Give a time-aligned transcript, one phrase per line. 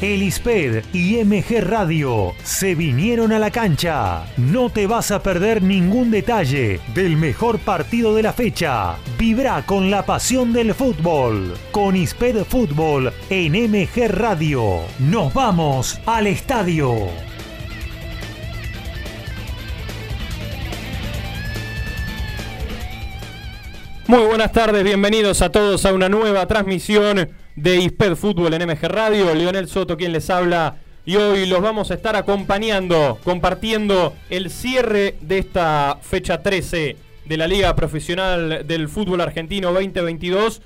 [0.00, 4.26] El ISPED y MG Radio se vinieron a la cancha.
[4.36, 8.94] No te vas a perder ningún detalle del mejor partido de la fecha.
[9.18, 11.52] Vibra con la pasión del fútbol.
[11.72, 14.82] Con ISPED Fútbol en MG Radio.
[15.00, 17.27] Nos vamos al estadio.
[24.08, 28.88] Muy buenas tardes, bienvenidos a todos a una nueva transmisión de ISPED Fútbol en MG
[28.88, 29.34] Radio.
[29.34, 35.16] Leonel Soto quien les habla y hoy los vamos a estar acompañando, compartiendo el cierre
[35.20, 40.62] de esta fecha 13 de la Liga Profesional del Fútbol Argentino 2022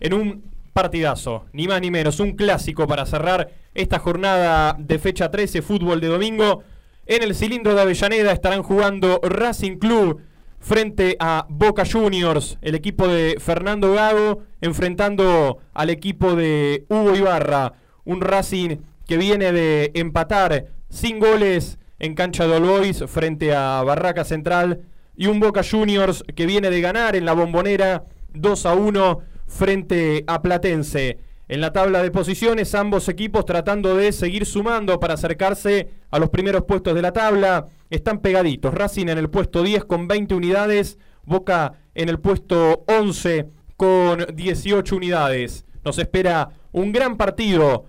[0.00, 5.30] en un partidazo, ni más ni menos, un clásico para cerrar esta jornada de fecha
[5.30, 6.62] 13, fútbol de domingo.
[7.04, 10.22] En el cilindro de Avellaneda estarán jugando Racing Club
[10.58, 17.74] frente a Boca Juniors, el equipo de Fernando Gago, enfrentando al equipo de Hugo Ibarra,
[18.04, 24.24] un Racing que viene de empatar sin goles en cancha de Olbois frente a Barraca
[24.24, 24.82] Central
[25.16, 28.04] y un Boca Juniors que viene de ganar en la bombonera
[28.34, 31.18] 2 a 1 frente a Platense.
[31.48, 36.30] En la tabla de posiciones, ambos equipos tratando de seguir sumando para acercarse a los
[36.30, 37.68] primeros puestos de la tabla.
[37.90, 38.74] Están pegaditos.
[38.74, 40.98] Racing en el puesto 10 con 20 unidades.
[41.24, 45.64] Boca en el puesto 11 con 18 unidades.
[45.84, 47.86] Nos espera un gran partido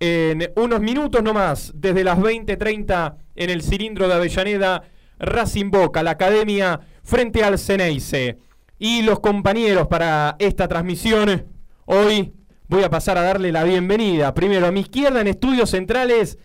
[0.00, 4.82] en unos minutos nomás, desde las 20:30 en el cilindro de Avellaneda.
[5.18, 8.38] Racing Boca, la academia frente al Ceneice.
[8.78, 11.46] Y los compañeros para esta transmisión
[11.86, 12.32] hoy
[12.68, 14.34] voy a pasar a darle la bienvenida.
[14.34, 16.38] Primero a mi izquierda en Estudios Centrales.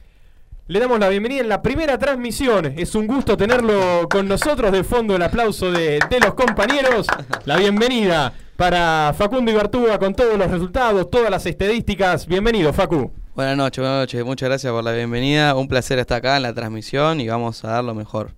[0.65, 2.73] Le damos la bienvenida en la primera transmisión.
[2.77, 4.71] Es un gusto tenerlo con nosotros.
[4.71, 7.05] De fondo el aplauso de, de los compañeros.
[7.43, 12.25] La bienvenida para Facundo Ibartúa con todos los resultados, todas las estadísticas.
[12.27, 13.11] Bienvenido, Facu.
[13.35, 14.23] Buenas noches, buenas noches.
[14.23, 15.53] Muchas gracias por la bienvenida.
[15.53, 18.31] Un placer estar acá en la transmisión y vamos a dar lo mejor.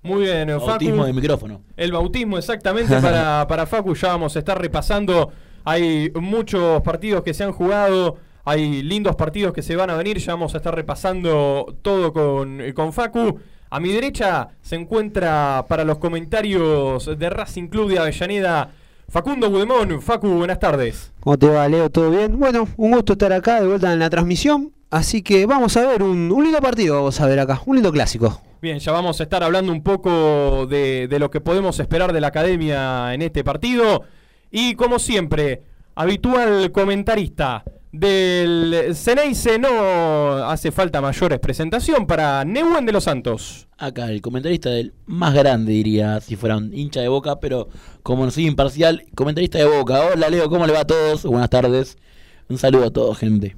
[0.00, 0.66] Muy bien, Facu.
[0.68, 1.60] Bautismo de micrófono.
[1.76, 3.94] El bautismo exactamente para, para Facu.
[3.94, 5.32] Ya vamos a estar repasando.
[5.66, 8.16] Hay muchos partidos que se han jugado.
[8.48, 10.16] Hay lindos partidos que se van a venir.
[10.16, 13.38] Ya vamos a estar repasando todo con, con Facu.
[13.68, 18.70] A mi derecha se encuentra para los comentarios de Racing Club de Avellaneda
[19.06, 20.00] Facundo Gudemón.
[20.00, 21.12] Facu, buenas tardes.
[21.20, 21.90] ¿Cómo te va, Leo?
[21.90, 22.38] ¿Todo bien?
[22.38, 24.72] Bueno, un gusto estar acá de vuelta en la transmisión.
[24.88, 27.92] Así que vamos a ver un, un lindo partido, vamos a ver acá, un lindo
[27.92, 28.40] clásico.
[28.62, 32.22] Bien, ya vamos a estar hablando un poco de, de lo que podemos esperar de
[32.22, 34.04] la academia en este partido.
[34.50, 37.62] Y como siempre, habitual comentarista
[37.92, 43.68] del Ceneice, no hace falta mayores presentación para Neuwen de los Santos.
[43.78, 47.68] Acá el comentarista del más grande, diría, si fuera un hincha de boca, pero
[48.02, 50.00] como no soy imparcial, comentarista de boca.
[50.12, 51.24] Hola Leo, ¿cómo le va a todos?
[51.24, 51.96] Buenas tardes.
[52.48, 53.56] Un saludo a todos, gente.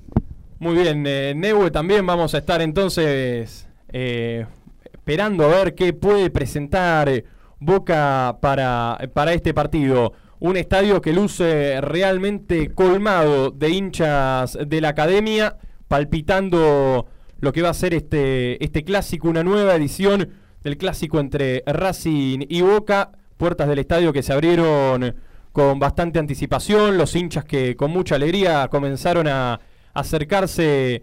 [0.59, 1.35] Muy bien, eh,
[1.73, 4.47] también vamos a estar entonces eh,
[4.93, 7.25] esperando a ver qué puede presentar
[7.63, 10.15] Boca para, para este partido.
[10.43, 17.07] Un estadio que luce realmente colmado de hinchas de la academia, palpitando
[17.41, 20.31] lo que va a ser este, este clásico, una nueva edición
[20.63, 23.13] del clásico entre Racing y Boca.
[23.37, 25.15] Puertas del estadio que se abrieron
[25.53, 29.61] con bastante anticipación, los hinchas que con mucha alegría comenzaron a
[29.93, 31.03] acercarse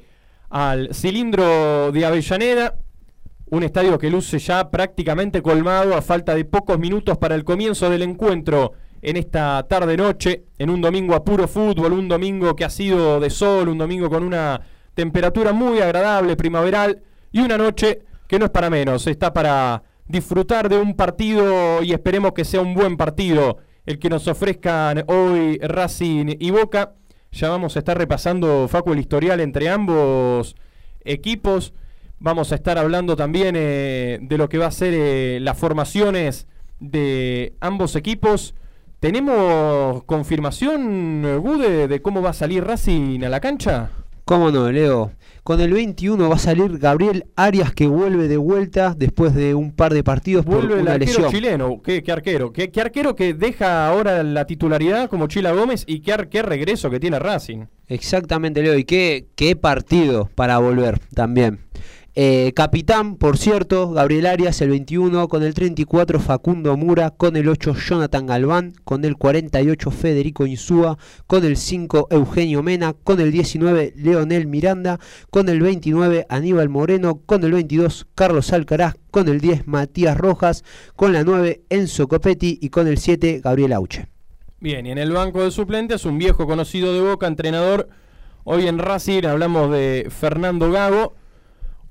[0.50, 2.80] al cilindro de Avellaneda.
[3.52, 7.88] Un estadio que luce ya prácticamente colmado a falta de pocos minutos para el comienzo
[7.92, 12.69] del encuentro en esta tarde-noche, en un domingo a puro fútbol, un domingo que ha
[12.69, 14.62] sido de sol, un domingo con una
[14.94, 20.69] temperatura muy agradable, primaveral, y una noche que no es para menos, está para disfrutar
[20.69, 25.57] de un partido y esperemos que sea un buen partido el que nos ofrezcan hoy
[25.59, 26.94] Racing y Boca.
[27.31, 30.56] Ya vamos a estar repasando, Facu, el historial entre ambos
[31.06, 31.74] equipos.
[32.19, 36.47] Vamos a estar hablando también eh, de lo que va a ser eh, las formaciones
[36.80, 38.56] de ambos equipos.
[39.00, 43.91] ¿Tenemos confirmación, Gude, de cómo va a salir Racing a la cancha?
[44.25, 45.12] ¿Cómo no, Leo?
[45.44, 49.72] Con el 21 va a salir Gabriel Arias que vuelve de vuelta después de un
[49.72, 51.31] par de partidos Vuelve por el una arquero lesión.
[51.31, 51.81] chileno.
[51.81, 52.51] ¿Qué, qué arquero?
[52.51, 56.89] ¿Qué, qué arquero que deja ahora la titularidad como Chila Gómez y qué, qué regreso
[56.89, 57.68] que tiene Racing?
[57.88, 58.77] Exactamente, Leo.
[58.77, 61.60] Y qué, qué partido para volver también.
[62.19, 67.48] Eh, capitán, por cierto, Gabriel Arias, el 21, con el 34 Facundo Mura, con el
[67.48, 70.98] 8 Jonathan Galván, con el 48 Federico Insúa,
[71.28, 75.00] con el 5 Eugenio Mena, con el 19 Leonel Miranda,
[75.30, 80.63] con el 29 Aníbal Moreno, con el 22 Carlos Alcaraz, con el 10 Matías Rojas,
[80.96, 84.08] con la 9 Enzo Copetti y con el 7 Gabriel Auche.
[84.60, 87.90] Bien, y en el banco de suplentes un viejo conocido de Boca, entrenador
[88.44, 91.13] Hoy en Racing hablamos de Fernando Gago,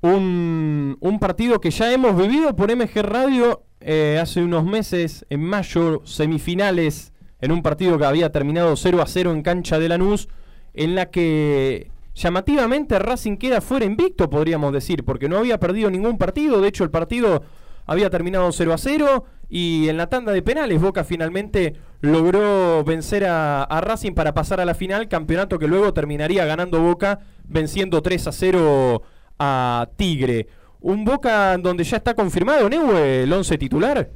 [0.01, 5.43] un, un partido que ya hemos vivido por MG Radio eh, hace unos meses, en
[5.43, 10.27] mayo, semifinales, en un partido que había terminado 0 a 0 en cancha de Lanús,
[10.73, 16.17] en la que llamativamente Racing queda fuera invicto, podríamos decir, porque no había perdido ningún
[16.17, 17.43] partido, de hecho el partido
[17.85, 23.25] había terminado 0 a 0 y en la tanda de penales Boca finalmente logró vencer
[23.25, 28.01] a, a, Racing para pasar a la final, campeonato que luego terminaría ganando Boca venciendo
[28.01, 29.01] 3 a 0
[29.39, 30.47] a Tigre.
[30.79, 34.09] Un Boca donde ya está confirmado, Neue, el 11 titular.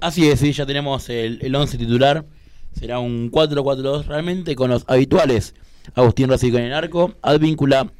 [0.00, 2.24] Así es, sí, ya tenemos el, el 11 titular.
[2.72, 5.54] Será un 4-4-2 realmente con los habituales.
[5.94, 7.90] Agustín Racing en el arco, Advíncula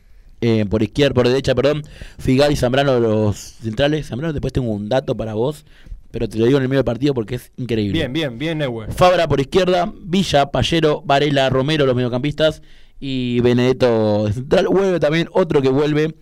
[0.40, 1.82] eh, por izquierda, por derecha, perdón,
[2.18, 4.06] Figal y Zambrano los centrales.
[4.06, 5.64] Zambrano después tengo un dato para vos,
[6.10, 7.92] pero te lo digo en el medio del partido porque es increíble.
[7.92, 8.86] Bien, bien, bien, Neue.
[8.88, 12.62] Fabra por izquierda, Villa, Pallero, Varela, Romero los mediocampistas
[13.00, 14.68] y Benedetto de central.
[14.68, 16.14] Vuelve también otro que vuelve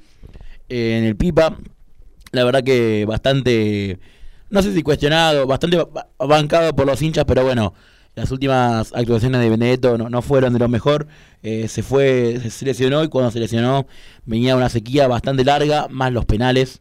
[0.69, 1.57] en el Pipa.
[2.33, 3.99] La verdad que bastante,
[4.51, 5.79] no sé si cuestionado, bastante
[6.19, 7.75] bancado por los hinchas, pero bueno,
[8.15, 11.07] las últimas actuaciones de Benedetto no, no fueron de lo mejor.
[11.43, 13.87] Eh, se fue, se lesionó y cuando se lesionó
[14.25, 16.81] venía una sequía bastante larga, más los penales.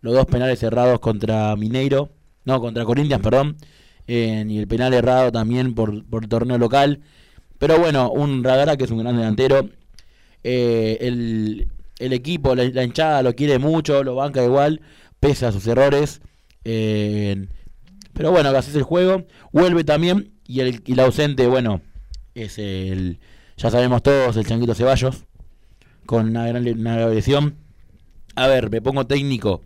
[0.00, 2.10] Los dos penales cerrados contra Mineiro,
[2.44, 3.56] no, contra Corinthians, perdón.
[4.06, 7.00] Y el penal errado también por, por el torneo local.
[7.58, 9.68] Pero bueno, un Radara que es un gran delantero.
[10.44, 14.80] Eh, el, el, equipo, la, hinchada lo quiere mucho, lo banca igual,
[15.20, 16.20] pese a sus errores.
[16.64, 17.46] Eh,
[18.12, 19.26] pero bueno, así es el juego.
[19.52, 20.32] Vuelve también.
[20.46, 21.82] Y el, y ausente, bueno,
[22.34, 23.18] es el.
[23.56, 25.24] Ya sabemos todos, el Changuito Ceballos.
[26.06, 27.56] Con una gran una lesión.
[28.36, 29.62] A ver, me pongo técnico.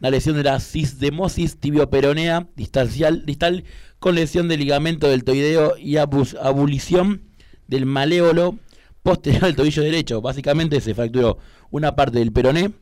[0.00, 3.64] La lesión de la cisdemosis tibioperonea distancial, distal
[3.98, 7.22] con lesión del ligamento del toideo y abulición
[7.68, 8.58] del maléolo
[9.04, 10.20] posterior del tobillo derecho.
[10.20, 11.38] Básicamente se fracturó
[11.70, 12.72] una parte del peroné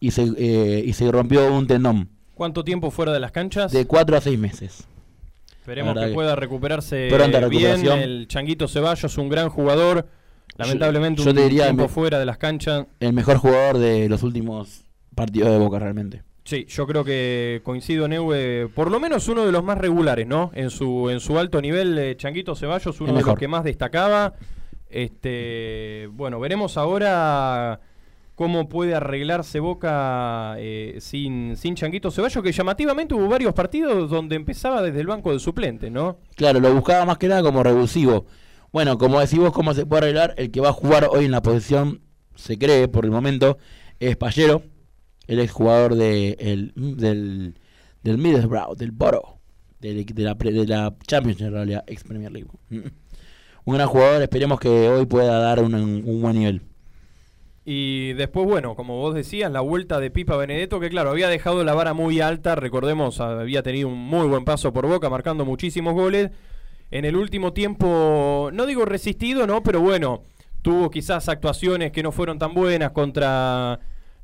[0.00, 2.10] y se, eh, y se rompió un tendón.
[2.34, 3.72] ¿Cuánto tiempo fuera de las canchas?
[3.72, 4.84] De 4 a 6 meses.
[5.60, 7.08] Esperemos que, que, pueda recuperarse
[7.48, 7.86] bien.
[7.86, 10.08] El Changuito Ceballos, un gran jugador.
[10.56, 12.86] Lamentablemente, yo, yo un diría tiempo fuera de las canchas.
[12.98, 14.82] El mejor jugador de los últimos
[15.14, 16.22] partidos de Boca, realmente.
[16.44, 20.50] Sí, yo creo que coincido, Neue, por lo menos uno de los más regulares, ¿no?
[20.54, 24.34] En su, en su alto nivel, eh, Changuito Ceballos, uno de los que más destacaba.
[24.90, 27.80] Este, bueno, veremos ahora
[28.34, 34.34] cómo puede arreglarse Boca eh, sin, sin Changuito Ceballos, que llamativamente hubo varios partidos donde
[34.36, 36.18] empezaba desde el banco de suplente, ¿no?
[36.36, 38.24] Claro, lo buscaba más que nada como revulsivo.
[38.72, 40.34] Bueno, como decís vos, ¿cómo se puede arreglar?
[40.38, 42.00] El que va a jugar hoy en la posición,
[42.34, 43.58] se cree por el momento,
[43.98, 44.62] es Pallero,
[45.26, 47.58] el exjugador de, el, del,
[48.02, 48.92] del Middlesbrough, del
[49.80, 52.50] de, de, la, de la Champions en realidad, ex Premier League.
[53.64, 56.62] Un gran jugador, esperemos que hoy pueda dar un, buen nivel.
[57.64, 61.62] Y después, bueno, como vos decías, la vuelta de Pipa Benedetto, que claro, había dejado
[61.62, 65.94] la vara muy alta, recordemos, había tenido un muy buen paso por Boca, marcando muchísimos
[65.94, 66.30] goles.
[66.90, 69.62] En el último tiempo, no digo resistido, ¿no?
[69.62, 70.22] Pero bueno,
[70.62, 73.78] tuvo quizás actuaciones que no fueron tan buenas contra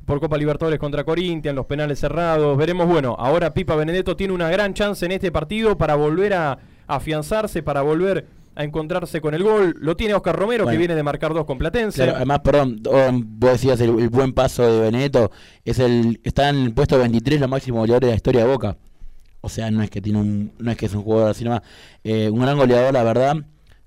[0.06, 2.56] por Copa Libertadores contra Corinthians, los penales cerrados.
[2.56, 6.59] Veremos, bueno, ahora Pipa Benedetto tiene una gran chance en este partido para volver a
[6.87, 8.25] afianzarse, para volver
[8.56, 9.76] a encontrarse con el gol.
[9.79, 12.03] Lo tiene Oscar Romero, bueno, que viene de marcar dos con Platense.
[12.03, 15.30] Claro, además, perdón, vos decías el, el, buen paso de Benedetto.
[15.64, 18.76] Es el, está en el puesto 23, los máximos goleadores de la historia de Boca.
[19.42, 21.61] O sea, no es que tiene un, no es que es un jugador así nomás.
[22.02, 23.37] Eh, un gran goleador, la verdad.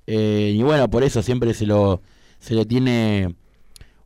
[0.06, 2.02] Eh, y bueno, por eso siempre se lo,
[2.40, 3.36] se le tiene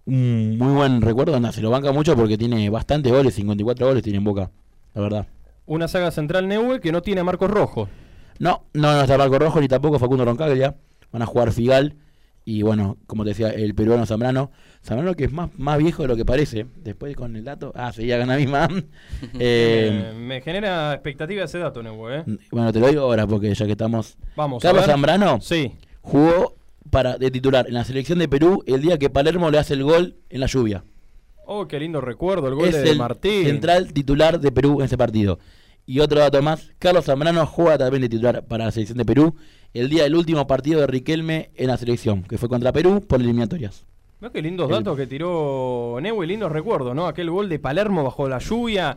[0.05, 1.39] un muy buen recuerdo.
[1.39, 4.49] No, se lo banca mucho porque tiene bastantes goles, 54 goles tiene en Boca,
[4.93, 5.27] la verdad.
[5.65, 7.89] Una saga central Neue que no tiene a Marcos Rojo.
[8.39, 10.75] No, no, no está Marco Rojo ni tampoco Facundo Roncaglia.
[11.11, 11.95] Van a jugar Figal
[12.45, 14.51] y bueno, como te decía, el peruano Zambrano.
[14.83, 16.65] Zambrano que es más, más viejo de lo que parece.
[16.77, 18.67] Después con el dato, ah, seguía con la misma.
[19.39, 22.25] eh, me, me, genera expectativa ese dato, Nebo, ¿eh?
[22.51, 24.17] Bueno, te lo digo ahora porque ya que estamos.
[24.35, 24.61] Vamos.
[24.61, 25.73] Carlos Zambrano sí.
[26.01, 26.55] jugó
[26.89, 29.83] para de titular en la selección de Perú el día que Palermo le hace el
[29.83, 30.83] gol en la lluvia.
[31.45, 33.45] Oh, qué lindo recuerdo, el gol es de el Martín.
[33.45, 35.39] Central titular de Perú en ese partido.
[35.85, 39.35] Y otro dato más, Carlos Zambrano juega también de titular para la selección de Perú
[39.73, 43.19] el día del último partido de Riquelme en la selección, que fue contra Perú por
[43.19, 43.85] eliminatorias.
[44.21, 44.77] No, qué lindos el...
[44.77, 47.07] datos que tiró Neue, lindos recuerdos, ¿no?
[47.07, 48.95] Aquel gol de Palermo bajo la lluvia,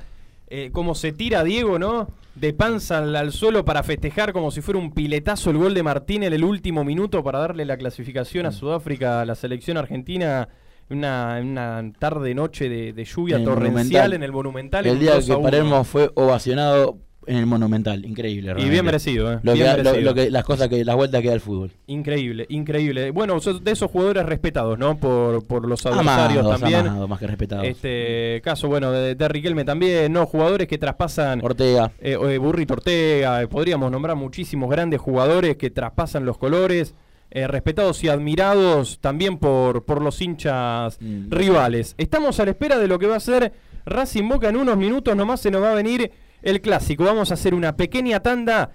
[0.49, 2.09] eh, cómo se tira Diego, ¿no?
[2.37, 5.83] De panza al, al, suelo para festejar como si fuera un piletazo el gol de
[5.83, 10.49] Martín en el último minuto para darle la clasificación a Sudáfrica a la selección argentina
[10.91, 14.87] una, una tarde noche de, de lluvia En torrencial en el Monumental.
[14.87, 15.43] El día 2 a que 1.
[15.43, 18.05] Palermo fue ovacionado en el Monumental.
[18.05, 18.43] Increíble.
[18.43, 18.71] Y realmente.
[18.71, 19.41] bien merecido, ¿eh?
[19.43, 20.01] Lo Bien que, merecido.
[20.05, 21.73] lo que- las cosas que, las vueltas que da el fútbol.
[21.89, 23.11] Increíble, increíble.
[23.11, 24.97] Bueno, sos de esos jugadores respetados, ¿no?
[24.97, 26.87] Por, por los adversarios Amados, también.
[26.87, 27.65] amados, más que respetados.
[27.67, 30.25] Este caso, bueno, de, de Riquelme también, ¿no?
[30.25, 31.41] Jugadores que traspasan.
[31.43, 31.91] Ortega.
[32.01, 36.95] eh, eh, Burrito Ortega, eh, podríamos nombrar muchísimos grandes jugadores que traspasan los colores,
[37.37, 41.31] eh, respetados y admirados también por, por los hinchas Mm.
[41.31, 41.95] rivales.
[41.99, 43.53] Estamos a la espera de lo que va a ser
[43.85, 46.11] Racing Boca en unos minutos, nomás se nos va a venir
[46.43, 47.05] el clásico.
[47.05, 48.73] Vamos a hacer una pequeña tanda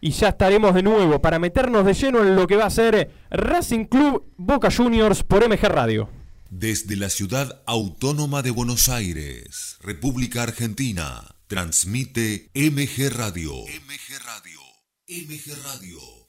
[0.00, 3.10] y ya estaremos de nuevo para meternos de lleno en lo que va a ser
[3.30, 6.08] Racing Club Boca Juniors por MG Radio.
[6.50, 13.52] Desde la ciudad autónoma de Buenos Aires, República Argentina, transmite MG Radio.
[13.52, 14.60] MG Radio.
[15.06, 16.19] MG Radio.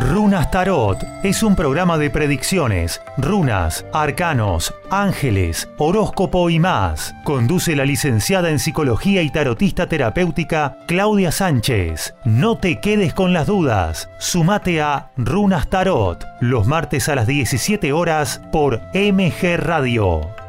[0.00, 7.16] Runas Tarot es un programa de predicciones, runas, arcanos, ángeles, horóscopo y más.
[7.24, 12.14] Conduce la licenciada en psicología y tarotista terapéutica Claudia Sánchez.
[12.24, 14.08] No te quedes con las dudas.
[14.18, 20.47] Sumate a Runas Tarot los martes a las 17 horas por MG Radio.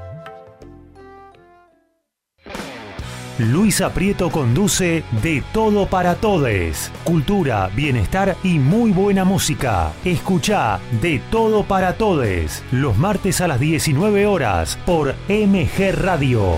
[3.39, 6.91] Luisa Prieto conduce De Todo para Todes.
[7.05, 9.93] Cultura, bienestar y muy buena música.
[10.03, 16.57] Escucha De Todo para Todes los martes a las 19 horas por MG Radio.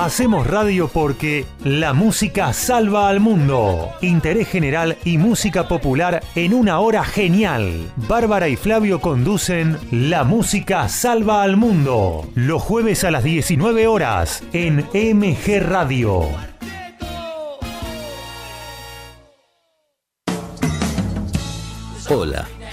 [0.00, 3.90] Hacemos radio porque la música salva al mundo.
[4.00, 7.90] Interés general y música popular en una hora genial.
[7.96, 12.30] Bárbara y Flavio conducen La música salva al mundo.
[12.36, 16.28] Los jueves a las 19 horas en MG Radio.
[22.08, 22.46] Hola,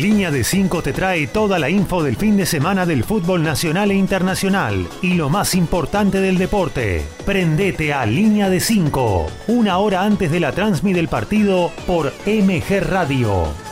[0.00, 3.90] Línea de 5 te trae toda la info del fin de semana del fútbol nacional
[3.90, 7.04] e internacional y lo más importante del deporte.
[7.26, 12.80] Prendete a Línea de 5, una hora antes de la transmisión del partido por MG
[12.80, 13.71] Radio.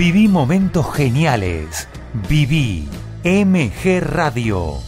[0.00, 1.86] Viví momentos geniales.
[2.26, 2.88] Viví
[3.22, 4.78] MG Radio.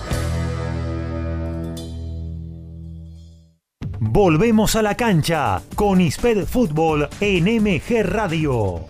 [4.01, 8.87] Volvemos a la cancha con Isped Fútbol en MG Radio.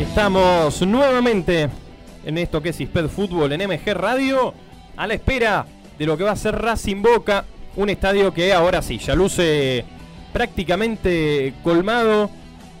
[0.00, 1.83] Estamos nuevamente
[2.24, 4.54] en esto que es Isped Fútbol en MG Radio,
[4.96, 5.66] a la espera
[5.98, 7.44] de lo que va a ser Racing Boca,
[7.76, 9.84] un estadio que ahora sí, ya luce
[10.32, 12.30] prácticamente colmado.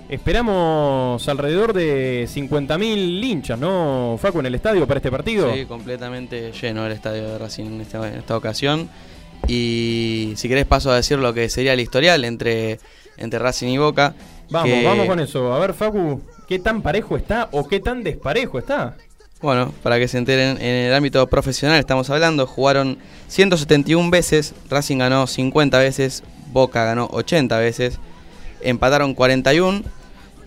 [0.08, 5.52] Esperamos alrededor de 50.000 hinchas, ¿no, Facu, en el estadio para este partido?
[5.52, 8.88] Sí, completamente lleno el estadio de Racing en esta, en esta ocasión.
[9.48, 12.78] Y si querés paso a decir lo que sería el historial entre,
[13.16, 14.14] entre Racing y Boca.
[14.50, 15.52] Vamos, que- vamos con eso.
[15.54, 18.96] A ver, Facu, ¿qué tan parejo está o qué tan desparejo está?
[19.44, 22.96] Bueno, para que se enteren, en el ámbito profesional estamos hablando, jugaron
[23.28, 27.98] 171 veces, Racing ganó 50 veces, Boca ganó 80 veces,
[28.62, 29.82] empataron 41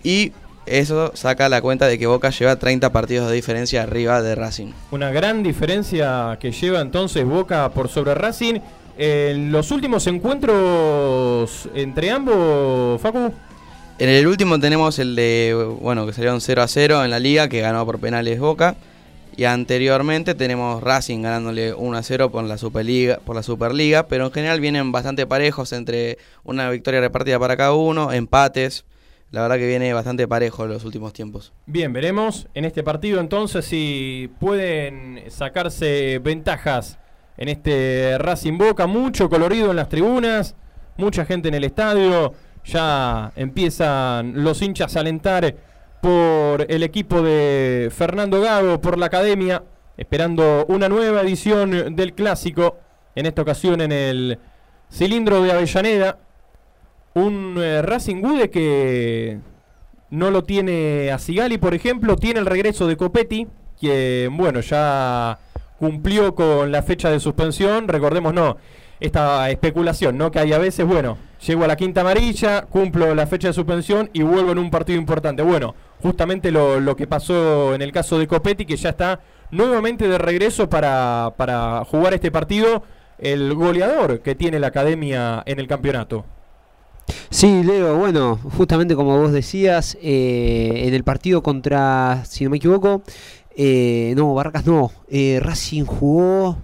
[0.02, 0.32] y
[0.66, 4.72] eso saca la cuenta de que Boca lleva 30 partidos de diferencia arriba de Racing.
[4.90, 8.58] Una gran diferencia que lleva entonces Boca por sobre Racing.
[8.98, 13.32] En los últimos encuentros entre ambos, Facu.
[14.00, 17.48] En el último tenemos el de, bueno, que salieron 0 a 0 en la liga,
[17.48, 18.74] que ganó por penales Boca.
[19.38, 24.26] Y anteriormente tenemos Racing ganándole 1 a 0 por la Superliga, por la Superliga, pero
[24.26, 28.84] en general vienen bastante parejos entre una victoria repartida para cada uno, empates.
[29.30, 31.52] La verdad que viene bastante parejo en los últimos tiempos.
[31.66, 36.98] Bien, veremos en este partido entonces si pueden sacarse ventajas
[37.36, 38.88] en este Racing Boca.
[38.88, 40.56] Mucho colorido en las tribunas,
[40.96, 42.32] mucha gente en el estadio.
[42.64, 45.54] Ya empiezan los hinchas a alentar
[46.00, 49.62] por el equipo de Fernando Gago, por la academia,
[49.96, 52.78] esperando una nueva edición del clásico.
[53.14, 54.38] En esta ocasión en el
[54.90, 56.18] cilindro de Avellaneda.
[57.14, 59.40] Un eh, Racing Gude que
[60.10, 63.48] no lo tiene a Sigali, por ejemplo, tiene el regreso de Copetti,
[63.80, 65.38] que bueno, ya
[65.78, 68.56] cumplió con la fecha de suspensión, recordemos no,
[69.00, 70.30] esta especulación, ¿no?
[70.30, 74.10] Que hay a veces, bueno, llego a la quinta amarilla, cumplo la fecha de suspensión
[74.12, 75.42] y vuelvo en un partido importante.
[75.42, 80.08] Bueno, justamente lo, lo que pasó en el caso de Copetti, que ya está nuevamente
[80.08, 82.82] de regreso para, para jugar este partido,
[83.18, 86.24] el goleador que tiene la academia en el campeonato.
[87.30, 92.58] Sí, Leo, bueno, justamente como vos decías, eh, en el partido contra, si no me
[92.58, 93.02] equivoco,
[93.56, 96.58] eh, no, Barracas no, eh, Racing jugó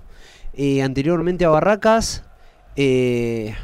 [0.56, 2.24] eh, anteriormente a Barracas,
[2.76, 3.54] eh,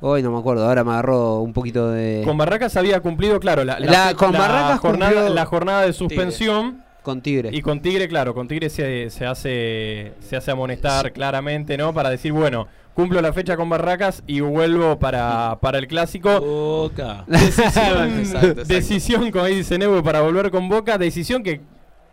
[0.00, 2.22] hoy no me acuerdo, ahora me agarró un poquito de...
[2.24, 6.82] Con Barracas había cumplido, claro, la, La- con Barracas jornada, cumplió- la jornada de suspensión.
[7.02, 7.48] Con Tigre.
[7.52, 11.94] Y con Tigre, claro, con Tigre se, se hace se hace amonestar claramente, ¿no?
[11.94, 16.40] Para decir, bueno, cumplo la fecha con Barracas y vuelvo para, para el clásico.
[16.40, 17.24] Boca.
[17.26, 18.64] Decisión, Exacto, exacto.
[18.64, 20.98] decisión, como ahí dice Neue, para volver con Boca.
[20.98, 21.62] Decisión que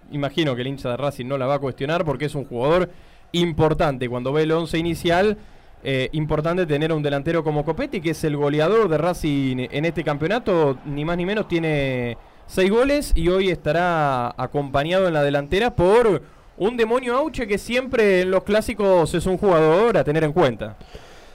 [0.10, 2.90] imagino que el hincha de Racing no la va a cuestionar porque es un jugador
[3.32, 4.10] importante.
[4.10, 5.38] Cuando ve el once inicial,
[5.84, 10.04] eh, importante tener un delantero como Copetti, que es el goleador de Racing en este
[10.04, 10.78] campeonato.
[10.86, 16.22] Ni más ni menos tiene seis goles y hoy estará acompañado en la delantera por
[16.58, 20.78] un demonio Auche que siempre en los clásicos es un jugador a tener en cuenta.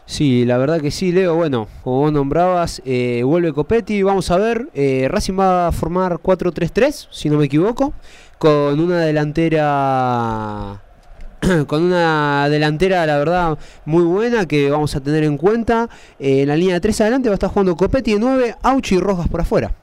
[0.04, 1.36] Sí, la verdad que sí, Leo.
[1.36, 4.02] Bueno, como vos nombrabas, eh, vuelve Copetti.
[4.02, 7.94] Vamos a ver, eh, Racing va a formar 4-3-3, si no me equivoco,
[8.38, 10.82] con una delantera.
[11.66, 15.88] Con una delantera, la verdad, muy buena que vamos a tener en cuenta.
[16.18, 18.94] Eh, en la línea de 3 adelante va a estar jugando Copetti de 9, Auchi
[18.96, 19.74] y Rojas por afuera.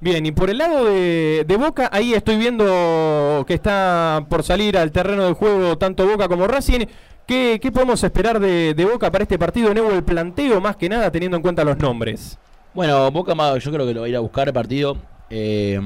[0.00, 4.78] Bien, y por el lado de, de Boca, ahí estoy viendo que está por salir
[4.78, 6.86] al terreno del juego tanto Boca como Racing.
[7.26, 9.90] ¿Qué, qué podemos esperar de, de Boca para este partido de nuevo?
[9.92, 12.38] El planteo, más que nada, teniendo en cuenta los nombres.
[12.72, 14.96] Bueno, Boca yo creo que lo va a ir a buscar el partido.
[15.28, 15.78] eh,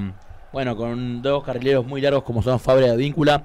[0.52, 3.42] bueno, con dos carrileros muy largos como son Fabra y Advíncula.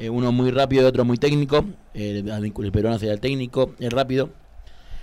[0.00, 1.64] Eh, uno muy rápido y otro muy técnico.
[1.94, 4.30] eh, el peruano sería el técnico, el rápido.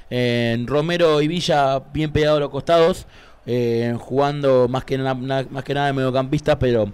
[0.09, 3.05] Eh, Romero y Villa bien pegados a los costados.
[3.49, 6.91] eh, jugando más que, na- más que nada de mediocampistas, pero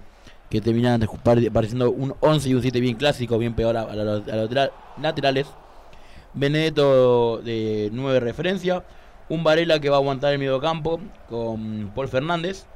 [0.48, 1.04] que terminan
[1.52, 4.22] pareciendo un 11 y un 7 bien clásico, bien peor a, los,
[5.02, 5.46] laterales.
[6.32, 8.84] Benedetto de 9 referencia.
[9.28, 12.66] Un Varela que va a aguantar el medio campo con Paul Fernández.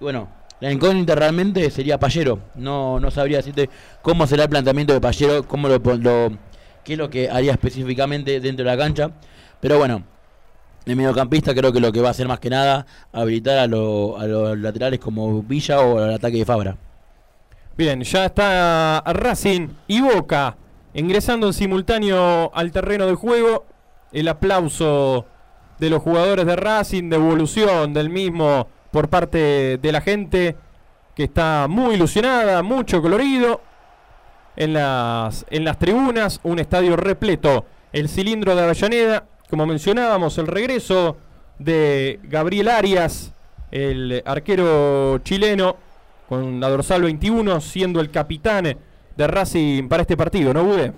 [0.00, 0.28] Y bueno,
[0.60, 2.40] la incógnita realmente sería Pallero.
[2.54, 3.70] No, no sabría decirte
[4.02, 5.80] cómo será el planteamiento de Pallero, cómo lo,
[6.84, 9.10] qué es lo que haría específicamente dentro de la cancha.
[9.60, 10.02] Pero bueno,
[10.86, 14.18] el mediocampista creo que lo que va a hacer más que nada habilitar a, lo-
[14.18, 16.76] a los laterales como Villa o el ataque de Fabra.
[17.76, 20.56] Bien, ya está Racing y Boca
[20.94, 23.66] ingresando en simultáneo al terreno de juego.
[24.10, 25.26] El aplauso
[25.78, 30.56] de los jugadores de Racing, devolución del mismo por parte de la gente
[31.14, 33.60] que está muy ilusionada, mucho colorido.
[34.56, 37.64] En las, en las tribunas, un estadio repleto.
[37.92, 41.16] El cilindro de Avellaneda, como mencionábamos, el regreso
[41.58, 43.32] de Gabriel Arias,
[43.70, 45.76] el arquero chileno,
[46.28, 48.76] con la dorsal 21, siendo el capitán
[49.16, 50.92] de Racing para este partido, ¿no, Bude?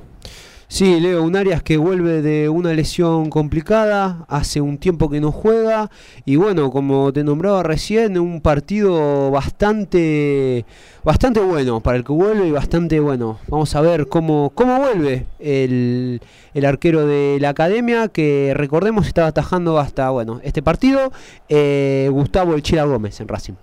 [0.72, 5.32] Sí, Leo, un Arias que vuelve de una lesión complicada, hace un tiempo que no
[5.32, 5.90] juega
[6.24, 10.64] y bueno, como te nombraba recién, un partido bastante
[11.02, 13.40] bastante bueno para el que vuelve y bastante bueno.
[13.48, 16.20] Vamos a ver cómo, cómo vuelve el,
[16.54, 21.10] el arquero de la academia que recordemos estaba atajando hasta bueno este partido
[21.48, 23.54] eh, Gustavo El Chila Gómez en Racing.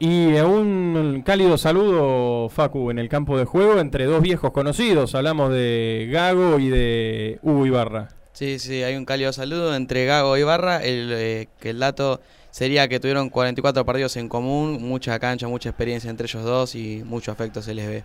[0.00, 5.16] Y eh, un cálido saludo, Facu, en el campo de juego entre dos viejos conocidos.
[5.16, 8.08] Hablamos de Gago y de Hugo Ibarra.
[8.32, 10.84] Sí, sí, hay un cálido saludo entre Gago y Barra.
[10.84, 12.20] El, eh, que el dato
[12.52, 17.02] sería que tuvieron 44 partidos en común, mucha cancha, mucha experiencia entre ellos dos y
[17.04, 18.04] mucho afecto se les ve.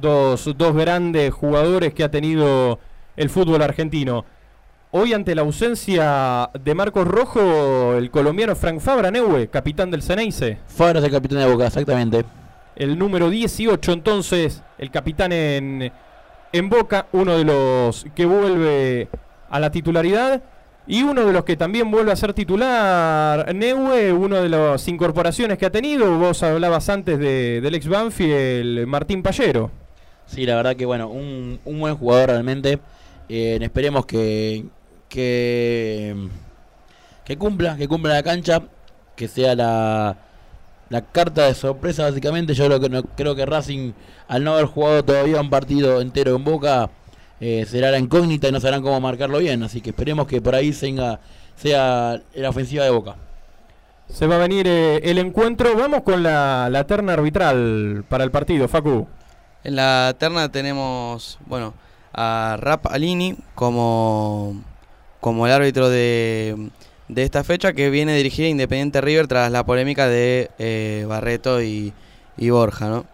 [0.00, 2.80] Dos, dos grandes jugadores que ha tenido
[3.16, 4.24] el fútbol argentino.
[4.92, 10.58] Hoy ante la ausencia de Marcos Rojo, el colombiano Frank Fabra Neue, capitán del Ceneice.
[10.66, 12.24] Fabra es el capitán de Boca, exactamente.
[12.74, 15.92] El número 18 entonces, el capitán en,
[16.52, 19.08] en Boca, uno de los que vuelve
[19.48, 20.42] a la titularidad.
[20.88, 25.56] Y uno de los que también vuelve a ser titular, Neue, una de las incorporaciones
[25.56, 26.18] que ha tenido.
[26.18, 29.70] Vos hablabas antes de, del ex Banfield, Martín Pallero.
[30.26, 32.80] Sí, la verdad que bueno, un, un buen jugador realmente.
[33.28, 34.64] Eh, esperemos que,
[35.10, 36.28] que,
[37.24, 38.62] que cumpla, que cumpla la cancha,
[39.16, 40.16] que sea la,
[40.88, 42.54] la carta de sorpresa básicamente.
[42.54, 43.92] Yo creo que, no, creo que Racing,
[44.28, 46.88] al no haber jugado todavía un partido entero en Boca,
[47.40, 49.62] eh, será la incógnita y no sabrán cómo marcarlo bien.
[49.62, 51.20] Así que esperemos que por ahí tenga,
[51.56, 53.16] sea la ofensiva de Boca.
[54.08, 55.76] Se va a venir eh, el encuentro.
[55.76, 59.06] Vamos con la, la terna arbitral para el partido, Facu.
[59.62, 61.74] En la terna tenemos, bueno,
[62.12, 64.64] a Rap Alini como,
[65.20, 66.70] como el árbitro de,
[67.08, 71.92] de esta fecha que viene dirigida Independiente River tras la polémica de eh, Barreto y,
[72.36, 73.06] y Borja, ¿no?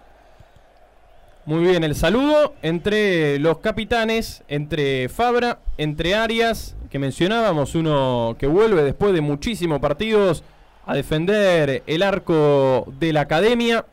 [1.46, 8.48] Muy bien, el saludo entre los capitanes, entre Fabra, entre Arias, que mencionábamos, uno que
[8.48, 10.42] vuelve después de muchísimos partidos
[10.86, 13.84] a defender el arco de la academia.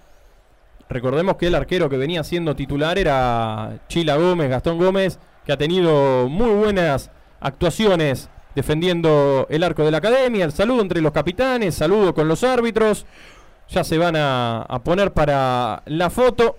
[0.90, 5.58] Recordemos que el arquero que venía siendo titular era Chila Gómez, Gastón Gómez, que ha
[5.58, 7.12] tenido muy buenas
[7.44, 10.46] actuaciones defendiendo el arco de la academia.
[10.46, 13.06] El saludo entre los capitanes, saludo con los árbitros.
[13.70, 16.58] Ya se van a, poner para la foto.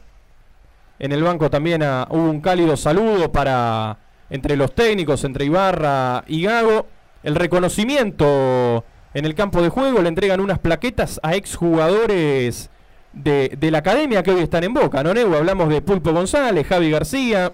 [0.98, 3.98] En el banco también ah, hubo un cálido saludo para
[4.30, 6.86] entre los técnicos, entre Ibarra y Gago.
[7.22, 12.68] El reconocimiento en el campo de juego, le entregan unas plaquetas a exjugadores
[13.12, 15.36] de, de la academia que hoy están en Boca, ¿no, Nego?
[15.36, 17.52] Hablamos de Pulpo González, Javi García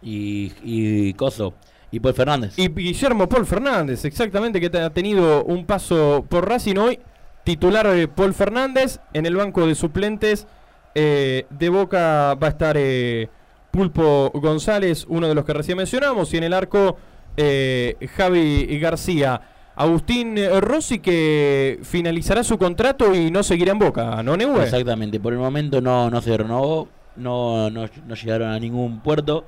[0.00, 1.54] Y, y Coso,
[1.90, 2.58] y Paul Fernández.
[2.58, 6.98] y Guillermo Paul Fernández, exactamente, que ha tenido un paso por Racing hoy.
[7.44, 10.46] Titular eh, Paul Fernández, en el banco de suplentes
[10.94, 13.28] eh, de Boca va a estar eh,
[13.70, 16.96] Pulpo González, uno de los que recién mencionamos, y en el arco
[17.36, 19.40] eh, Javi García.
[19.76, 24.64] Agustín eh, Rossi que finalizará su contrato y no seguirá en Boca, ¿no, Neue?
[24.64, 29.44] Exactamente, por el momento no, no se renovó, no, no, no llegaron a ningún puerto,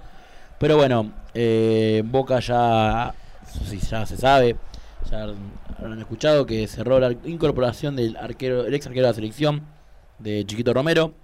[0.62, 3.12] pero bueno, eh, Boca ya,
[3.90, 4.54] ya se sabe,
[5.10, 5.26] ya
[5.76, 9.62] habrán escuchado que cerró la incorporación del arquero, el ex arquero de la selección,
[10.20, 11.14] de Chiquito Romero,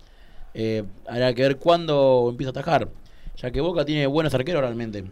[0.55, 2.89] eh, habrá que ver cuándo empieza a atajar,
[3.37, 5.05] ya que Boca tiene buenos arqueros realmente,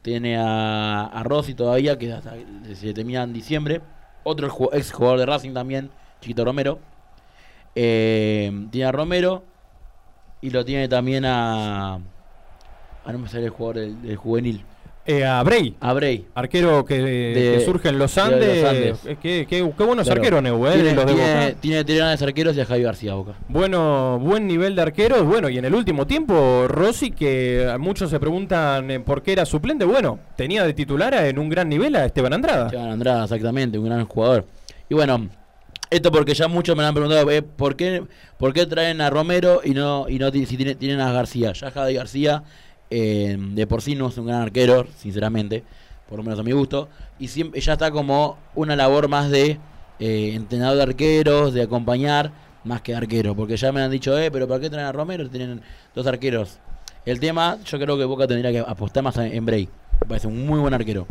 [0.00, 2.32] tiene a, Rossi todavía, que hasta
[2.72, 3.82] se termina en diciembre,
[4.22, 5.90] otro ex jugador de Racing también,
[6.22, 6.78] Chiquito Romero,
[7.74, 9.44] eh, tiene a Romero
[10.40, 12.00] y lo tiene también a.
[13.04, 14.64] A no me sale el jugador del, del juvenil.
[15.06, 15.76] Eh, a Bray.
[15.80, 16.24] A Bray.
[16.34, 18.98] Arquero que, De- que surge en los de los Andes.
[19.04, 20.18] Eh, Qué, qué- qué buenos Claro.
[20.22, 21.56] arqueros, Neu, eh, tiene, los de tiene, Boca.
[21.60, 23.34] tiene tres grandes arqueros y a Javi García Boca.
[23.48, 25.22] Bueno, buen nivel de arqueros.
[25.26, 29.44] Bueno, y en el último tiempo, Rossi, que muchos se preguntan eh, por qué era
[29.44, 29.84] suplente.
[29.84, 32.66] Bueno, tenía de titular en un gran nivel a Esteban Andrada.
[32.68, 34.46] Esteban Andrada, exactamente, un gran jugador.
[34.88, 35.28] Y bueno,
[35.90, 38.04] esto porque ya muchos me han preguntado eh, ¿por, qué,
[38.38, 41.52] por qué traen a Romero y no, y no si tiene- tienen a García.
[41.52, 42.42] Ya Javi García
[42.96, 45.64] eh, de por sí no es un gran arquero, sinceramente,
[46.08, 46.88] por lo menos a mi gusto.
[47.18, 49.58] Y siempre ya está como una labor más de
[49.98, 52.30] eh, entrenador de arqueros, de acompañar,
[52.62, 53.34] más que arquero.
[53.34, 55.28] Porque ya me han dicho, eh, pero ¿por qué traen a Romero?
[55.28, 55.60] Tienen
[55.92, 56.58] dos arqueros.
[57.04, 59.68] El tema, yo creo que Boca tendría que apostar más en Bray.
[60.02, 61.08] Me parece un muy buen arquero.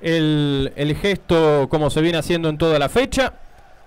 [0.00, 3.34] El, el gesto, como se viene haciendo en toda la fecha,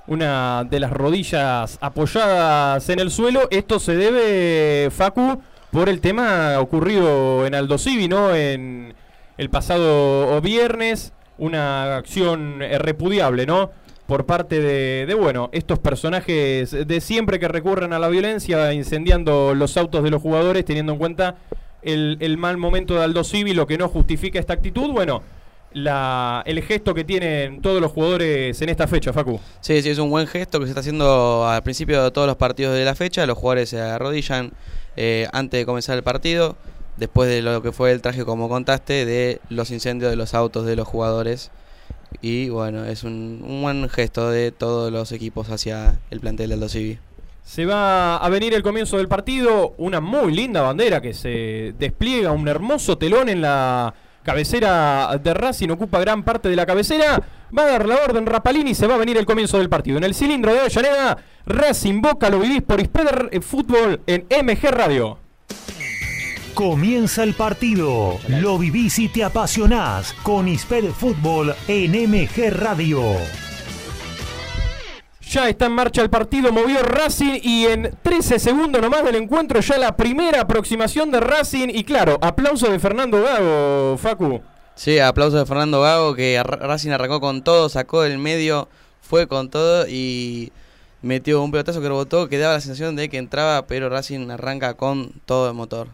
[0.07, 3.49] una de las rodillas apoyadas en el suelo.
[3.51, 5.41] Esto se debe, Facu,
[5.75, 8.33] por el tema ocurrido en Aldo Civi, ¿no?
[8.33, 8.93] En
[9.37, 13.71] el pasado viernes, una acción repudiable, ¿no?
[14.07, 19.53] Por parte de, de, bueno, estos personajes de siempre que recurren a la violencia, incendiando
[19.53, 21.35] los autos de los jugadores, teniendo en cuenta
[21.81, 24.93] el, mal momento de Aldo Civi, lo que no justifica esta actitud.
[24.93, 25.23] Bueno,
[25.73, 29.41] la, el gesto que tienen todos los jugadores en esta fecha, Facu.
[29.59, 32.37] Sí, sí, es un buen gesto que se está haciendo al principio de todos los
[32.37, 33.25] partidos de la fecha.
[33.25, 34.53] Los jugadores se arrodillan
[34.95, 36.55] eh, antes de comenzar el partido,
[36.97, 40.65] después de lo que fue el traje, como contaste, de los incendios de los autos
[40.65, 41.51] de los jugadores.
[42.21, 46.59] Y bueno, es un, un buen gesto de todos los equipos hacia el plantel del
[46.59, 46.99] Aldo Civi.
[47.43, 52.31] Se va a venir el comienzo del partido, una muy linda bandera que se despliega,
[52.31, 53.93] un hermoso telón en la
[54.25, 57.21] cabecera de Racing, ocupa gran parte de la cabecera.
[57.57, 59.97] Va a dar la orden Rapalini y se va a venir el comienzo del partido.
[59.97, 64.71] En el cilindro de Avellaneda, Racing Boca lo vivís por Ispeder eh, Fútbol en MG
[64.71, 65.19] Radio.
[66.53, 68.17] Comienza el partido.
[68.27, 73.44] Lo vivís y te apasionás con Isped Fútbol en MG Radio.
[75.35, 79.59] Ya está en marcha el partido, movió Racing y en 13 segundos nomás del encuentro
[79.59, 84.41] ya la primera aproximación de Racing y claro, aplauso de Fernando Gago, Facu.
[84.75, 88.69] Sí, aplauso de Fernando Gago que Ra- Racing arrancó con todo, sacó del medio,
[89.01, 90.53] fue con todo y
[91.01, 94.75] metió un pelotazo que rebotó que daba la sensación de que entraba, pero Racing arranca
[94.75, 95.89] con todo el motor.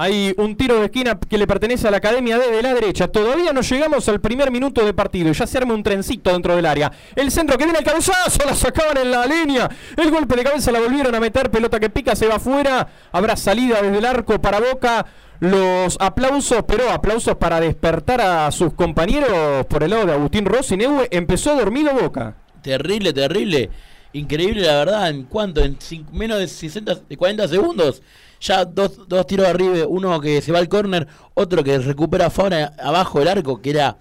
[0.00, 3.08] Hay un tiro de esquina que le pertenece a la academia de la derecha.
[3.08, 5.32] Todavía no llegamos al primer minuto de partido.
[5.32, 6.92] Ya se arma un trencito dentro del área.
[7.16, 8.46] El centro que viene el cabezazo.
[8.46, 9.68] La sacaban en la línea.
[9.96, 11.50] El golpe de cabeza la volvieron a meter.
[11.50, 12.86] Pelota que pica se va afuera.
[13.10, 15.04] Habrá salida desde el arco para Boca.
[15.40, 20.76] Los aplausos, pero aplausos para despertar a sus compañeros por el lado de Agustín Rossi.
[20.76, 22.36] Neue empezó dormido Boca.
[22.62, 23.68] Terrible, terrible.
[24.12, 25.10] Increíble, la verdad.
[25.10, 25.60] ¿En cuánto?
[25.62, 28.02] En cin- menos de, 60, de 40 segundos.
[28.40, 29.86] Ya dos, dos tiros arriba.
[29.86, 31.06] Uno que se va al córner.
[31.34, 33.60] Otro que recupera Fabra abajo del arco.
[33.60, 33.96] Que era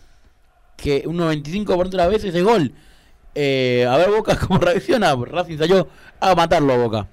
[0.77, 2.71] que un 95 por otras veces es gol.
[3.35, 5.13] Eh, a ver Boca cómo reacciona.
[5.15, 5.87] Racing salió
[6.19, 7.07] a matarlo a Boca.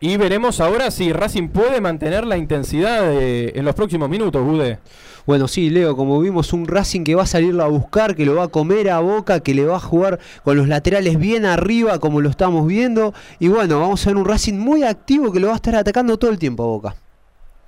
[0.00, 4.78] Y veremos ahora si Racing puede mantener la intensidad de- en los próximos minutos, Gude.
[5.28, 8.36] Bueno, sí, Leo, como vimos, un Racing que va a salirlo a buscar, que lo
[8.36, 11.98] va a comer a boca, que le va a jugar con los laterales bien arriba,
[11.98, 13.12] como lo estamos viendo.
[13.38, 16.16] Y bueno, vamos a ver un Racing muy activo que lo va a estar atacando
[16.16, 16.96] todo el tiempo a boca.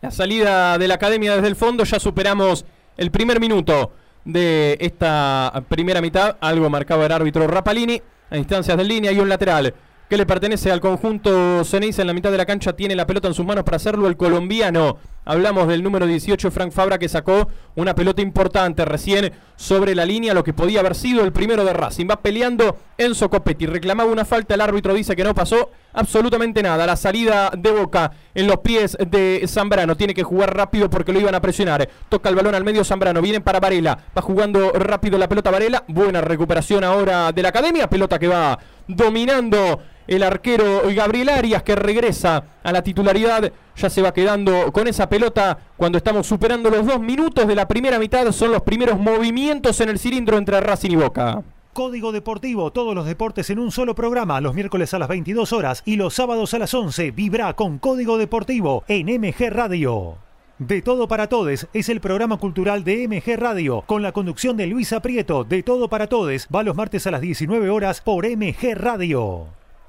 [0.00, 2.64] La salida de la academia desde el fondo, ya superamos
[2.96, 3.92] el primer minuto
[4.24, 6.38] de esta primera mitad.
[6.40, 9.74] Algo marcaba el árbitro Rapalini a instancias de línea y un lateral
[10.10, 12.72] que le pertenece al conjunto Ceneice en la mitad de la cancha.
[12.72, 14.98] Tiene la pelota en sus manos para hacerlo el colombiano.
[15.24, 20.32] Hablamos del número 18, Frank Fabra, que sacó una pelota importante recién sobre la línea,
[20.32, 22.06] lo que podía haber sido el primero de Racing.
[22.10, 26.86] Va peleando Enzo Copetti, reclamaba una falta, el árbitro dice que no pasó absolutamente nada.
[26.86, 31.20] La salida de Boca en los pies de Zambrano, tiene que jugar rápido porque lo
[31.20, 31.88] iban a presionar.
[32.08, 35.84] Toca el balón al medio Zambrano, viene para Varela, va jugando rápido la pelota Varela.
[35.88, 41.76] Buena recuperación ahora de la academia, pelota que va dominando el arquero Gabriel Arias que
[41.76, 46.86] regresa a la titularidad, ya se va quedando con esa pelota cuando estamos superando los
[46.86, 50.90] dos minutos de la primera mitad, son los primeros movimientos en el cilindro entre Racing
[50.90, 51.42] y Boca.
[51.72, 55.82] Código Deportivo, todos los deportes en un solo programa, los miércoles a las 22 horas
[55.86, 57.12] y los sábados a las 11.
[57.12, 60.16] Vibra con Código Deportivo en MG Radio.
[60.58, 64.66] De Todo para Todes es el programa cultural de MG Radio, con la conducción de
[64.66, 65.44] Luisa Prieto.
[65.44, 69.46] De Todo para Todes va los martes a las 19 horas por MG Radio.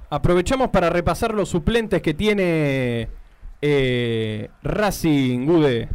[0.08, 3.08] Aprovechamos para repasar los suplentes que tiene
[3.62, 5.88] eh, Racing Gude.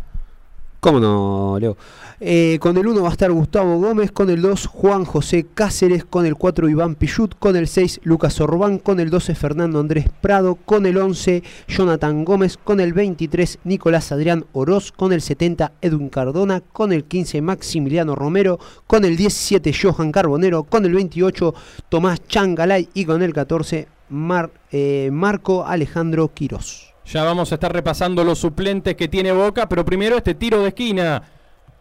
[0.80, 1.75] ¿Cómo no, Leo?
[2.19, 6.06] Eh, con el 1 va a estar Gustavo Gómez, con el 2 Juan José Cáceres,
[6.06, 10.06] con el 4 Iván Pichut, con el 6 Lucas Orbán, con el 12 Fernando Andrés
[10.21, 15.73] Prado, con el 11 Jonathan Gómez, con el 23 Nicolás Adrián Oroz, con el 70
[15.82, 21.53] Edwin Cardona, con el 15 Maximiliano Romero, con el 17 Johan Carbonero, con el 28
[21.89, 26.93] Tomás Changalay y con el 14 Mar- eh, Marco Alejandro Quirós.
[27.07, 30.69] Ya vamos a estar repasando los suplentes que tiene Boca, pero primero este tiro de
[30.69, 31.23] esquina.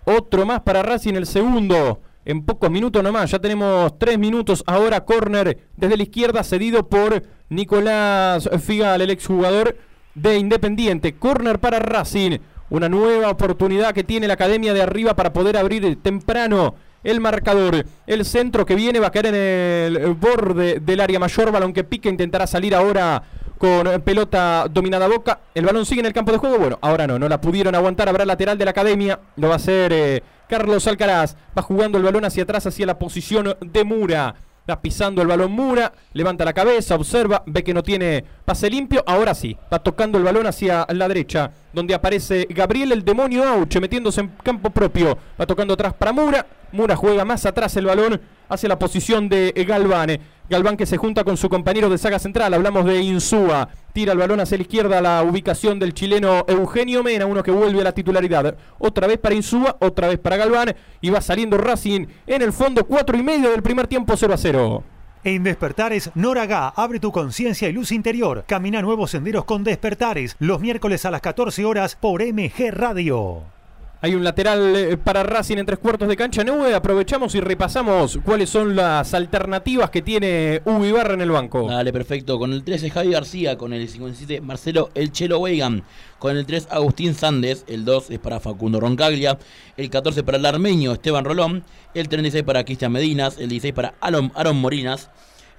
[0.04, 2.00] Otro más para Racing, el segundo.
[2.24, 4.62] En pocos minutos nomás, ya tenemos tres minutos.
[4.68, 9.76] Ahora córner desde la izquierda cedido por Nicolás Figal, el exjugador
[10.14, 11.16] de Independiente.
[11.16, 12.38] Córner para Racing.
[12.70, 17.84] Una nueva oportunidad que tiene la Academia de Arriba para poder abrir temprano el marcador.
[18.06, 21.50] El centro que viene va a caer en el borde del área mayor.
[21.50, 23.24] Balón que pica, intentará salir ahora
[23.59, 25.40] con pelota dominada Boca.
[25.55, 26.59] El balón sigue en el campo de juego.
[26.59, 28.09] Bueno, ahora no, no la pudieron aguantar.
[28.09, 29.21] Habrá lateral de la academia.
[29.37, 31.37] Lo va a hacer eh, Carlos Alcaraz.
[31.57, 34.35] Va jugando el balón hacia atrás, hacia la posición de Mura.
[34.69, 39.05] Va pisando el balón Mura, levanta la cabeza, observa, ve que no tiene pase limpio.
[39.07, 43.79] Ahora sí, va tocando el balón hacia la derecha, donde aparece Gabriel el demonio Auche,
[43.79, 45.16] metiéndose en campo propio.
[45.40, 46.45] Va tocando atrás para Mura.
[46.72, 50.18] Mura juega más atrás el balón hacia la posición de Galván.
[50.48, 52.55] Galván que se junta con su compañero de saga central.
[52.55, 53.68] Hablamos de Insúa.
[53.92, 57.50] Tira el balón hacia la izquierda a la ubicación del chileno Eugenio Mena, uno que
[57.50, 58.57] vuelve a la titularidad.
[58.79, 60.74] Otra vez para Insúa, otra vez para Galván.
[61.00, 64.37] Y va saliendo Racing en el fondo, cuatro y medio del primer tiempo, 0 a
[64.37, 64.85] 0.
[65.24, 68.44] En Despertares, Noraga, abre tu conciencia y luz interior.
[68.46, 73.56] Camina nuevos senderos con Despertares, los miércoles a las 14 horas por MG Radio.
[74.02, 76.44] Hay un lateral eh, para Racing en tres cuartos de cancha.
[76.44, 81.66] No, aprovechamos y repasamos cuáles son las alternativas que tiene Hugo Ibarra en el banco.
[81.66, 82.38] Dale, perfecto.
[82.38, 85.82] Con el 13 Javi García, con el 57 Marcelo El Chelo Weigan,
[86.18, 89.38] con el 3 Agustín Sandes, el 2 es para Facundo Roncaglia,
[89.78, 93.94] el 14 para el armenio Esteban Rolón, el 36 para Cristian Medinas, el 16 para
[94.02, 95.09] Aaron, Morinas,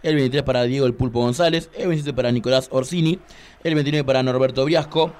[0.03, 3.17] el 23 para Diego El Pulpo González, el 27 para Nicolás Orsini,
[3.63, 5.11] el 29 para Norberto Briasco,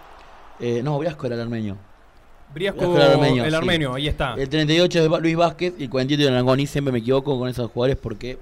[0.60, 1.87] eh, no, Briasco era el armenio.
[2.53, 3.95] Briasco, el armenio, sí.
[3.97, 4.36] ahí está.
[4.38, 7.69] El 38 es Luis Vázquez y el 47 de Langoni, siempre me equivoco con esos
[7.71, 8.38] jugadores porque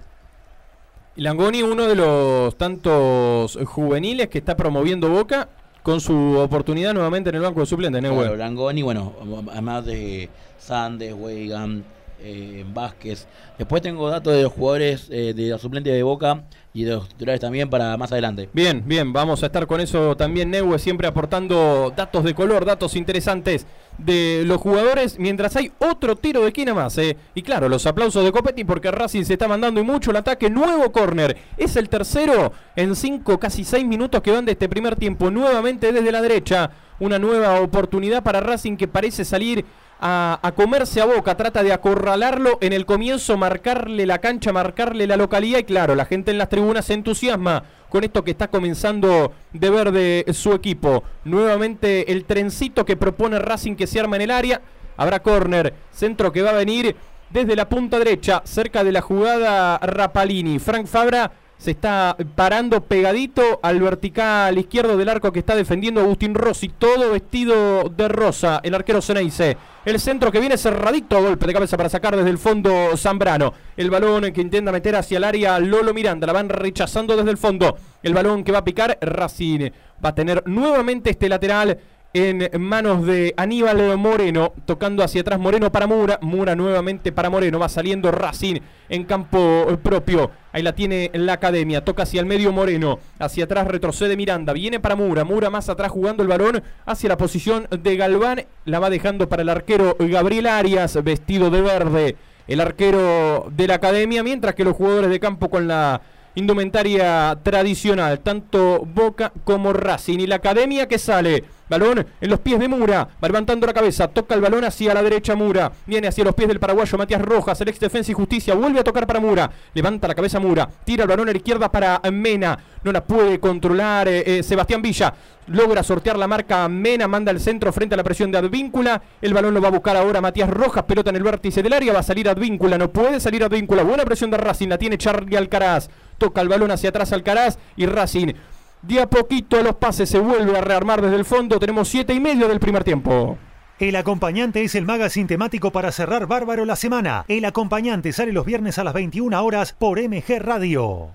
[1.18, 5.48] Langoni, uno de los tantos juveniles que está promoviendo Boca
[5.82, 8.02] con su oportunidad nuevamente en el banco de suplentes.
[8.02, 8.36] ¿no, Claro?
[8.36, 9.14] Langoni, bueno,
[9.52, 11.86] además de Sandes, Weigan,
[12.20, 13.28] eh, Vázquez.
[13.58, 17.08] Después tengo datos de los jugadores eh, de la suplente de Boca y de los
[17.08, 18.50] titulares también para más adelante.
[18.52, 22.96] Bien, bien, vamos a estar con eso también, Neue, siempre aportando datos de color, datos
[22.96, 23.66] interesantes
[23.98, 26.98] de los jugadores, mientras hay otro tiro de esquina más.
[26.98, 27.18] eh.
[27.34, 30.50] Y claro, los aplausos de Copetti porque Racing se está mandando y mucho el ataque.
[30.50, 34.96] Nuevo córner, es el tercero en cinco, casi seis minutos que van de este primer
[34.96, 35.32] tiempo.
[35.32, 39.66] Nuevamente desde la derecha, una nueva oportunidad para Racing que parece salir
[40.00, 45.18] a, comerse a boca, trata de acorralarlo en el comienzo, marcarle la cancha, marcarle la
[45.18, 49.32] localidad y claro, la gente en las tribunas se entusiasma con esto que está comenzando
[49.54, 51.04] de ver de su equipo.
[51.24, 54.62] Nuevamente el trencito que propone Racing que se arma en el área,
[54.98, 56.96] habrá córner, centro que va a venir
[57.30, 60.60] desde la punta derecha, cerca de la jugada Rapalini.
[60.60, 66.36] Frank Fabra se está parando pegadito al vertical izquierdo del arco que está defendiendo Agustín
[66.36, 69.58] Rossi, todo vestido de rosa, el arquero Ceneice.
[69.86, 73.54] El centro que viene cerradito, golpe de cabeza para sacar desde el fondo Zambrano.
[73.78, 77.38] El balón que intenta meter hacia el área Lolo Miranda, la van rechazando desde el
[77.38, 77.78] fondo.
[78.02, 79.70] El balón que va a picar Racing.
[80.04, 81.78] Va a tener nuevamente este lateral
[82.16, 85.38] en manos de Aníbal Moreno, tocando hacia atrás.
[85.38, 90.74] Moreno para Mura, Mura nuevamente para Moreno, va saliendo Racing en campo propio, ahí la
[90.74, 95.26] tiene la academia, toca hacia el medio Moreno, hacia atrás retrocede Miranda, viene para Mura,
[95.26, 99.42] Mura más atrás jugando el balón hacia la posición de Galván, la va dejando para
[99.42, 102.16] el arquero Gabriel Arias, vestido de verde,
[102.48, 106.00] el arquero de la academia, mientras que los jugadores de campo con la
[106.36, 110.20] indumentaria tradicional, tanto Boca como Racing.
[110.20, 114.08] Y la academia que sale, balón en los pies de Mura, va levantando la cabeza,
[114.08, 117.60] toca el balón hacia la derecha Mura, viene hacia los pies del paraguayo Matías Rojas,
[117.62, 121.04] el ex defensa y justicia, vuelve a tocar para Mura, levanta la cabeza Mura, tira
[121.04, 125.14] el balón a la izquierda para Mena, no la puede controlar eh, eh, Sebastián Villa,
[125.48, 129.34] logra sortear la marca Mena, manda el centro frente a la presión de Advíncula, el
[129.34, 132.00] balón lo va a buscar ahora Matías Rojas, pelota en el vértice del área, va
[132.00, 135.90] a salir Advíncula, no puede salir Advíncula, buena presión de Racing, la tiene Charlie Alcaraz,
[136.18, 138.34] toca el balón hacia atrás Alcaraz y Racing.
[138.82, 141.60] De a poquito los pases se vuelve a rearmar desde el fondo.
[141.60, 143.38] Tenemos siete y medio del primer tiempo.
[143.80, 147.26] El acompañante es el magazine temático para cerrar bárbaro la semana.
[147.28, 151.10] El acompañante sale los viernes a las 21 horas por MG Radio.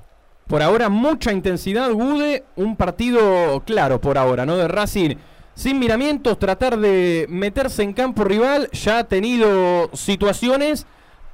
[0.46, 2.44] Por ahora mucha intensidad, Gude.
[2.56, 4.56] Un partido claro por ahora, ¿no?
[4.56, 5.16] De Racing
[5.54, 8.70] sin miramientos, tratar de meterse en campo rival.
[8.72, 10.86] Ya ha tenido situaciones,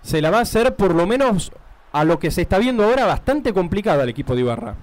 [0.03, 1.53] se la va a hacer por lo menos
[1.97, 4.77] a lo que se está viendo ahora bastante complicada el equipo de Ibarra.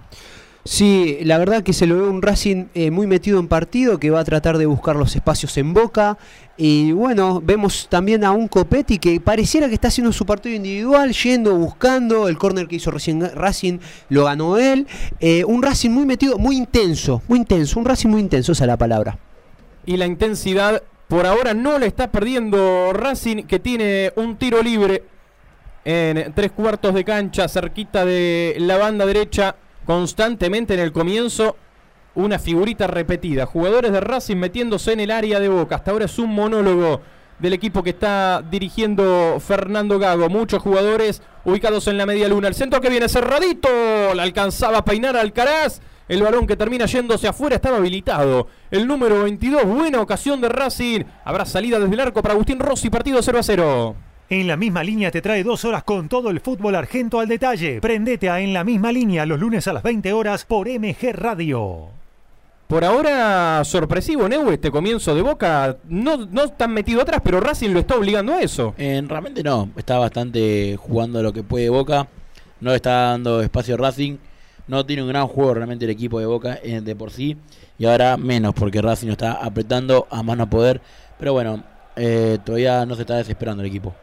[0.66, 4.09] Sí, la verdad que se lo ve un Racing eh, muy metido en partido, que
[4.09, 6.18] va a tratar de buscar los espacios en boca.
[6.55, 11.11] Y bueno, vemos también a un Copetti que pareciera que está haciendo su partido individual,
[11.11, 12.30] yendo, buscando.
[12.30, 14.88] El córner que hizo recién Racing lo ganó él.
[15.20, 17.78] Eh, un Racing muy metido, muy intenso, muy intenso.
[17.80, 19.20] Un Racing muy intenso, esa es la palabra.
[19.86, 25.03] Y la intensidad por ahora no la está perdiendo Racing, que tiene un tiro libre
[25.86, 29.55] en tres cuartos de cancha, cerquita de la banda derecha
[29.86, 31.57] constantemente en el comienzo
[32.15, 33.45] una figurita repetida.
[33.45, 35.75] Jugadores de Racing metiéndose en el área de Boca.
[35.75, 37.01] Hasta ahora es un monólogo
[37.39, 40.29] del equipo que está dirigiendo Fernando Gago.
[40.29, 42.47] Muchos jugadores ubicados en la media luna.
[42.47, 43.69] El centro que viene cerradito.
[44.13, 45.81] La alcanzaba a peinar Alcaraz.
[46.07, 48.47] El balón que termina yéndose afuera estaba habilitado.
[48.69, 51.03] El número 22, buena ocasión de Racing.
[51.23, 53.95] Habrá salida desde el arco para Agustín Rossi, partido 0 a 0.
[54.30, 57.82] En la misma línea te trae dos horas con todo el fútbol argento al detalle.
[57.82, 61.89] Prendete a En la misma línea los lunes a las 20 horas por MG Radio.
[62.67, 65.78] Por ahora, sorpresivo, Neu, este comienzo de Boca.
[65.89, 68.74] No, no tan metido atrás, pero Racing lo está obligando a eso.
[68.78, 72.07] Eh, realmente no, está bastante jugando lo que puede Boca.
[72.61, 74.17] No le está dando espacio a Racing.
[74.65, 77.38] No tiene un gran juego realmente el equipo de Boca eh, de por sí.
[77.78, 80.82] Y ahora menos, porque Racing lo está apretando a mano a poder.
[81.19, 81.63] Pero bueno,
[81.95, 83.93] eh, todavía no se está desesperando el equipo.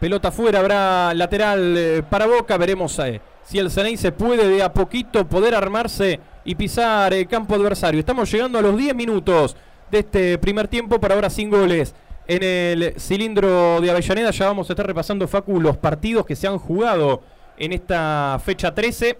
[0.00, 2.56] Pelota afuera, habrá lateral eh, para Boca.
[2.56, 7.54] Veremos eh, si el se puede de a poquito poder armarse y pisar el campo
[7.54, 8.00] adversario.
[8.00, 9.56] Estamos llegando a los 10 minutos
[9.90, 11.94] de este primer tiempo, por ahora sin goles.
[12.26, 16.46] En el cilindro de Avellaneda ya vamos a estar repasando, Facu, los partidos que se
[16.46, 17.22] han jugado
[17.58, 19.18] en esta fecha 13.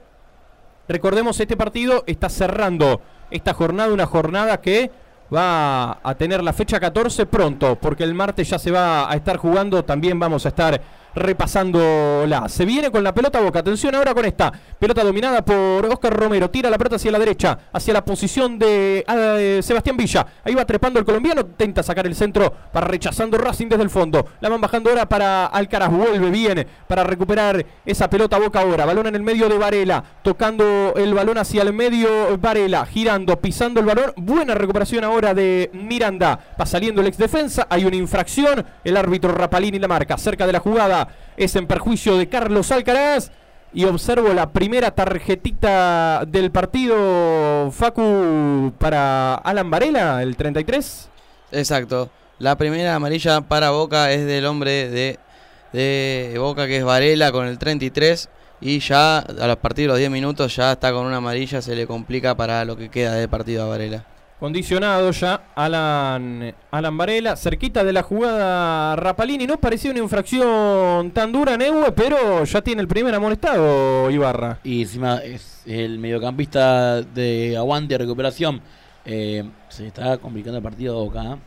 [0.89, 3.01] Recordemos, este partido está cerrando
[3.31, 4.91] esta jornada, una jornada que
[5.35, 9.37] va a tener la fecha 14 pronto, porque el martes ya se va a estar
[9.37, 10.81] jugando, también vamos a estar
[11.15, 12.49] repasándola.
[12.49, 13.61] Se viene con la pelota Boca.
[13.61, 14.53] Atención ahora con esta.
[14.79, 16.51] Pelota dominada por Oscar Romero.
[16.51, 20.27] Tira la pelota hacia la derecha, hacia la posición de, ah, Sebastián Villa.
[20.45, 21.43] Ahí va trepando el colombiano.
[21.43, 24.27] Intenta sacar el centro para rechazando Racing desde el fondo.
[24.41, 25.91] La van bajando ahora para Alcaraz.
[25.91, 28.85] Vuelve bien para recuperar esa pelota Boca ahora.
[28.85, 30.03] Balón en el medio de Varela.
[30.23, 32.87] Tocando el balón hacia el medio Varela.
[32.87, 34.13] Girando, pisando el balón.
[34.17, 36.39] Buena recuperación ahora de Miranda.
[36.61, 37.67] Va saliendo el ex defensa.
[37.71, 38.65] Hay una infracción.
[38.83, 40.19] El árbitro Rapalini la marca.
[40.19, 41.04] Cerca de la jugada
[41.37, 43.31] es en perjuicio de Carlos Alcaraz.
[43.73, 51.09] Y observo la primera tarjetita del partido, Facu, para Alan Varela, el 33.
[51.51, 52.09] Exacto.
[52.39, 55.19] La primera amarilla para Boca es del hombre de,
[55.73, 58.29] de Boca, que es Varela, con el 33.
[58.61, 61.87] Y ya a partidos de los 10 minutos ya está con una amarilla, se le
[61.89, 64.07] complica para lo que queda de partido a Varela.
[64.45, 69.47] Condicionado ya Alan, Alan Varela, cerquita de la jugada Rapalini.
[69.47, 74.59] No parecía una infracción tan dura, Neue, pero ya tiene el primer amonestado Ibarra.
[74.63, 78.61] Y encima es el mediocampista de aguante y recuperación.
[79.07, 81.39] Eh, se está complicando el partido acá.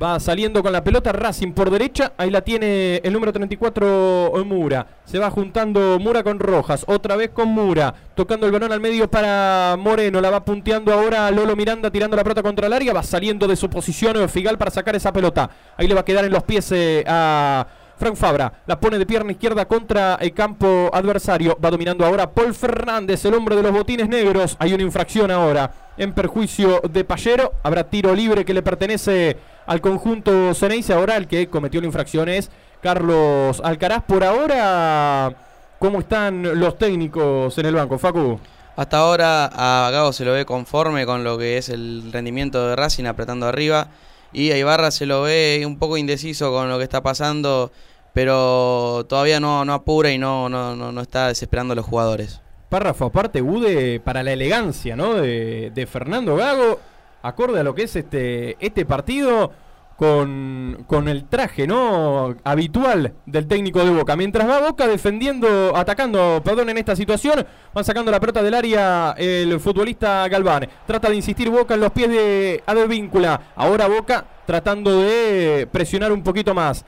[0.00, 0.02] ¿Eh?
[0.02, 2.12] Va saliendo con la pelota Racing por derecha.
[2.16, 4.86] Ahí la tiene el número 34 Mura.
[5.04, 6.84] Se va juntando Mura con Rojas.
[6.86, 7.94] Otra vez con Mura.
[8.14, 10.20] Tocando el balón al medio para Moreno.
[10.20, 12.94] La va punteando ahora Lolo Miranda tirando la pelota contra el área.
[12.94, 15.50] Va saliendo de su posición Figal para sacar esa pelota.
[15.76, 17.66] Ahí le va a quedar en los pies eh, a
[18.00, 18.50] Frank Fabra.
[18.66, 21.58] La pone de pierna izquierda contra el campo adversario.
[21.62, 24.56] Va dominando ahora Paul Fernández, el hombre de los botines negros.
[24.58, 27.52] Hay una infracción ahora en perjuicio de Pallero.
[27.62, 29.36] Habrá tiro libre que le pertenece
[29.66, 30.92] al conjunto Ceneice.
[30.92, 32.50] Ahora el que cometió la infracción es
[32.82, 34.04] Carlos Alcaraz.
[34.04, 35.34] Por ahora,
[35.78, 38.40] ¿cómo están los técnicos en el banco, Facu?
[38.76, 42.76] Hasta ahora a Gago se lo ve conforme con lo que es el rendimiento de
[42.76, 43.88] Racing apretando arriba.
[44.32, 47.72] Y a Ibarra se lo ve un poco indeciso con lo que está pasando,
[48.12, 52.40] pero todavía no, no apura y no, no, no, está desesperando a los jugadores.
[52.68, 55.14] Párrafo aparte, Bude, para la elegancia ¿no?
[55.14, 56.78] de, de Fernando Gago,
[57.22, 59.52] acorde a lo que es este, este partido
[60.00, 64.16] con, con, el traje no habitual del técnico de Boca.
[64.16, 69.14] Mientras va Boca defendiendo, atacando, perdón, en esta situación, van sacando la pelota del área
[69.18, 70.66] el futbolista Galván.
[70.86, 73.52] Trata de insistir Boca en los pies de Advíncula.
[73.54, 76.82] Ahora Boca tratando de presionar un poquito más.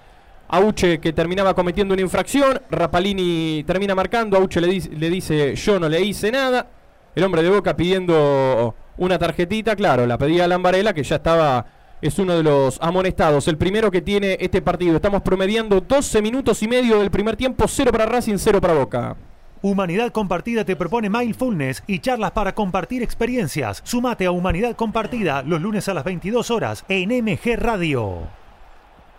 [0.48, 5.86] Auche que terminaba cometiendo una infracción, Rapalini termina marcando, Auche le, le dice yo no
[5.86, 6.66] le hice nada.
[7.14, 11.66] El hombre de Boca pidiendo una tarjetita, claro, la pedía Lambarela que ya estaba
[12.02, 14.96] es uno de los amonestados, el primero que tiene este partido.
[14.96, 19.16] Estamos promediando 12 minutos y medio del primer tiempo, 0 para Racing, 0 para Boca.
[19.62, 23.80] Humanidad Compartida te propone Mindfulness y charlas para compartir experiencias.
[23.84, 28.41] Sumate a Humanidad Compartida los lunes a las 22 horas en MG Radio.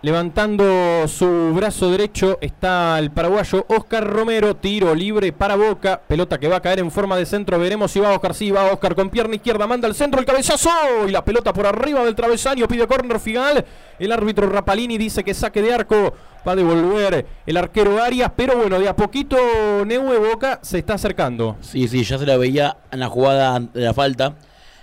[0.04, 6.50] Levantando su brazo derecho está el paraguayo Oscar Romero, tiro libre para Boca, pelota que
[6.50, 9.10] va a caer en forma de centro, veremos si va Oscar, sí va Oscar con
[9.10, 10.70] pierna izquierda, manda al centro el cabezazo.
[11.08, 13.64] Y la pelota por arriba del travesaño, pide córner final,
[13.98, 16.14] el árbitro Rapalini dice que saque de arco,
[16.46, 19.38] va a devolver el arquero Arias, pero bueno, de a poquito
[19.86, 21.56] Neue Boca se está acercando.
[21.62, 24.36] Sí, sí, ya se la veía en la jugada de la falta.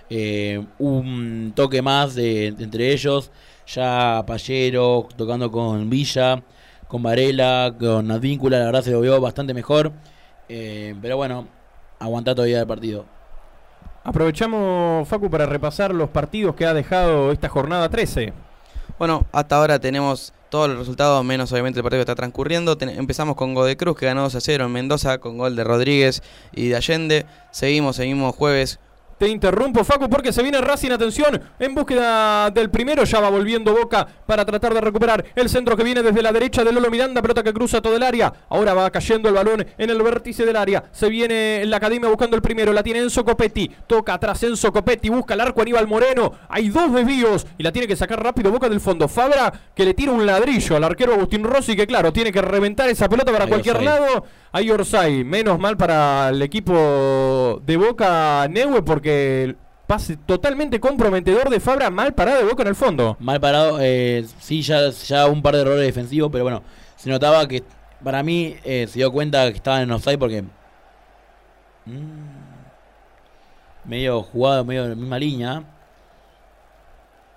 [0.09, 3.31] Eh, un toque más de entre ellos.
[3.75, 6.43] Ya Pallero tocando con Villa,
[6.89, 8.59] con Varela, con Advíncula.
[8.59, 9.93] La verdad se lo vio bastante mejor.
[10.49, 11.47] Eh, pero bueno,
[11.99, 13.05] aguanta todavía el partido.
[14.03, 18.33] Aprovechamos, Facu, para repasar los partidos que ha dejado esta jornada 13.
[18.99, 22.77] Bueno, hasta ahora tenemos todos los resultados, menos obviamente el partido que está transcurriendo.
[22.77, 25.65] Ten- empezamos con Godoy Cruz, que ganó 2 a 0 en Mendoza, con gol de
[25.65, 27.27] Rodríguez y de Allende.
[27.51, 28.81] Seguimos, seguimos jueves.
[29.21, 33.75] Te interrumpo, Facu, porque se viene Racing, atención, en búsqueda del primero, ya va volviendo
[33.75, 37.21] Boca para tratar de recuperar el centro que viene desde la derecha de Lolo Miranda,
[37.21, 40.57] pelota que cruza todo el área, ahora va cayendo el balón en el vértice del
[40.57, 44.73] área, se viene la academia buscando el primero, la tiene Enzo Copetti, toca atrás Enzo
[44.73, 48.51] Copetti, busca el arco Aníbal Moreno, hay dos desvíos y la tiene que sacar rápido
[48.51, 52.11] Boca del fondo, Fabra que le tira un ladrillo al arquero Agustín Rossi, que claro,
[52.11, 57.63] tiene que reventar esa pelota para cualquier lado, hay Orsay, menos mal para el equipo
[57.65, 62.75] de Boca Neue porque pase totalmente comprometedor de Fabra mal parado de Boca en el
[62.75, 63.17] fondo.
[63.21, 66.63] Mal parado, eh, sí, ya, ya un par de errores defensivos, pero bueno,
[66.97, 67.63] se notaba que
[68.03, 70.43] para mí eh, se dio cuenta que estaban en offside porque.
[71.87, 72.51] mm,
[73.85, 75.63] medio jugado, medio en la misma línea.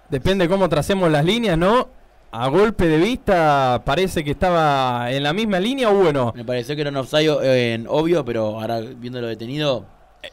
[0.10, 1.90] Depende cómo tracemos las líneas, ¿no?
[2.36, 6.74] A golpe de vista parece que estaba en la misma línea o bueno, Me pareció
[6.74, 9.86] que era un offside eh, en obvio, pero ahora viéndolo detenido,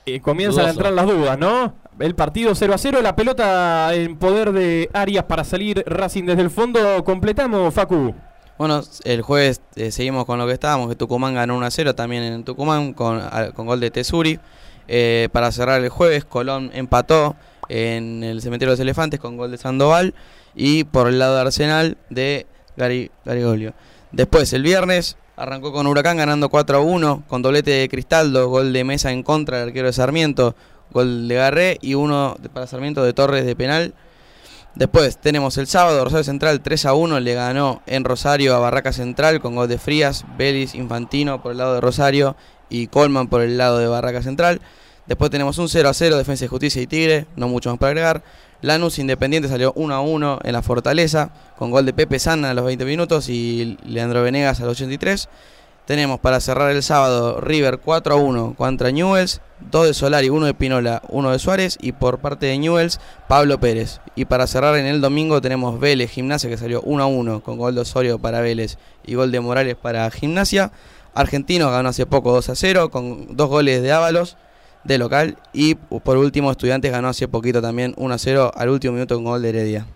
[0.07, 1.75] eh, comienzan a entrar las dudas, ¿no?
[1.99, 6.41] El partido 0 a 0, la pelota en poder de Arias para salir Racing desde
[6.41, 7.05] el fondo.
[7.05, 8.15] Completamos, Facu.
[8.57, 11.95] Bueno, el jueves eh, seguimos con lo que estábamos, que Tucumán ganó 1 a 0
[11.95, 13.21] también en Tucumán con,
[13.55, 14.41] con gol de Tesuri.
[14.89, 17.37] Eh, para cerrar el jueves, Colón empató
[17.69, 20.15] en el Cementerio de los Elefantes con gol de Sandoval
[20.63, 22.47] y por el lado de Arsenal de
[22.77, 23.73] Gary, Garigolio.
[24.13, 28.75] Después, el viernes, arrancó con Huracán ganando 4 a 1 con doblete de Cristaldo, gol
[28.75, 30.55] de Mesa en contra del arquero de Sarmiento,
[30.93, 33.95] gol de Garré y uno de- para Sarmiento de Torres de penal.
[34.75, 38.93] Después tenemos el sábado, Rosario Central 3 a 1 le ganó en Rosario a Barraca
[38.93, 42.37] Central con gol de Frías, Vélez, Infantino por el lado de Rosario
[42.69, 44.61] y Colman por el lado de Barraca Central.
[45.07, 47.91] Después tenemos un 0 a 0 Defensa y Justicia y Tigre, no mucho más para
[47.91, 48.23] agregar.
[48.63, 52.55] Lanús Independiente salió 1 a 1 en la Fortaleza con gol de Pepe Sana a
[52.55, 55.29] los 20 minutos y Leandro Venegas a los 83.
[55.87, 59.41] Tenemos para cerrar el sábado River 4 a 1 contra Newells,
[59.71, 63.59] 2 de Solari, 1 de Pinola, 1 de Suárez y por parte de Newells Pablo
[63.59, 64.01] Pérez.
[64.15, 67.57] Y para cerrar en el domingo tenemos Vélez Gimnasia que salió 1 a 1 con
[67.57, 70.71] gol de Osorio para Vélez y gol de Morales para Gimnasia.
[71.15, 74.37] Argentino ganó hace poco 2 a 0 con dos goles de Ábalos
[74.85, 78.95] de local y por último Estudiantes ganó hace poquito también 1 a 0 al último
[78.95, 79.87] minuto con gol de Heredia.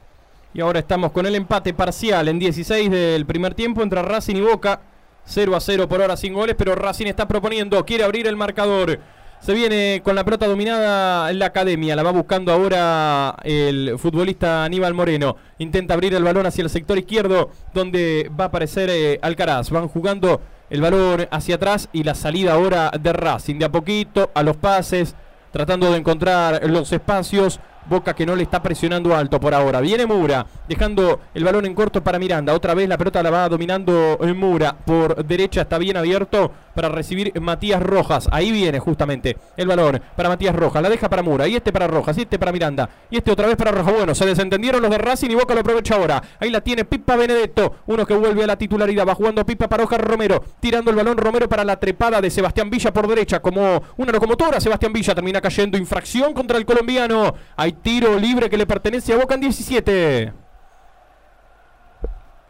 [0.53, 4.41] Y ahora estamos con el empate parcial en 16 del primer tiempo entre Racing y
[4.41, 4.81] Boca.
[5.27, 9.01] 0 a 0 por hora sin goles, pero Racing está proponiendo, quiere abrir el marcador.
[9.41, 14.65] Se viene con la pelota dominada en la academia, la va buscando ahora el futbolista
[14.65, 15.37] Aníbal Moreno.
[15.59, 19.71] Intenta abrir el balón hacia el sector izquierdo, donde va a aparecer eh, Alcaraz.
[19.71, 23.59] Van jugando el balón hacia atrás y la salida ahora de Racing.
[23.59, 25.15] De a poquito, a los pases,
[25.53, 27.61] tratando de encontrar los espacios.
[27.87, 29.83] Boca que no le está presionando alto por ahora.
[29.83, 32.55] Viene Mura, dejando el balón en corto para Miranda.
[32.55, 34.75] Otra vez la pelota la va dominando eh, Mura.
[34.75, 38.29] Por derecha está bien abierto para recibir Matías Rojas.
[38.31, 40.83] Ahí viene justamente el balón para Matías Rojas.
[40.83, 41.47] La deja para Mura.
[41.49, 42.17] Y este para Rojas.
[42.19, 42.89] Y este para Miranda.
[43.11, 43.95] Y este otra vez para Rojas.
[43.95, 46.23] Bueno, se desentendieron los de Racing y Boca lo aprovecha ahora.
[46.41, 47.77] Ahí la tiene Pipa Benedetto.
[47.87, 49.07] Uno que vuelve a la titularidad.
[49.07, 50.43] Va jugando Pipa para Oscar Romero.
[50.61, 53.41] Tirando el balón Romero para la trepada de Sebastián Villa por derecha.
[53.41, 54.61] Como una locomotora.
[54.61, 55.79] Sebastián Villa termina cayendo.
[55.79, 57.35] Infracción contra el colombiano.
[57.57, 60.33] Hay tiro libre que le pertenece a Boca en 17.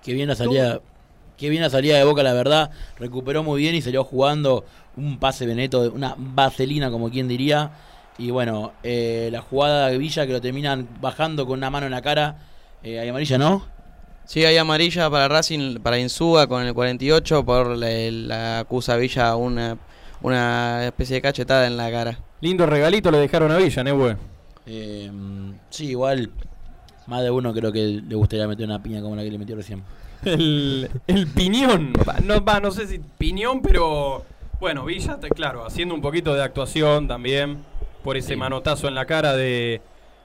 [0.05, 0.81] Qué bien la salida,
[1.37, 2.71] qué bien la salida de Boca, la verdad.
[2.99, 4.65] Recuperó muy bien y salió jugando
[4.97, 7.73] un pase Beneto, una vaselina, como quien diría.
[8.19, 11.93] Y bueno, eh, la jugada de Villa que lo terminan bajando con una mano en
[11.93, 12.39] la cara.
[12.83, 13.67] Eh, hay amarilla, ¿no?
[14.25, 19.37] Sí, hay amarilla para Racing, para Insúa con el 48 por la, la acusa Villa
[19.37, 19.77] una,
[20.23, 22.19] una especie de cachetada en la cara.
[22.41, 24.17] Lindo regalito le dejaron a Villa, Nebue.
[24.67, 25.11] Eh,
[25.71, 26.31] sí, igual.
[27.07, 29.57] Más de uno creo que le gustaría meter una piña como la que le metió
[29.57, 29.83] recién.
[30.25, 31.93] El, el piñón.
[32.25, 34.25] No, va, no sé si piñón, pero
[34.61, 37.59] Bueno, Villa, te- claro, haciendo un poquito de actuación también
[38.03, 39.81] por ese manotazo en la cara de,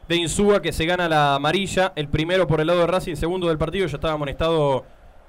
[0.07, 1.93] de Insúa que se gana la amarilla.
[1.95, 3.87] El primero por el lado de Racing, segundo del partido.
[3.87, 4.85] Ya estaba amonestado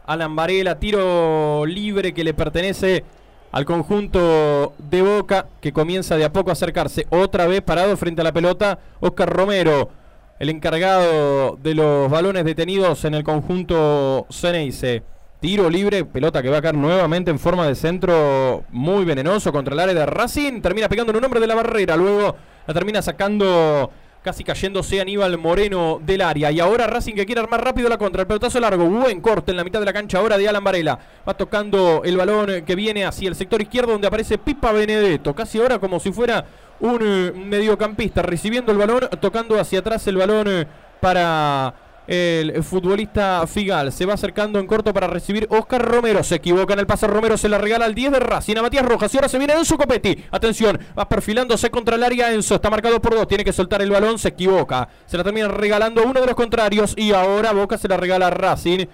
[0.06, 0.78] Alan Varela.
[0.78, 3.04] Tiro libre que le pertenece
[3.52, 7.06] al conjunto de Boca que comienza de a poco a acercarse.
[7.10, 9.90] Otra vez parado frente a la pelota, Oscar Romero,
[10.40, 15.02] el encargado de los balones detenidos en el conjunto Ceneice.
[15.38, 19.74] Tiro libre, pelota que va a caer nuevamente en forma de centro muy venenoso contra
[19.74, 20.62] el área de Racing.
[20.62, 21.94] Termina pegando en un hombre de la barrera.
[21.94, 22.36] Luego
[22.66, 23.90] la termina sacando,
[24.22, 26.50] casi cayéndose Aníbal Moreno del área.
[26.50, 28.22] Y ahora Racing que quiere armar rápido la contra.
[28.22, 28.86] El pelotazo largo.
[28.86, 30.98] Buen corte en la mitad de la cancha ahora de Alan Varela.
[31.28, 35.34] Va tocando el balón que viene hacia el sector izquierdo donde aparece Pipa Benedetto.
[35.34, 36.44] Casi ahora como si fuera
[36.80, 40.66] un eh, mediocampista recibiendo el balón, tocando hacia atrás el balón eh,
[41.00, 41.74] para
[42.10, 43.92] el futbolista Figal.
[43.92, 46.24] Se va acercando en corto para recibir Oscar Romero.
[46.24, 48.84] Se equivoca en el pase Romero, se la regala al 10 de Racing a Matías
[48.84, 49.14] Rojas.
[49.14, 50.24] Y ahora se viene Enzo Copetti.
[50.32, 52.56] Atención, va perfilándose contra el área Enzo.
[52.56, 54.88] Está marcado por dos, tiene que soltar el balón, se equivoca.
[55.06, 56.94] Se la termina regalando uno de los contrarios.
[56.96, 58.86] Y ahora Boca se la regala a Racing.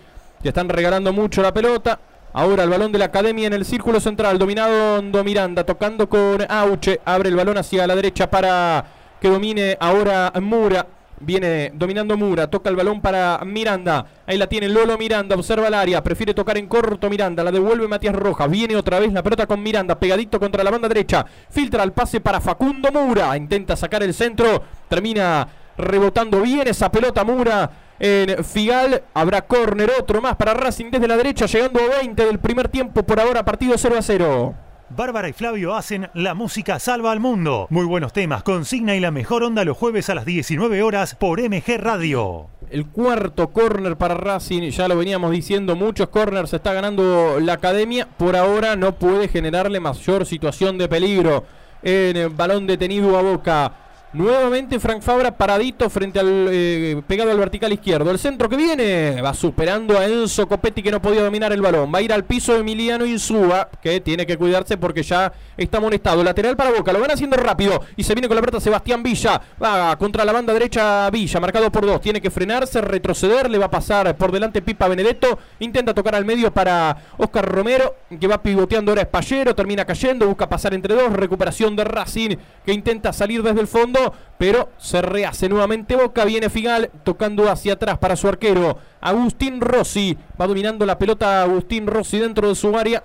[0.42, 1.98] Le están regalando mucho la pelota.
[2.34, 7.00] Ahora el balón de la academia en el círculo central, dominado Miranda, tocando con Auche,
[7.06, 8.84] abre el balón hacia la derecha para
[9.18, 10.86] que domine ahora Mura.
[11.18, 14.06] Viene dominando Mura, toca el balón para Miranda.
[14.26, 17.88] Ahí la tiene Lolo Miranda, observa el área, prefiere tocar en corto Miranda, la devuelve
[17.88, 18.50] Matías Rojas.
[18.50, 21.24] Viene otra vez la pelota con Miranda, pegadito contra la banda derecha.
[21.48, 25.48] Filtra el pase para Facundo Mura, intenta sacar el centro, termina
[25.78, 29.02] rebotando bien esa pelota Mura en Figal.
[29.14, 33.04] Habrá córner, otro más para Racing desde la derecha, llegando a 20 del primer tiempo.
[33.04, 34.54] Por ahora, partido 0 a 0.
[34.88, 37.66] Bárbara y Flavio hacen La Música Salva al Mundo.
[37.70, 41.40] Muy buenos temas, consigna y la mejor onda los jueves a las 19 horas por
[41.40, 42.46] MG Radio.
[42.70, 48.06] El cuarto córner para Racing, ya lo veníamos diciendo, muchos corners está ganando la academia.
[48.16, 51.44] Por ahora no puede generarle mayor situación de peligro
[51.82, 53.72] en el balón detenido a boca.
[54.16, 58.10] Nuevamente Frank Fabra paradito frente al eh, pegado al vertical izquierdo.
[58.10, 61.92] El centro que viene va superando a Enzo Copetti que no podía dominar el balón.
[61.94, 66.24] Va a ir al piso Emiliano Insúa que tiene que cuidarse porque ya está amonestado.
[66.24, 69.38] Lateral para Boca, lo van haciendo rápido y se viene con la pelota Sebastián Villa.
[69.62, 72.00] Va contra la banda derecha Villa, marcado por dos.
[72.00, 75.38] Tiene que frenarse, retroceder, le va a pasar por delante Pipa Benedetto.
[75.60, 80.48] Intenta tocar al medio para Oscar Romero que va pivoteando ahora Espallero, termina cayendo, busca
[80.48, 81.12] pasar entre dos.
[81.12, 84.05] Recuperación de Racing que intenta salir desde el fondo
[84.38, 86.24] pero se rehace nuevamente Boca.
[86.24, 88.78] Viene Figal tocando hacia atrás para su arquero.
[89.00, 91.42] Agustín Rossi va dominando la pelota.
[91.42, 93.02] Agustín Rossi dentro de su área.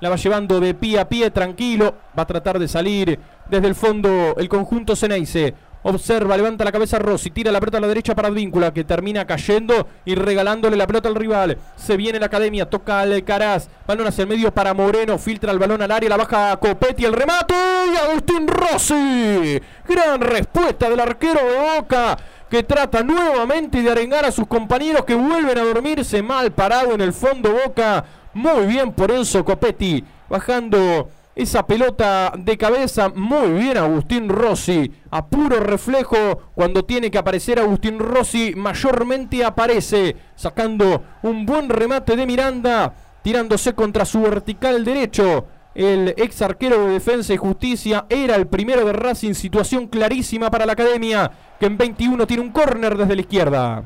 [0.00, 1.94] La va llevando de pie a pie, tranquilo.
[2.18, 3.18] Va a tratar de salir
[3.48, 5.54] desde el fondo el conjunto Ceneice.
[5.88, 9.24] Observa, levanta la cabeza Rossi, tira la pelota a la derecha para Advíncula, que termina
[9.24, 11.58] cayendo y regalándole la pelota al rival.
[11.76, 15.60] Se viene la academia, toca al Caraz, balón hacia el medio para Moreno, filtra el
[15.60, 19.62] balón al área, la baja Copetti, el remate y Agustín Rossi.
[19.88, 22.18] Gran respuesta del arquero de Boca
[22.50, 27.00] que trata nuevamente de arengar a sus compañeros que vuelven a dormirse mal parado en
[27.00, 28.04] el fondo Boca.
[28.34, 33.10] Muy bien por Enzo Copetti, bajando esa pelota de cabeza.
[33.10, 34.90] Muy bien Agustín Rossi.
[35.10, 36.16] A puro reflejo
[36.54, 38.54] cuando tiene que aparecer Agustín Rossi.
[38.56, 42.94] Mayormente aparece sacando un buen remate de Miranda.
[43.22, 45.46] Tirándose contra su vertical derecho.
[45.74, 49.34] El ex arquero de Defensa y Justicia era el primero de Racing.
[49.34, 51.30] Situación clarísima para la academia.
[51.60, 53.84] Que en 21 tiene un córner desde la izquierda.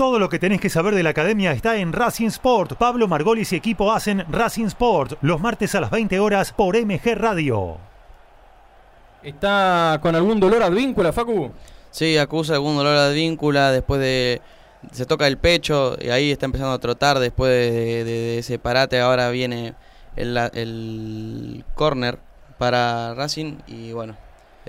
[0.00, 2.72] Todo lo que tenés que saber de la academia está en Racing Sport.
[2.78, 7.14] Pablo Margolis y equipo hacen Racing Sport los martes a las 20 horas por MG
[7.16, 7.76] Radio.
[9.22, 11.52] ¿Está con algún dolor advíncula, Facu?
[11.90, 14.40] Sí, acusa algún dolor advíncula después de...
[14.90, 18.58] Se toca el pecho y ahí está empezando a trotar después de, de- de ese
[18.58, 18.98] parate.
[19.00, 19.74] Ahora viene
[20.16, 22.18] el, el corner
[22.56, 24.16] para Racing y bueno,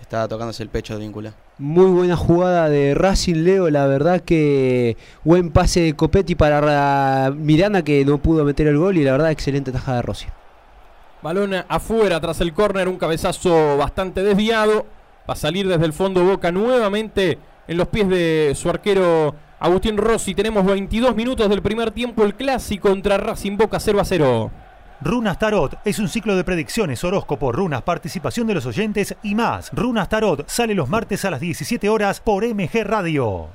[0.01, 1.33] está tocándose el pecho de advíncula.
[1.57, 7.31] Muy buena jugada de Racing Leo, la verdad que buen pase de Copetti para Ra-
[7.31, 10.25] Miranda que no pudo meter el gol y la verdad excelente tajada de Rossi.
[11.21, 14.85] Balón afuera tras el córner, un cabezazo bastante desviado.
[15.29, 17.37] Va a salir desde el fondo Boca nuevamente
[17.67, 20.33] en los pies de su arquero Agustín Rossi.
[20.33, 24.51] Tenemos 22 minutos del primer tiempo, el clásico contra Racing Boca 0 a 0.
[25.03, 29.71] Runas Tarot es un ciclo de predicciones, horóscopo, runas, participación de los oyentes y más.
[29.73, 33.49] Runas Tarot sale los martes a las 17 horas por MG Radio.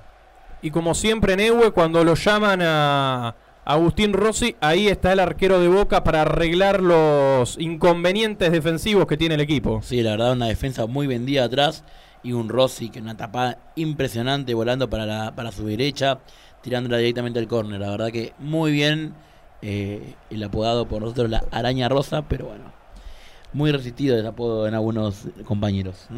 [0.60, 5.60] Y como siempre en Ewe, cuando lo llaman a Agustín Rossi, ahí está el arquero
[5.60, 9.82] de Boca para arreglar los inconvenientes defensivos que tiene el equipo.
[9.84, 11.84] Sí, la verdad, una defensa muy vendida atrás
[12.24, 16.18] y un Rossi que una tapada impresionante volando para, la, para su derecha,
[16.60, 17.80] tirándola directamente al córner.
[17.80, 19.14] La verdad que muy bien
[19.62, 22.72] eh, el apodado por nosotros la araña rosa, pero bueno.
[23.52, 26.08] muy resistido el apodo en algunos compañeros.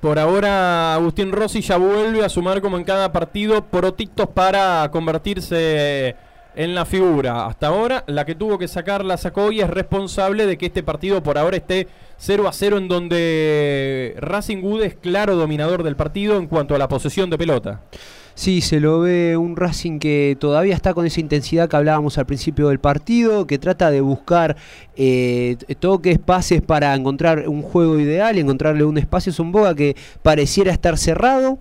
[0.00, 6.16] Por ahora, Agustín Rossi ya vuelve a sumar como en cada partido protitos para convertirse
[6.54, 7.46] en la figura.
[7.46, 10.82] Hasta ahora, la que tuvo que sacar la sacó y es responsable de que este
[10.82, 11.86] partido por ahora esté
[12.16, 16.78] 0 a 0 en donde Racing Wood es claro dominador del partido en cuanto a
[16.78, 17.82] la posesión de pelota.
[18.38, 22.26] Sí, se lo ve un Racing que todavía está con esa intensidad que hablábamos al
[22.26, 24.56] principio del partido, que trata de buscar
[24.94, 30.70] eh, toques, pases para encontrar un juego ideal, encontrarle un espacio a Boga que pareciera
[30.70, 31.58] estar cerrado.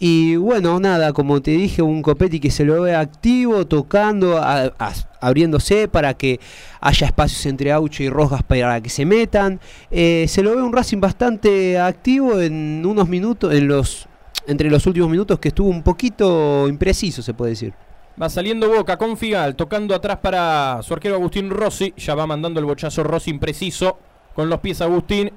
[0.00, 4.72] Y bueno, nada, como te dije, un Copetti que se lo ve activo, tocando, a-
[5.20, 6.40] abriéndose para que
[6.80, 9.60] haya espacios entre Aucho y Rojas para que se metan.
[9.92, 14.07] Eh, se lo ve un Racing bastante activo en unos minutos, en los
[14.46, 17.74] entre los últimos minutos que estuvo un poquito impreciso, se puede decir.
[18.20, 21.94] Va saliendo Boca con Figal, tocando atrás para su arquero Agustín Rossi.
[21.96, 23.98] Ya va mandando el bochazo Rossi impreciso.
[24.34, 25.30] Con los pies Agustín.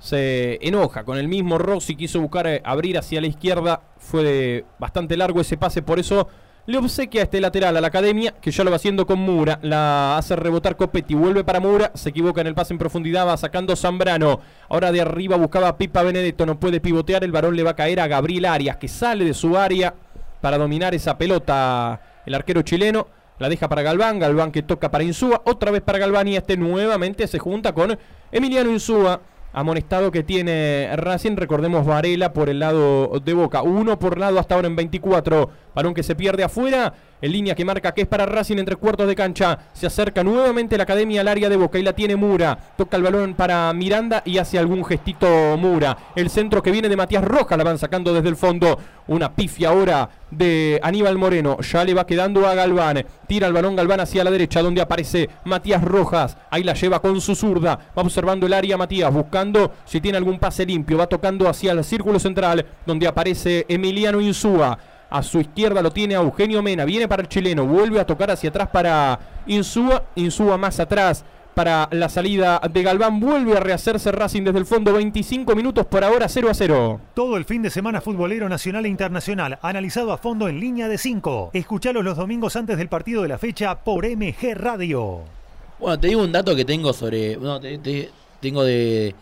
[0.00, 1.94] Se enoja con el mismo Rossi.
[1.94, 3.82] Quiso buscar eh, abrir hacia la izquierda.
[3.98, 5.82] Fue bastante largo ese pase.
[5.82, 6.26] Por eso
[6.66, 8.34] le obsequia este lateral a la academia.
[8.40, 9.58] Que ya lo va haciendo con Mura.
[9.62, 11.14] La hace rebotar Copetti.
[11.14, 11.90] Vuelve para Mura.
[11.94, 13.26] Se equivoca en el pase en profundidad.
[13.26, 14.40] Va sacando Zambrano.
[14.68, 16.46] Ahora de arriba buscaba Pipa Benedetto.
[16.46, 17.24] No puede pivotear.
[17.24, 18.76] El varón le va a caer a Gabriel Arias.
[18.76, 19.94] Que sale de su área
[20.40, 23.06] para dominar esa pelota el arquero chileno.
[23.38, 26.56] La deja para Galván, Galván que toca para Insúa, otra vez para Galván y este
[26.56, 27.98] nuevamente se junta con
[28.30, 29.20] Emiliano Insúa,
[29.52, 34.54] amonestado que tiene Racing, recordemos Varela por el lado de Boca, uno por lado hasta
[34.54, 36.92] ahora en 24, varón que se pierde afuera,
[37.22, 40.24] en línea que marca que es para Racing en tres cuartos de cancha, se acerca
[40.24, 43.72] nuevamente la academia al área de Boca y la tiene Mura, toca el balón para
[43.72, 47.78] Miranda y hace algún gestito Mura, el centro que viene de Matías Rojas la van
[47.78, 52.54] sacando desde el fondo, una pifia ahora de Aníbal Moreno, ya le va quedando a
[52.54, 57.00] Galván, tira el balón Galván hacia la derecha donde aparece Matías Rojas, ahí la lleva
[57.00, 61.06] con su zurda, va observando el área Matías, buscando si tiene algún pase limpio, va
[61.06, 64.78] tocando hacia el círculo central donde aparece Emiliano Insúa,
[65.12, 66.84] a su izquierda lo tiene a Eugenio Mena.
[66.84, 67.66] Viene para el chileno.
[67.66, 70.04] Vuelve a tocar hacia atrás para Insúa.
[70.14, 73.20] Insúa más atrás para la salida de Galván.
[73.20, 74.92] Vuelve a rehacerse Racing desde el fondo.
[74.94, 77.00] 25 minutos por ahora 0 a 0.
[77.14, 80.96] Todo el fin de semana futbolero nacional e internacional, analizado a fondo en línea de
[80.96, 81.50] 5.
[81.52, 85.20] Escuchalos los domingos antes del partido de la fecha por MG Radio.
[85.78, 87.36] Bueno, te digo un dato que tengo sobre.
[87.36, 88.10] No, te- te-
[88.40, 89.14] tengo de.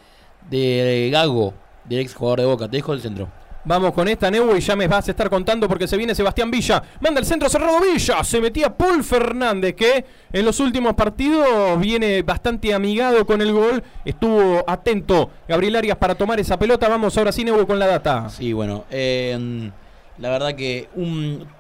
[0.49, 1.53] de Gago,
[1.85, 2.69] del ex jugador de Boca.
[2.69, 3.29] Te dejo el centro.
[3.63, 6.51] Vamos con esta, Neu, y ya me vas a estar contando porque se viene Sebastián
[6.51, 6.83] Villa.
[7.01, 8.25] Manda el centro cerrado Villa.
[8.25, 13.83] Se metía Paul Fernández, que en los últimos partidos viene bastante amigado con el gol.
[14.05, 16.89] Estuvo atento Gabriel Arias para tomar esa pelota.
[16.89, 18.31] Vamos ahora sí, Neu, con la data.
[18.31, 18.85] Sí, bueno.
[18.91, 19.71] eh,
[20.19, 20.89] la verdad que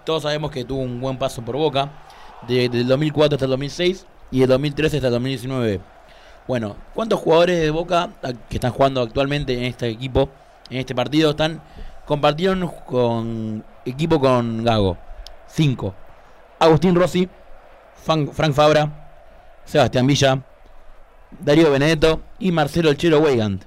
[0.04, 1.90] todos sabemos que tuvo un buen paso por Boca.
[2.48, 5.80] de- del 2004 hasta el 2006 y del 2013 hasta el 2019.
[6.48, 8.08] Bueno, ¿cuántos jugadores de Boca
[8.48, 10.30] que están jugando actualmente en este equipo,
[10.70, 11.60] en este partido, están
[12.10, 14.98] compartieron con equipo con Gago?
[15.46, 15.94] Cinco.
[16.58, 17.28] Agustín Rossi,
[17.94, 20.42] Frank Fabra, Sebastián Villa,
[21.38, 23.64] Darío Benedetto y Marcelo El Chelo Weigand.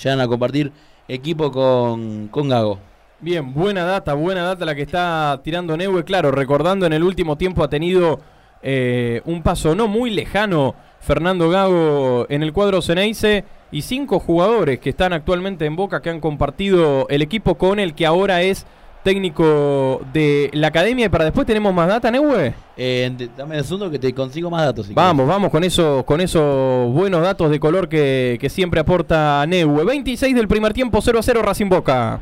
[0.00, 0.70] Llegan a compartir
[1.08, 2.78] equipo con, con Gago.
[3.18, 6.04] Bien, buena data, buena data la que está tirando Neue.
[6.04, 8.20] Claro, recordando en el último tiempo ha tenido
[8.62, 14.78] eh, un paso no muy lejano Fernando Gago en el cuadro Ceneice y cinco jugadores
[14.78, 18.66] que están actualmente en Boca que han compartido el equipo con el que ahora es
[19.02, 21.06] técnico de la academia.
[21.06, 22.54] Y para después tenemos más data, Neue.
[22.76, 24.86] Eh, dame un segundo que te consigo más datos.
[24.86, 29.44] si Vamos, vamos con esos, con esos buenos datos de color que, que siempre aporta
[29.46, 29.84] Neue.
[29.84, 32.20] 26 del primer tiempo, 0 a 0 Racing Boca.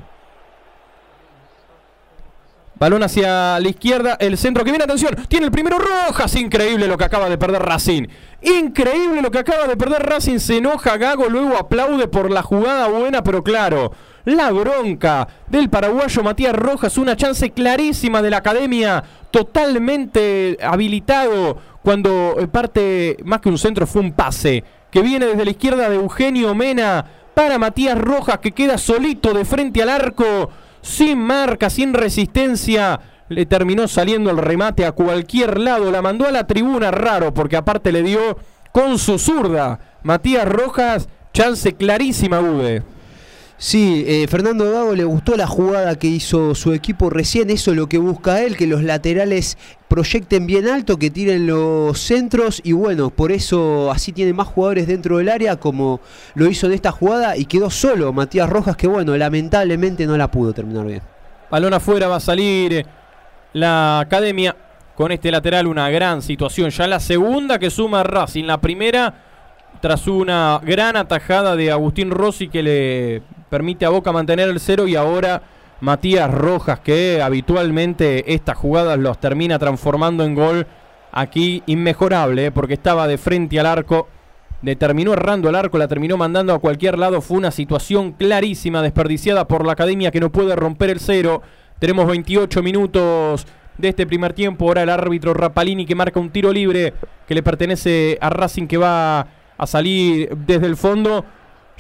[2.81, 6.97] Balón hacia la izquierda, el centro que viene, atención, tiene el primero Rojas, increíble lo
[6.97, 8.07] que acaba de perder Racing.
[8.41, 12.89] Increíble lo que acaba de perder Racing, se enoja Gago, luego aplaude por la jugada
[12.89, 13.93] buena, pero claro,
[14.25, 22.37] la bronca del paraguayo Matías Rojas, una chance clarísima de la academia, totalmente habilitado cuando
[22.39, 25.97] eh, parte, más que un centro, fue un pase, que viene desde la izquierda de
[25.97, 27.05] Eugenio Mena
[27.35, 30.49] para Matías Rojas, que queda solito de frente al arco
[30.83, 33.01] sin marca, sin resistencia.
[33.29, 35.91] Le terminó saliendo el remate a cualquier lado.
[35.91, 38.39] La mandó a la tribuna raro porque aparte le dio
[38.73, 39.79] con su zurda.
[40.03, 42.83] Matías Rojas, chance clarísima, Ude.
[43.63, 47.77] Sí, eh, Fernando Gago le gustó la jugada que hizo su equipo recién, eso es
[47.77, 52.73] lo que busca él, que los laterales proyecten bien alto, que tiren los centros y
[52.73, 56.01] bueno, por eso así tiene más jugadores dentro del área como
[56.35, 60.31] lo hizo en esta jugada y quedó solo Matías Rojas que bueno, lamentablemente no la
[60.31, 61.03] pudo terminar bien.
[61.51, 62.87] Balón afuera va a salir eh,
[63.53, 64.57] la academia
[64.95, 65.67] con este lateral.
[65.67, 66.71] Una gran situación.
[66.71, 68.45] Ya la segunda que suma Racing.
[68.45, 69.13] La primera
[69.81, 74.87] tras una gran atajada de Agustín Rossi que le permite a Boca mantener el cero
[74.87, 75.43] y ahora
[75.81, 80.67] Matías Rojas que habitualmente estas jugadas los termina transformando en gol
[81.13, 84.09] aquí inmejorable eh, porque estaba de frente al arco
[84.63, 87.21] le terminó errando el arco, la terminó mandando a cualquier lado.
[87.21, 91.43] Fue una situación clarísima, desperdiciada por la academia que no puede romper el cero.
[91.79, 93.47] Tenemos 28 minutos
[93.79, 94.67] de este primer tiempo.
[94.67, 96.93] Ahora el árbitro Rapalini que marca un tiro libre
[97.27, 99.27] que le pertenece a Racing que va
[99.57, 101.25] a salir desde el fondo.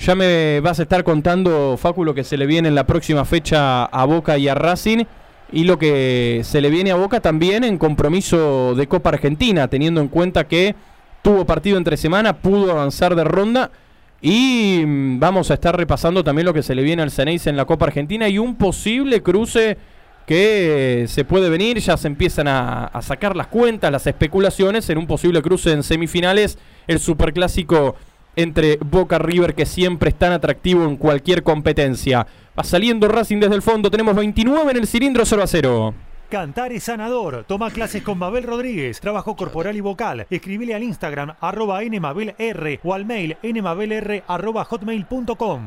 [0.00, 3.26] Ya me vas a estar contando, Facu, lo que se le viene en la próxima
[3.26, 5.04] fecha a Boca y a Racing.
[5.52, 10.00] Y lo que se le viene a Boca también en compromiso de Copa Argentina, teniendo
[10.00, 10.74] en cuenta que
[11.20, 13.70] tuvo partido entre semana, pudo avanzar de ronda.
[14.22, 17.58] Y mm, vamos a estar repasando también lo que se le viene al Ceneice en
[17.58, 19.76] la Copa Argentina y un posible cruce
[20.26, 21.78] que se puede venir.
[21.78, 25.82] Ya se empiezan a, a sacar las cuentas, las especulaciones en un posible cruce en
[25.82, 26.56] semifinales.
[26.86, 27.96] El superclásico
[28.42, 32.26] entre Boca River, que siempre es tan atractivo en cualquier competencia.
[32.58, 33.90] Va saliendo Racing desde el fondo.
[33.90, 35.94] Tenemos 29 en el cilindro 0 a 0.
[36.30, 37.44] Cantar es sanador.
[37.48, 39.00] Toma clases con Mabel Rodríguez.
[39.00, 40.26] Trabajo corporal y vocal.
[40.30, 45.62] Escribile al Instagram arroba nmabelr o al mail nmabelr arroba hotmail.com.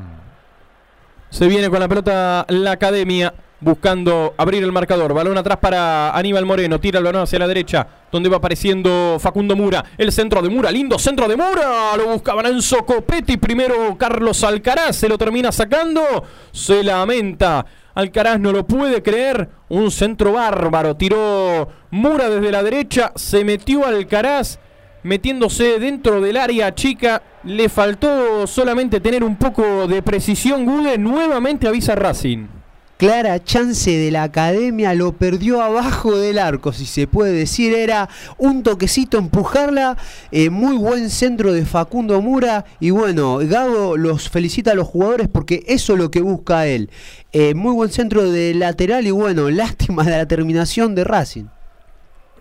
[1.30, 3.34] Se viene con la pelota la academia.
[3.64, 5.14] Buscando abrir el marcador.
[5.14, 6.82] Balón atrás para Aníbal Moreno.
[6.82, 7.88] Tira el balón hacia la derecha.
[8.11, 9.86] Donde va apareciendo Facundo Mura.
[9.97, 10.70] El centro de Mura.
[10.70, 11.95] Lindo centro de Mura.
[11.95, 13.38] Lo buscaban Enzo Copetti.
[13.38, 14.97] Primero Carlos Alcaraz.
[14.97, 16.26] Se lo termina sacando.
[16.51, 17.66] Se lamenta.
[17.95, 19.47] Alcaraz no lo puede creer.
[19.70, 20.97] Un centro bárbaro.
[20.97, 23.14] Tiró Mura desde la derecha.
[23.16, 24.59] Se metió Alcaraz.
[25.03, 27.24] Metiéndose dentro del área chica.
[27.45, 30.66] Le faltó solamente tener un poco de precisión.
[30.66, 32.62] Gude nuevamente avisa Racing.
[33.04, 37.74] Clara chance de la academia, lo perdió abajo del arco, si se puede decir.
[37.74, 39.97] Era un toquecito empujarla.
[40.32, 42.64] eh, muy buen centro de Facundo Mura.
[42.80, 46.89] Y bueno, Gago los felicita a los jugadores porque eso es lo que busca él.
[47.34, 51.47] Eh, muy buen centro de lateral y bueno, lástima de la terminación de Racing.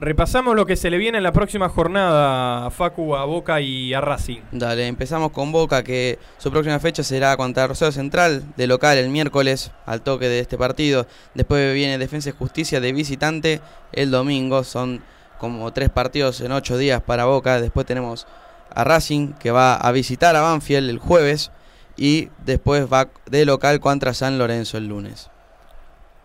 [0.03, 4.01] Repasamos lo que se le viene en la próxima jornada Facu, a Boca y a
[4.01, 4.41] Racing.
[4.51, 9.11] Dale, empezamos con Boca, que su próxima fecha será contra Rosario Central, de local el
[9.11, 11.07] miércoles, al toque de este partido.
[11.35, 13.61] Después viene Defensa y Justicia de visitante
[13.93, 14.65] el domingo.
[14.65, 15.05] Son
[15.39, 17.61] como tres partidos en ocho días para Boca.
[17.61, 18.27] Después tenemos
[18.75, 21.53] a Racing, que va a visitar a Banfield el jueves.
[21.97, 25.31] Y después va de local contra San Lorenzo el lunes.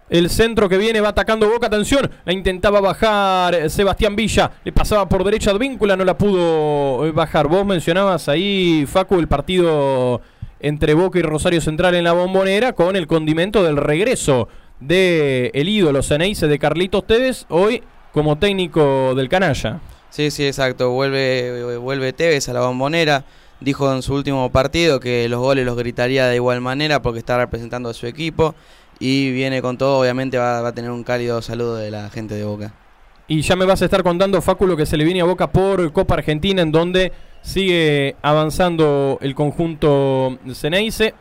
[0.09, 4.71] El centro que viene va atacando Boca, atención, la intentaba bajar eh, Sebastián Villa, le
[4.71, 7.47] pasaba por derecha Advíncula, no la pudo eh, bajar.
[7.47, 10.21] Vos mencionabas ahí, Facu, el partido
[10.61, 14.47] entre Boca y Rosario Central en la bombonera con el condimento del regreso
[14.79, 17.83] de el ídolo Ceneice de Carlitos Tevez, hoy
[18.13, 19.81] como técnico del canalla.
[20.09, 20.91] Sí, sí, exacto.
[20.91, 23.25] Vuelve, vuelve Tevez a la bombonera.
[23.59, 27.37] Dijo en su último partido que los goles los gritaría de igual manera porque está
[27.37, 28.55] representando a su equipo.
[28.99, 32.43] Y viene con todo, obviamente va, a tener un cálido saludo de la gente de
[32.43, 32.73] Boca.
[33.27, 35.51] Y ya me vas a estar contando, Facu, lo que se le viene a Boca
[35.51, 41.13] por Copa Argentina, en donde sigue avanzando el conjunto Ceneice.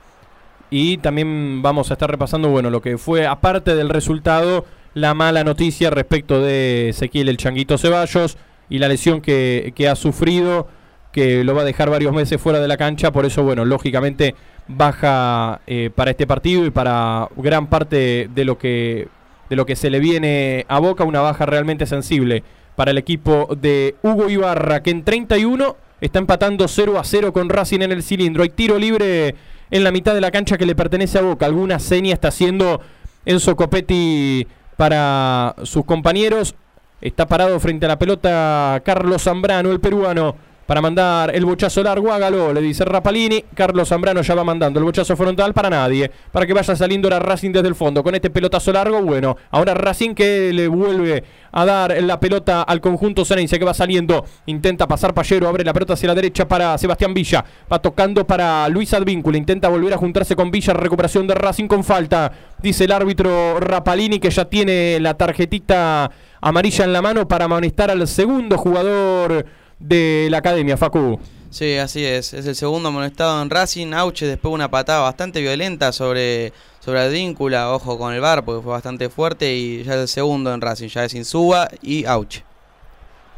[0.70, 4.64] Y también vamos a estar repasando, bueno, lo que fue, aparte del resultado,
[4.94, 9.94] la mala noticia respecto de Ezequiel el Changuito Ceballos y la lesión que, que ha
[9.94, 10.68] sufrido,
[11.12, 13.12] que lo va a dejar varios meses fuera de la cancha.
[13.12, 14.34] Por eso, bueno, lógicamente
[14.68, 19.08] baja eh, para este partido y para gran parte de lo que
[19.48, 22.42] de lo que se le viene a Boca, una baja realmente sensible
[22.74, 27.48] para el equipo de Hugo Ibarra, que en 31 está empatando 0 a 0 con
[27.48, 28.42] Racing en el cilindro.
[28.42, 29.34] Hay tiro libre
[29.70, 31.46] en la mitad de la cancha que le pertenece a Boca.
[31.46, 32.80] Alguna seña está haciendo
[33.24, 34.46] Enzo Copetti
[34.76, 36.54] para sus compañeros.
[37.00, 40.36] Está parado frente a la pelota Carlos Zambrano, el peruano
[40.66, 43.44] para mandar el bochazo largo, hágalo, le dice Rapalini.
[43.54, 47.20] Carlos Zambrano ya va mandando el bochazo frontal para nadie, para que vaya saliendo ahora
[47.20, 48.02] Racing desde el fondo.
[48.02, 52.80] Con este pelotazo largo, bueno, ahora Racing que le vuelve a dar la pelota al
[52.80, 56.76] conjunto Ceneice que va saliendo, intenta pasar Pallero, abre la pelota hacia la derecha para
[56.76, 61.34] Sebastián Villa, va tocando para Luis Advíncula, intenta volver a juntarse con Villa, recuperación de
[61.34, 66.10] Racing con falta, dice el árbitro Rapalini que ya tiene la tarjetita
[66.40, 69.46] amarilla en la mano para amonestar al segundo jugador
[69.78, 71.18] de la academia, Facu.
[71.50, 72.34] Sí, así es.
[72.34, 73.92] Es el segundo amonestado en Racing.
[73.94, 77.72] Auche después una patada bastante violenta sobre, sobre Advíncula.
[77.72, 79.54] Ojo con el bar porque fue bastante fuerte.
[79.54, 80.88] Y ya es el segundo en Racing.
[80.88, 82.44] Ya es Insúa y Auche.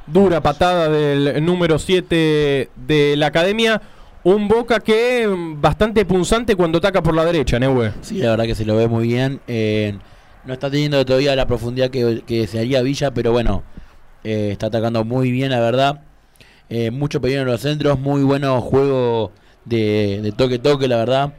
[0.06, 3.80] Dura patada del número 7 de la academia.
[4.24, 7.92] Un Boca que bastante punzante cuando ataca por la derecha, Neue.
[8.00, 9.40] Sí, la verdad que se lo ve muy bien.
[9.46, 9.96] eh,
[10.44, 13.62] no está teniendo todavía la profundidad que, que desearía Villa, pero bueno,
[14.24, 16.00] eh, está atacando muy bien, la verdad.
[16.68, 19.32] Eh, mucho peligro en los centros, muy bueno juego
[19.64, 21.32] de toque-toque, la verdad.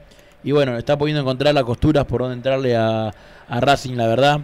[0.44, 3.14] Y bueno, está pudiendo encontrar las costuras por donde entrarle a,
[3.48, 4.42] a Racing, la verdad.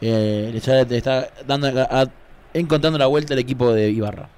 [0.00, 1.70] Eh, está dando,
[2.54, 4.28] encontrando la vuelta el equipo de Ibarra.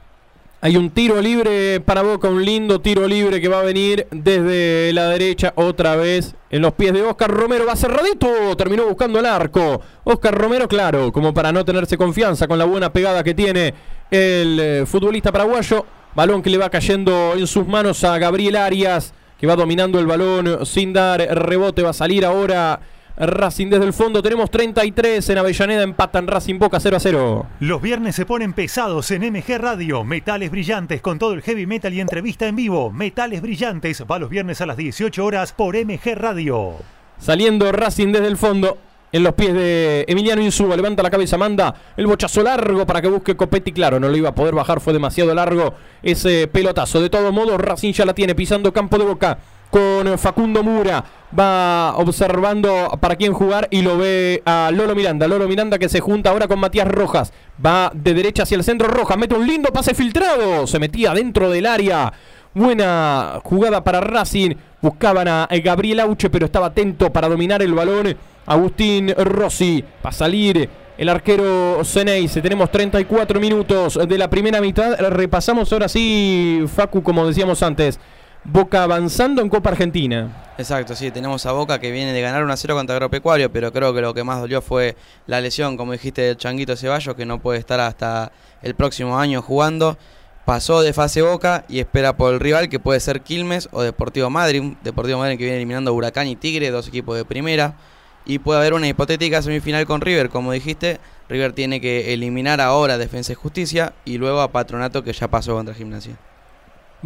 [0.60, 4.92] Hay un tiro libre para Boca, un lindo tiro libre que va a venir desde
[4.92, 7.66] la derecha otra vez en los pies de Oscar Romero.
[7.66, 9.80] Va cerradito, terminó buscando el arco.
[10.04, 13.74] Oscar Romero, claro, como para no tenerse confianza con la buena pegada que tiene
[14.12, 15.86] el eh, futbolista paraguayo.
[16.14, 20.06] Balón que le va cayendo en sus manos a Gabriel Arias, que va dominando el
[20.06, 21.82] balón sin dar rebote.
[21.82, 22.80] Va a salir ahora
[23.16, 24.22] Racing desde el fondo.
[24.22, 25.82] Tenemos 33 en Avellaneda.
[25.82, 27.46] Empatan Racing Boca 0 a 0.
[27.60, 30.04] Los viernes se ponen pesados en MG Radio.
[30.04, 32.90] Metales brillantes con todo el heavy metal y entrevista en vivo.
[32.90, 36.74] Metales brillantes va los viernes a las 18 horas por MG Radio.
[37.18, 38.76] Saliendo Racing desde el fondo.
[39.12, 43.08] En los pies de Emiliano Insúa, levanta la cabeza, manda el bochazo largo para que
[43.08, 43.70] busque Copetti.
[43.70, 46.98] Claro, no lo iba a poder bajar, fue demasiado largo ese pelotazo.
[46.98, 49.38] De todo modo, Racing ya la tiene pisando campo de boca
[49.68, 51.04] con Facundo Mura.
[51.38, 55.28] Va observando para quién jugar y lo ve a Lolo Miranda.
[55.28, 57.34] Lolo Miranda que se junta ahora con Matías Rojas.
[57.64, 59.18] Va de derecha hacia el centro Rojas.
[59.18, 60.66] Mete un lindo pase filtrado.
[60.66, 62.12] Se metía dentro del área.
[62.54, 64.54] Buena jugada para Racing.
[64.80, 68.16] Buscaban a Gabriel Auche, pero estaba atento para dominar el balón.
[68.46, 69.84] Agustín Rossi.
[70.00, 70.68] Para salir
[70.98, 72.40] el arquero Ceneice.
[72.40, 74.96] Tenemos 34 minutos de la primera mitad.
[75.10, 77.98] Repasamos ahora sí, Facu, como decíamos antes.
[78.44, 80.54] Boca avanzando en Copa Argentina.
[80.58, 84.00] Exacto, sí, tenemos a Boca que viene de ganar 1-0 contra Agropecuario, pero creo que
[84.00, 87.60] lo que más dolió fue la lesión, como dijiste, del Changuito Ceballos, que no puede
[87.60, 88.32] estar hasta
[88.62, 89.96] el próximo año jugando.
[90.44, 94.28] Pasó de fase Boca y espera por el rival que puede ser Quilmes o Deportivo
[94.28, 94.72] Madrid.
[94.82, 97.76] Deportivo Madrid que viene eliminando Huracán y Tigre, dos equipos de primera.
[98.24, 101.00] Y puede haber una hipotética semifinal con River, como dijiste.
[101.28, 105.54] River tiene que eliminar ahora Defensa y Justicia y luego a Patronato que ya pasó
[105.54, 106.16] contra Gimnasia.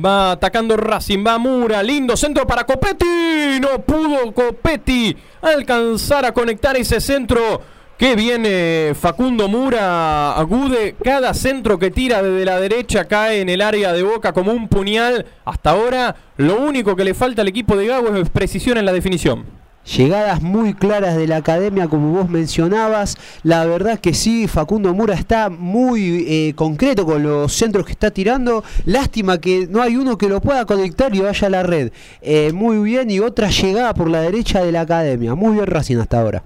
[0.05, 3.59] Va atacando Racing, va Mura, lindo centro para Copetti.
[3.61, 7.63] No pudo Copetti alcanzar a conectar ese centro.
[7.97, 10.97] Que viene Facundo Mura, agude.
[11.03, 14.69] Cada centro que tira desde la derecha cae en el área de boca como un
[14.69, 15.25] puñal.
[15.47, 18.93] Hasta ahora, lo único que le falta al equipo de Gago es precisión en la
[18.93, 19.47] definición.
[19.87, 23.17] Llegadas muy claras de la academia, como vos mencionabas.
[23.45, 28.11] La verdad que sí, Facundo Mura está muy eh, concreto con los centros que está
[28.11, 28.65] tirando.
[28.85, 31.93] Lástima que no hay uno que lo pueda conectar y vaya a la red.
[32.21, 35.37] Eh, muy bien, y otra llegada por la derecha de la academia.
[35.37, 36.43] Muy bien Racing hasta ahora.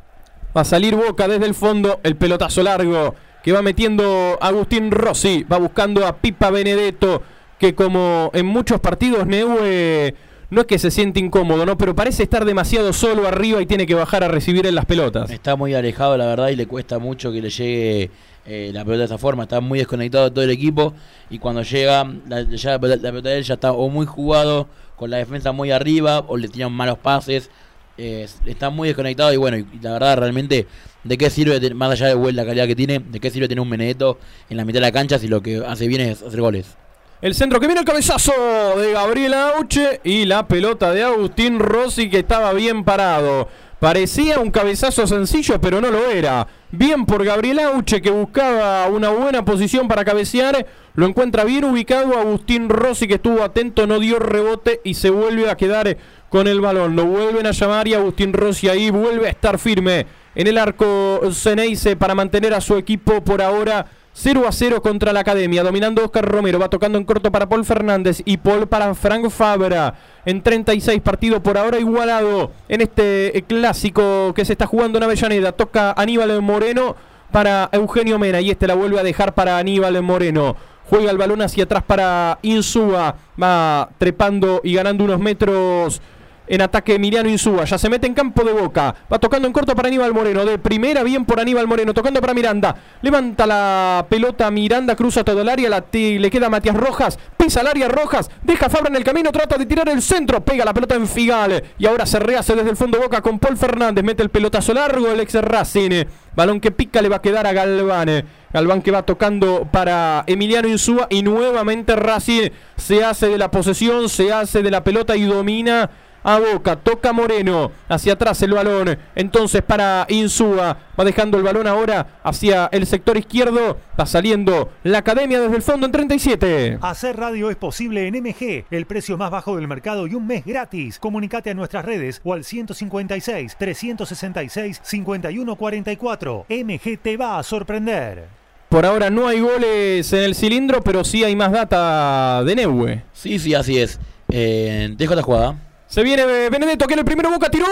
[0.55, 5.45] Va a salir Boca desde el fondo, el pelotazo largo que va metiendo Agustín Rossi.
[5.45, 7.23] Va buscando a Pipa Benedetto,
[7.59, 10.15] que como en muchos partidos Neue
[10.51, 11.79] no es que se siente incómodo, ¿no?
[11.79, 15.31] Pero parece estar demasiado solo arriba y tiene que bajar a recibir en las pelotas.
[15.31, 18.11] Está muy alejado, la verdad, y le cuesta mucho que le llegue
[18.47, 19.45] eh, la pelota de esa forma.
[19.45, 20.93] Está muy desconectado de todo el equipo
[21.31, 25.53] y cuando llega, la, pelota de él ya está o muy jugado, con la defensa
[25.53, 27.49] muy arriba, o le tiran malos pases.
[27.97, 30.67] está muy desconectado y bueno, y, la verdad, realmente,
[31.05, 33.71] ¿de qué sirve, más allá de la calidad que tiene, de qué sirve tener un
[33.71, 36.77] Benedetto en la mitad de la cancha si lo que hace bien es hacer goles?
[37.23, 38.33] El centro que viene el cabezazo
[38.79, 43.47] de Gabriel Auche y la pelota de Agustín Rossi que estaba bien parado.
[43.79, 46.47] Parecía un cabezazo sencillo, pero no lo era.
[46.71, 50.65] Bien por Gabriel Auche que buscaba una buena posición para cabecear.
[50.95, 55.51] Lo encuentra bien ubicado Agustín Rossi que estuvo atento, no dio rebote y se vuelve
[55.51, 55.99] a quedar
[56.31, 56.97] con el balón.
[56.97, 61.21] Lo vuelven a llamar y Agustín Rossi ahí vuelve a estar firme en el arco
[61.35, 63.85] Ceneice para mantener a su equipo por ahora
[64.23, 67.65] 0 a 0 contra la Academia, dominando Oscar Romero, va tocando en corto para Paul
[67.65, 69.95] Fernández y Paul para Frank Fabra.
[70.27, 75.05] En 36 partidos por ahora igualado en este eh, clásico que se está jugando en
[75.05, 75.53] Avellaneda.
[75.53, 76.97] Toca Aníbal Moreno
[77.33, 80.55] para Eugenio Mena y este la vuelve a dejar para Aníbal Moreno.
[80.91, 83.17] Juega el balón hacia atrás para Insúa.
[83.43, 86.03] Va trepando y ganando unos metros
[86.51, 87.65] en ataque Emiliano Insúa.
[87.65, 88.93] Ya se mete en campo de boca.
[89.11, 90.45] Va tocando en corto para Aníbal Moreno.
[90.45, 91.95] De primera, bien por Aníbal Moreno.
[91.95, 92.75] Tocando para Miranda.
[93.03, 94.97] Levanta la pelota Miranda.
[94.97, 95.71] Cruza todo el área.
[95.71, 97.21] La le queda Matías Rojas.
[97.37, 98.29] Pisa el área Rojas.
[98.43, 99.31] Deja Fabra en el camino.
[99.31, 100.45] Trata de tirar el centro.
[100.45, 101.63] Pega la pelota en Figal.
[101.79, 104.05] Y ahora se rehace desde el fondo boca con Paul Fernández.
[104.05, 105.07] Mete el pelotazo largo.
[105.07, 106.09] El ex Racine.
[106.35, 108.25] Balón que pica le va a quedar a Galván.
[108.53, 111.07] Galván que va tocando para Emiliano Insúa.
[111.11, 114.09] Y nuevamente Racine se hace de la posesión.
[114.09, 115.89] Se hace de la pelota y domina
[116.23, 121.67] a Boca, toca Moreno, hacia atrás el balón, entonces para Insúa, va dejando el balón
[121.67, 126.79] ahora hacia el sector izquierdo, va saliendo la academia desde el fondo en 37.
[126.81, 130.45] Hacer radio es posible en MG, el precio más bajo del mercado y un mes
[130.45, 130.99] gratis.
[130.99, 136.47] Comunicate a nuestras redes o al 156 366 5144.
[136.49, 138.41] MG te va a sorprender.
[138.69, 143.03] Por ahora no hay goles en el cilindro, pero sí hay más data de Neue.
[143.13, 143.99] Sí, sí, así es.
[144.31, 145.57] Eh, dejo esta jugada.
[145.91, 147.67] Se viene Benedetto, que en el primero Boca tiró.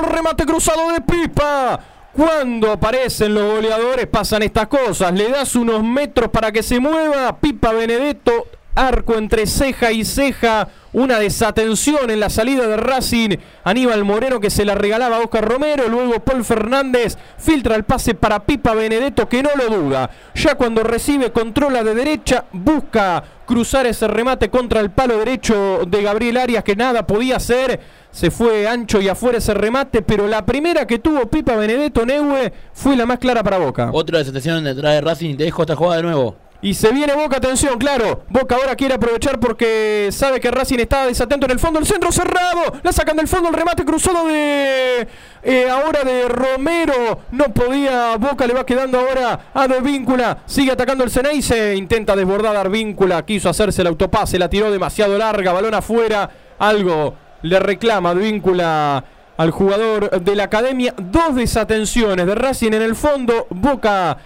[0.00, 1.80] Remate cruzado de Pipa.
[2.12, 5.12] Cuando aparecen los goleadores pasan estas cosas.
[5.12, 7.36] Le das unos metros para que se mueva.
[7.40, 8.46] Pipa Benedetto,
[8.76, 10.68] arco entre ceja y ceja.
[10.96, 13.36] Una desatención en la salida de Racing.
[13.64, 15.88] Aníbal Moreno que se la regalaba a Oscar Romero.
[15.90, 20.08] Luego Paul Fernández filtra el pase para Pipa Benedetto que no lo duda.
[20.34, 26.02] Ya cuando recibe, controla de derecha, busca cruzar ese remate contra el palo derecho de
[26.02, 27.78] Gabriel Arias que nada podía hacer.
[28.10, 32.50] Se fue ancho y afuera ese remate, pero la primera que tuvo Pipa Benedetto Neue
[32.72, 33.90] fue la más clara para Boca.
[33.92, 35.36] Otra desatención detrás de Racing.
[35.36, 36.45] Te dejo esta jugada de nuevo.
[36.62, 38.24] Y se viene Boca, atención, claro.
[38.28, 41.78] Boca ahora quiere aprovechar porque sabe que Racing está desatento en el fondo.
[41.78, 42.80] El centro cerrado.
[42.82, 45.06] La sacan del fondo el remate cruzado de.
[45.42, 47.20] eh, ahora de Romero.
[47.30, 48.16] No podía.
[48.16, 50.38] Boca le va quedando ahora a Advíncula.
[50.46, 51.76] Sigue atacando el Ceneice.
[51.76, 53.24] Intenta desbordar a Advíncula.
[53.24, 54.38] Quiso hacerse el autopase.
[54.38, 55.52] La tiró demasiado larga.
[55.52, 56.28] Balón afuera.
[56.58, 59.04] Algo le reclama Advíncula
[59.36, 60.94] al jugador de la academia.
[60.96, 63.46] Dos desatenciones de Racing en el fondo.
[63.50, 64.16] Boca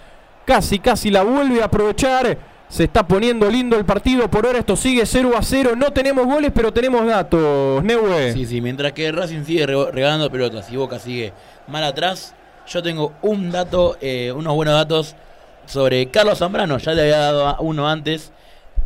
[0.50, 2.36] casi, casi la vuelve a aprovechar.
[2.68, 4.28] Se está poniendo lindo el partido.
[4.28, 5.74] Por ahora esto sigue 0 a 0.
[5.76, 7.82] No tenemos goles, pero tenemos datos.
[7.84, 8.32] Neue.
[8.32, 11.32] Sí, sí, mientras que Racing sigue re- regalando pelotas y Boca sigue
[11.68, 12.34] mal atrás,
[12.66, 15.14] yo tengo un dato, eh, unos buenos datos
[15.66, 16.78] sobre Carlos Zambrano.
[16.78, 18.32] Ya le había dado uno antes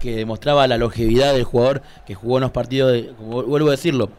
[0.01, 4.11] que demostraba la longevidad del jugador que jugó unos partidos, de, vuelvo a decirlo,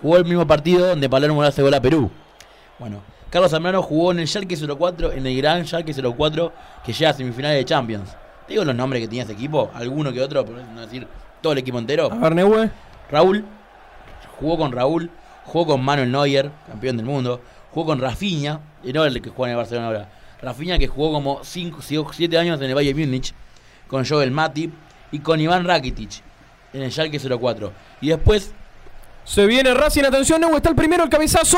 [0.00, 2.10] jugó el mismo partido donde Palermo le hace gol a Perú.
[2.78, 2.98] Bueno,
[3.32, 6.52] Carlos Zambrano jugó en el Schalke 04, en el gran Schalke 04,
[6.84, 8.10] que llega a semifinales de Champions.
[8.46, 9.70] ¿Te digo los nombres que tenía ese equipo?
[9.72, 11.06] Alguno que otro, por no decir
[11.40, 12.12] todo el equipo entero.
[12.12, 12.70] A ver, Neue.
[13.10, 13.42] Raúl,
[14.38, 15.10] jugó con Raúl,
[15.46, 19.52] jugó con Manuel Neuer, campeón del mundo, jugó con Rafinha, y no el que juega
[19.52, 20.08] en el Barcelona ahora.
[20.42, 21.80] Rafinha que jugó como 5,
[22.12, 23.32] 7 años en el Bayern Múnich,
[23.88, 24.74] con Joel Matip
[25.10, 26.22] y con Iván Rakitic
[26.74, 27.72] en el Schalke 04.
[28.02, 28.52] Y después
[29.24, 31.56] Se viene Racing, atención, Neue está el primero, el cabezazo.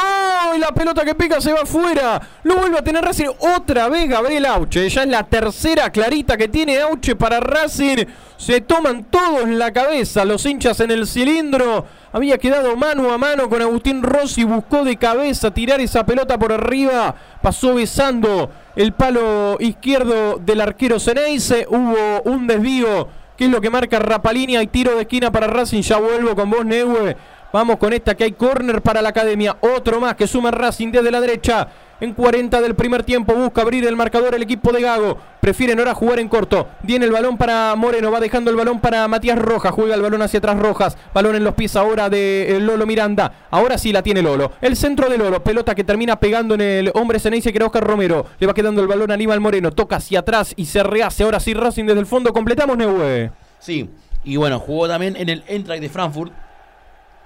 [0.55, 2.21] Y la pelota que pica se va afuera.
[2.43, 4.89] Lo vuelve a tener Racing otra vez Gabriel Auche.
[4.89, 8.05] Ya es la tercera clarita que tiene Auche para Racing.
[8.37, 11.87] Se toman todos la cabeza, los hinchas en el cilindro.
[12.13, 14.45] Había quedado mano a mano con Agustín Rossi.
[14.45, 17.15] Buscó de cabeza tirar esa pelota por arriba.
[17.43, 21.67] Pasó besando el palo izquierdo del arquero Ceneice.
[21.69, 23.09] Hubo un desvío.
[23.37, 24.57] que es lo que marca Rapalini?
[24.57, 25.83] Hay tiro de esquina para Racing.
[25.83, 27.17] Ya vuelvo con vos, Neue.
[27.55, 29.57] Vamos con esta que hay córner para la academia.
[29.61, 31.69] Otro más que suma Racing desde la derecha.
[32.01, 35.17] En 40 del primer tiempo busca abrir el marcador el equipo de Gago.
[35.41, 36.67] Prefieren ahora jugar en corto.
[36.83, 38.11] Viene el balón para Moreno.
[38.11, 39.71] Va dejando el balón para Matías Rojas.
[39.71, 40.99] Juega el balón hacia atrás Rojas.
[41.15, 43.47] Balón en los pies ahora de eh, Lolo Miranda.
[43.53, 44.51] Ahora sí la tiene Lolo.
[44.61, 45.45] El centro de Lolo.
[45.45, 48.27] Pelota que termina pegando en el hombre Ceneice que era Oscar Romero.
[48.41, 49.71] Le va quedando el balón a Aníbal Moreno.
[49.71, 51.23] Toca hacia atrás y se rehace.
[51.23, 52.33] Ahora sí Racing desde el fondo.
[52.33, 53.31] Completamos Neue.
[53.61, 53.89] Sí,
[54.25, 56.33] y bueno, jugó también en el Eintracht de Frankfurt,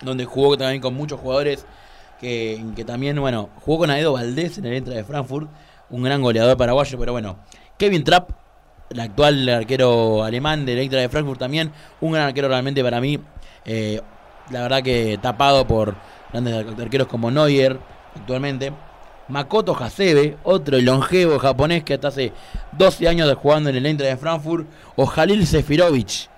[0.03, 1.67] donde jugó también con muchos jugadores
[2.21, 5.49] que, que también, bueno, jugó con Aedo Valdés en el Eintracht de Frankfurt,
[5.91, 7.39] un gran goleador paraguayo, pero bueno,
[7.77, 8.31] Kevin Trapp,
[8.91, 13.21] el actual arquero alemán del Eintracht de Frankfurt también, un gran arquero realmente para mí,
[13.65, 14.01] eh,
[14.51, 15.95] la verdad que tapado por
[16.33, 17.79] grandes arqueros como Neuer
[18.15, 18.73] actualmente.
[19.29, 22.33] Makoto Hasebe, otro longevo japonés que hasta hace
[22.73, 26.31] 12 años de jugando en el Eintracht de Frankfurt, o Jalil Sefirovic.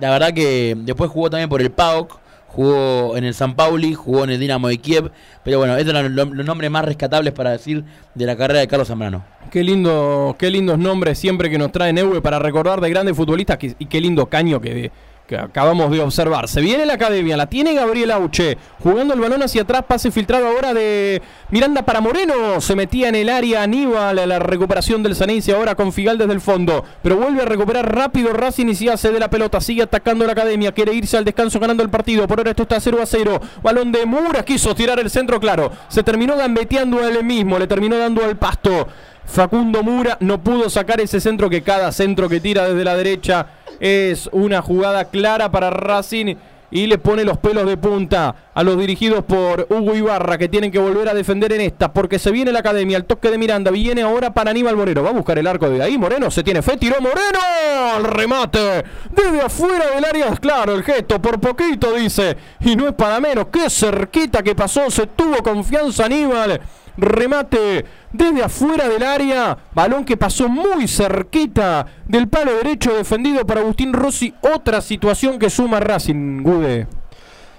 [0.00, 2.18] La verdad que después jugó también por el PAOK,
[2.54, 5.10] jugó en el San Pauli, jugó en el Dinamo de Kiev,
[5.42, 7.84] pero bueno, estos eran los, nombres más rescatables para decir
[8.14, 9.24] de la carrera de Carlos Zambrano.
[9.50, 13.56] Qué lindo, qué lindos nombres siempre que nos trae Neue para recordar de grandes futbolistas
[13.58, 14.90] que- y qué lindo caño que,
[15.26, 16.48] que acabamos de observar.
[16.48, 20.46] Se viene la academia, la tiene Gabriel Auche, jugando el balón hacia atrás, pase filtrado
[20.46, 25.14] ahora de Miranda para Moreno, se metía en el área Aníbal, a la recuperación del
[25.14, 28.90] Sanense ahora con Figal desde el fondo, pero vuelve a recuperar rápido Racing y se
[28.90, 32.26] hace de la pelota, sigue atacando la academia, quiere irse al descanso ganando el partido,
[32.26, 35.70] por ahora esto está 0 a 0, balón de Mura, quiso tirar el centro, claro,
[35.88, 38.88] se terminó gambeteando a él mismo, le terminó dando al pasto.
[39.24, 43.46] Facundo Mura no pudo sacar ese centro que cada centro que tira desde la derecha
[43.82, 46.36] es una jugada clara para Racing
[46.70, 50.70] y le pone los pelos de punta a los dirigidos por Hugo Ibarra que tienen
[50.70, 53.72] que volver a defender en esta porque se viene la academia, el toque de Miranda,
[53.72, 56.62] viene ahora para Aníbal Moreno, va a buscar el arco de ahí, Moreno se tiene
[56.62, 62.36] fe, tiró Moreno, el remate desde afuera del área, claro, el gesto por poquito dice,
[62.60, 66.60] y no es para menos, qué cerquita que pasó, se tuvo confianza Aníbal,
[66.96, 73.58] remate desde afuera del área, balón que pasó muy cerquita del palo derecho defendido por
[73.58, 76.86] Agustín Rossi, otra situación que suma Racing, Gude.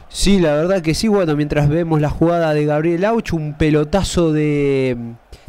[0.10, 1.08] Sí, la verdad que sí.
[1.08, 4.96] Bueno, mientras vemos la jugada de Gabriel Auch, un pelotazo de,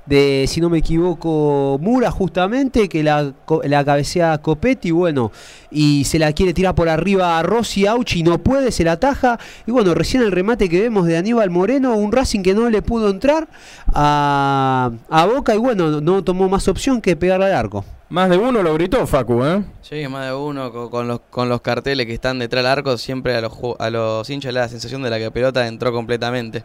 [0.06, 5.32] de, si no me equivoco, Mura justamente, que la, co- la cabecea Copetti, bueno,
[5.70, 9.38] y se la quiere tirar por arriba a Rossi Auchi, no puede, se la ataja,
[9.66, 12.82] y bueno, recién el remate que vemos de Aníbal Moreno, un Racing que no le
[12.82, 13.48] pudo entrar
[13.92, 17.84] a, a Boca, y bueno, no tomó más opción que pegarle al arco.
[18.10, 19.64] Más de uno lo gritó Facu, ¿eh?
[19.80, 22.96] Sí, más de uno co- con, los, con los carteles que están detrás del arco,
[22.98, 25.30] siempre a los, ju- a los hinchas le da la sensación de la que la
[25.30, 26.62] pelota entró completamente.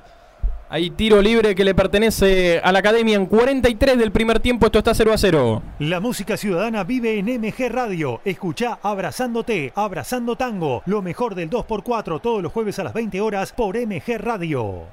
[0.72, 4.68] Hay tiro libre que le pertenece a la academia en 43 del primer tiempo.
[4.68, 5.64] Esto está 0 a 0.
[5.80, 8.22] La música ciudadana vive en MG Radio.
[8.24, 13.52] Escucha Abrazándote, Abrazando Tango, lo mejor del 2x4 todos los jueves a las 20 horas
[13.52, 14.84] por MG Radio.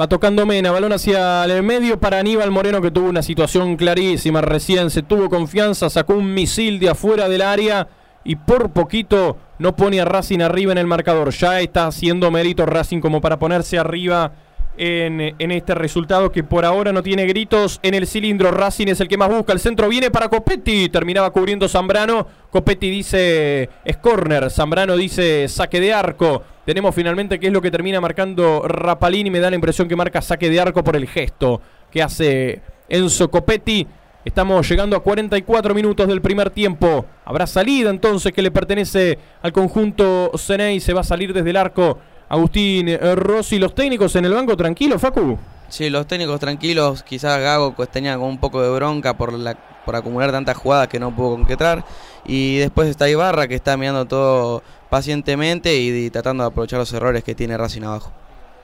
[0.00, 4.40] Va tocando Mena, balón hacia el medio para Aníbal Moreno que tuvo una situación clarísima
[4.40, 7.86] recién, se tuvo confianza, sacó un misil de afuera del área
[8.24, 11.32] y por poquito no pone a Racing arriba en el marcador.
[11.32, 14.32] Ya está haciendo mérito Racing como para ponerse arriba
[14.76, 18.50] en, este resultado que por ahora no tiene gritos en el cilindro.
[18.50, 22.26] Racing es el que más busca, el centro viene para Copetti, terminaba cubriendo Zambrano.
[22.50, 26.42] Copetti dice es corner, Zambrano dice saque de arco.
[26.64, 29.30] Tenemos finalmente qué es lo que termina marcando Rapalini.
[29.30, 33.30] Me da la impresión que marca saque de arco por el gesto que hace Enzo
[33.30, 33.86] Copetti.
[34.24, 37.06] Estamos llegando a 44 minutos del primer tiempo.
[37.24, 40.78] Habrá salida entonces que le pertenece al conjunto Ceney.
[40.78, 41.98] Se va a salir desde el arco
[42.32, 43.58] Agustín eh, Rossi.
[43.58, 45.38] Los técnicos en el banco, tranquilo, Facu.
[45.68, 49.54] Sí, los técnicos tranquilos, quizás Gago pues, tenía como un poco de bronca por, la,
[49.84, 51.84] por acumular tantas jugadas que no pudo concretar.
[52.24, 56.90] Y después está Ibarra que está mirando todo pacientemente y, y tratando de aprovechar los
[56.94, 58.10] errores que tiene Racing abajo.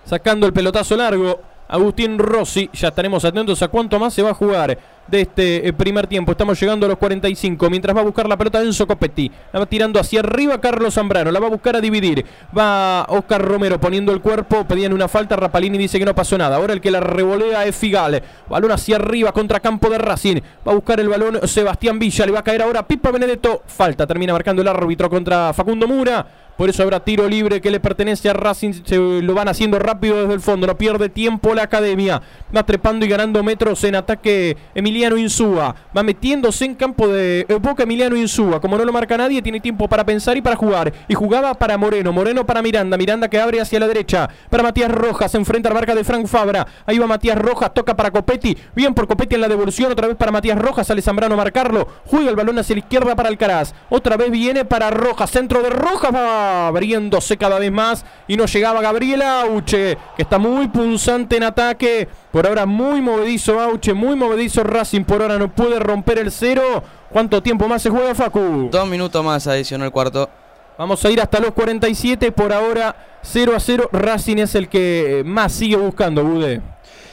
[0.06, 1.38] Sacando el pelotazo largo.
[1.68, 4.78] Agustín Rossi, ya estaremos atentos a cuánto más se va a jugar
[5.10, 6.32] de este eh, primer tiempo.
[6.32, 7.70] Estamos llegando a los 45.
[7.70, 9.30] Mientras va a buscar la pelota Enzo Copetti.
[9.52, 11.30] La va tirando hacia arriba Carlos Zambrano.
[11.30, 12.24] La va a buscar a dividir.
[12.56, 14.64] Va Oscar Romero poniendo el cuerpo.
[14.66, 15.36] Pedían una falta.
[15.36, 16.56] Rapalini dice que no pasó nada.
[16.56, 18.22] Ahora el que la revolea es Figal.
[18.48, 20.40] Balón hacia arriba contra campo de Racing.
[20.66, 22.26] Va a buscar el balón Sebastián Villa.
[22.26, 23.62] Le va a caer ahora Pipa Benedetto.
[23.66, 24.06] Falta.
[24.06, 26.26] Termina marcando el árbitro contra Facundo Mura.
[26.58, 28.82] Por eso habrá tiro libre que le pertenece a Racing.
[28.84, 30.66] Se lo van haciendo rápido desde el fondo.
[30.66, 32.20] No pierde tiempo la academia.
[32.54, 34.56] Va trepando y ganando metros en ataque
[34.98, 35.76] Emiliano Insúa.
[35.96, 38.60] Va metiéndose en campo de eh, Boca Emiliano Insúa.
[38.60, 40.92] Como no lo marca nadie, tiene tiempo para pensar y para jugar.
[41.06, 42.12] Y jugaba para Moreno.
[42.12, 42.96] Moreno para Miranda.
[42.96, 44.28] Miranda que abre hacia la derecha.
[44.50, 45.30] Para Matías Rojas.
[45.30, 46.66] Se enfrenta a la marca de Frank Fabra.
[46.84, 47.72] Ahí va Matías Rojas.
[47.72, 48.56] Toca para Copetti.
[48.74, 49.92] Bien por Copetti en la devolución.
[49.92, 50.88] Otra vez para Matías Rojas.
[50.88, 51.86] Sale Zambrano a marcarlo.
[52.06, 53.72] Juega el balón hacia la izquierda para Alcaraz.
[53.90, 55.30] Otra vez viene para Rojas.
[55.30, 56.12] Centro de Rojas.
[56.12, 58.04] Va abriéndose cada vez más.
[58.26, 59.96] Y no llegaba Gabriel Auche.
[60.16, 62.08] Que está muy punzante en ataque.
[62.32, 63.94] Por ahora muy movedizo Auche.
[63.94, 65.04] Muy movedizo Racing.
[65.04, 66.82] Por ahora no puede romper el cero.
[67.10, 68.68] ¿Cuánto tiempo más se juega Facu?
[68.70, 70.28] Dos minutos más adicionó el cuarto.
[70.76, 72.30] Vamos a ir hasta los 47.
[72.32, 73.88] Por ahora 0 a 0.
[73.92, 76.60] Racing es el que más sigue buscando, Bude.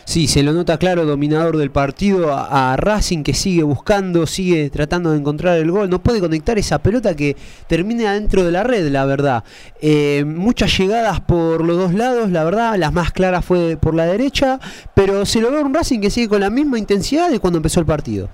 [0.06, 5.12] Sí, se lo nota claro, dominador del partido, a, Racing que sigue buscando, sigue tratando
[5.12, 7.36] de encontrar el gol, no puede conectar esa pelota que
[7.68, 9.44] termine adentro de la red, la verdad.
[9.82, 14.06] Eh, muchas llegadas por los dos lados, la verdad, las más claras fue por la
[14.06, 14.60] derecha,
[14.94, 17.80] pero se lo ve un Racing que sigue con la misma intensidad de cuando empezó
[17.80, 18.30] el partido.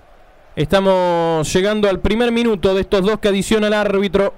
[0.57, 4.33] Estamos llegando al primer minuto de estos dos que adiciona el árbitro.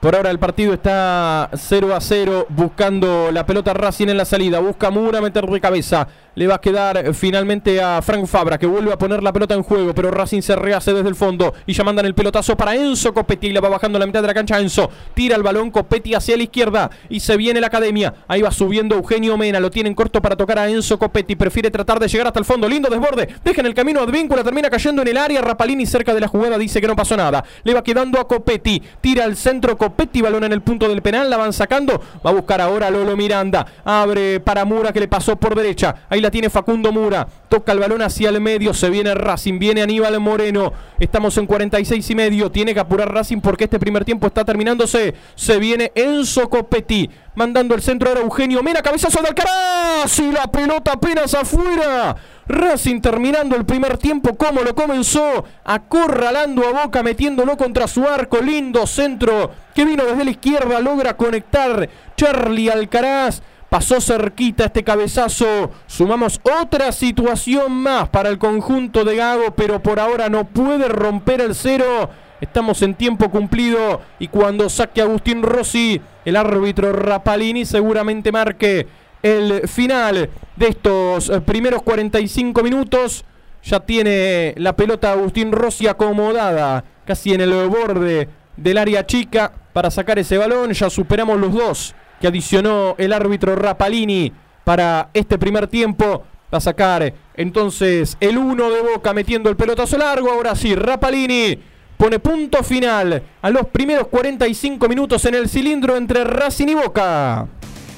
[0.00, 4.58] Por ahora el partido está 0 a 0, buscando la pelota Racing en la salida.
[4.58, 6.06] Busca Mura meter de cabeza.
[6.36, 9.62] Le va a quedar finalmente a Frank Fabra, que vuelve a poner la pelota en
[9.62, 11.54] juego, pero Racing se rehace desde el fondo.
[11.64, 13.52] Y ya mandan el pelotazo para Enzo Copetti.
[13.52, 14.90] La va bajando la mitad de la cancha Enzo.
[15.14, 16.90] Tira el balón Copetti hacia la izquierda.
[17.08, 18.14] Y se viene la academia.
[18.26, 19.60] Ahí va subiendo Eugenio Mena.
[19.60, 21.36] Lo tienen corto para tocar a Enzo Copetti.
[21.36, 22.68] Prefiere tratar de llegar hasta el fondo.
[22.68, 23.28] Lindo desborde.
[23.44, 24.42] Deja en el camino Advíncula.
[24.42, 25.40] Termina cayendo en el área.
[25.40, 27.44] Rapalini cerca de la jugada dice que no pasó nada.
[27.62, 28.82] Le va quedando a Copetti.
[29.00, 30.20] Tira al centro Copetti.
[30.20, 31.30] Balón en el punto del penal.
[31.30, 32.00] La van sacando.
[32.26, 33.64] Va a buscar ahora a Lolo Miranda.
[33.84, 35.94] Abre para Mura que le pasó por derecha.
[36.08, 37.28] Ahí la tiene Facundo Mura.
[37.48, 38.72] Toca el balón hacia el medio.
[38.74, 39.58] Se viene Racing.
[39.58, 40.72] Viene Aníbal Moreno.
[40.98, 42.50] Estamos en 46 y medio.
[42.50, 45.14] Tiene que apurar Racing porque este primer tiempo está terminándose.
[45.34, 47.10] Se viene Enzo Copetti.
[47.36, 48.80] Mandando el centro ahora Eugenio Mena.
[48.80, 50.18] Cabezazo de Alcaraz.
[50.18, 52.16] Y la pelota apenas afuera.
[52.48, 55.44] Racing terminando el primer tiempo como lo comenzó.
[55.64, 57.02] Acorralando a Boca.
[57.02, 58.38] Metiéndolo contra su arco.
[58.38, 60.80] Lindo centro que vino desde la izquierda.
[60.80, 61.86] Logra conectar
[62.16, 63.42] Charlie Alcaraz.
[63.68, 65.70] Pasó cerquita este cabezazo.
[65.86, 71.40] Sumamos otra situación más para el conjunto de Gago, pero por ahora no puede romper
[71.40, 72.10] el cero.
[72.40, 78.86] Estamos en tiempo cumplido y cuando saque Agustín Rossi, el árbitro Rapalini seguramente marque
[79.22, 83.24] el final de estos eh, primeros 45 minutos.
[83.62, 89.90] Ya tiene la pelota Agustín Rossi acomodada casi en el borde del área chica para
[89.90, 90.72] sacar ese balón.
[90.72, 94.32] Ya superamos los dos que adicionó el árbitro Rapalini
[94.64, 96.24] para este primer tiempo.
[96.50, 100.30] Va a sacar entonces el 1 de Boca metiendo el pelotazo largo.
[100.30, 101.58] Ahora sí, Rapalini
[101.98, 107.46] pone punto final a los primeros 45 minutos en el cilindro entre Racing y Boca.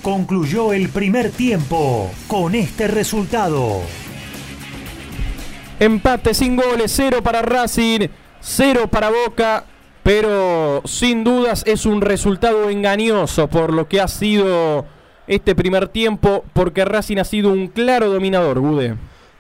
[0.03, 3.81] Concluyó el primer tiempo con este resultado.
[5.79, 8.09] Empate sin goles, 0 para Racing,
[8.41, 9.67] 0 para Boca,
[10.07, 14.87] pero sin dudas es un resultado engañoso por lo que ha sido
[15.27, 18.95] este primer tiempo, porque Racing ha sido un claro dominador, Gude.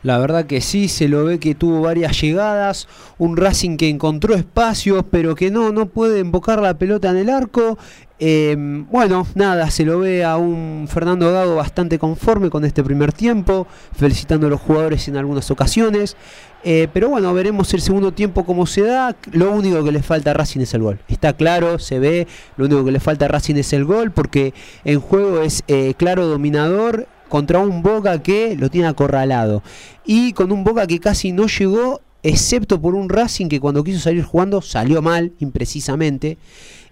[0.07, 2.87] La verdad que sí, se lo ve que tuvo varias llegadas,
[3.19, 7.29] un Racing que encontró espacios, pero que no, no puede embocar la pelota en el
[7.29, 7.77] arco.
[8.21, 8.55] Eh,
[8.89, 13.67] bueno, nada, se lo ve a un Fernando Gago bastante conforme con este primer tiempo,
[13.97, 16.17] felicitando a los jugadores en algunas ocasiones.
[16.63, 19.17] Eh, pero bueno, veremos el segundo tiempo cómo se da.
[19.33, 21.01] Lo único que le falta a Racing es el gol.
[21.09, 22.29] Está claro, se ve.
[22.57, 24.55] Lo único que le falta a Racing es el gol porque
[24.85, 29.63] en juego es eh, claro dominador contra un Boca que lo tiene acorralado.
[30.05, 34.01] Y con un Boca que casi no llegó, excepto por un Racing que cuando quiso
[34.01, 36.39] salir jugando salió mal, imprecisamente.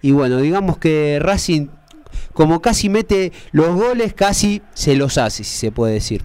[0.01, 1.67] Y bueno, digamos que Racing,
[2.33, 6.23] como casi mete los goles, casi se los hace, si se puede decir.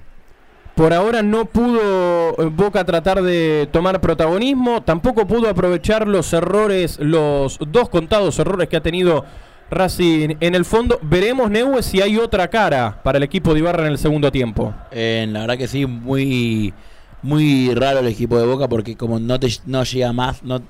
[0.75, 6.99] Por ahora no pudo eh, Boca tratar de tomar protagonismo, tampoco pudo aprovechar los errores,
[7.01, 9.25] los dos contados errores que ha tenido
[9.71, 10.99] Racing en el fondo.
[11.03, 14.75] Veremos, Neue, si hay otra cara para el equipo de Ibarra en el segundo tiempo.
[14.91, 16.75] Eh, la verdad que sí, muy
[17.23, 20.63] muy raro el equipo de Boca porque como no te no llega más, no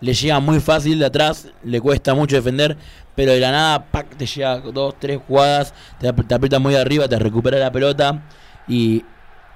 [0.00, 2.76] le llega muy fácil de atrás, le cuesta mucho defender,
[3.14, 3.86] pero de la nada
[4.16, 8.22] te llega dos, tres jugadas, te, te aprieta muy arriba, te recupera la pelota
[8.66, 9.04] y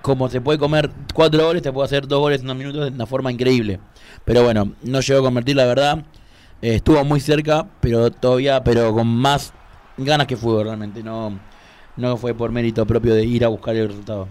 [0.03, 2.91] como se puede comer cuatro goles, te puede hacer dos goles en unos minutos de
[2.91, 3.81] una forma increíble.
[4.27, 6.05] Pero bueno, no llegó a convertir la verdad.
[6.63, 9.53] Eh, estuvo muy cerca, pero todavía, pero con más
[9.97, 11.03] ganas que fútbol realmente.
[11.03, 11.39] No,
[11.97, 14.29] no fue por mérito propio de ir a buscar el resultado.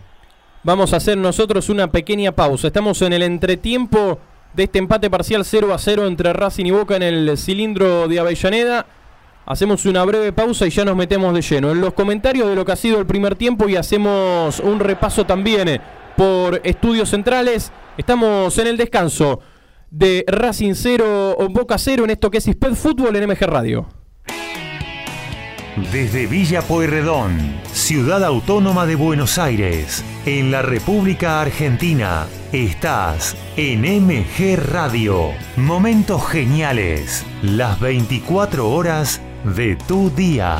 [0.64, 2.68] Vamos a hacer nosotros una pequeña pausa.
[2.68, 4.20] Estamos en el entretiempo
[4.54, 8.20] de este empate parcial 0 a 0 entre Racing y Boca en el cilindro de
[8.20, 8.86] Avellaneda.
[9.46, 12.64] Hacemos una breve pausa y ya nos metemos de lleno en los comentarios de lo
[12.64, 15.82] que ha sido el primer tiempo y hacemos un repaso también eh,
[16.16, 17.72] por estudios centrales.
[17.98, 19.42] Estamos en el descanso
[19.94, 23.88] de Racing 0 o Boca 0 en esto que es Isped Fútbol en MG Radio.
[25.92, 27.38] Desde Villa Pueyrredón,
[27.72, 35.32] ciudad autónoma de Buenos Aires, en la República Argentina, estás en MG Radio.
[35.58, 39.22] Momentos geniales, las 24 horas
[39.56, 40.60] de tu día.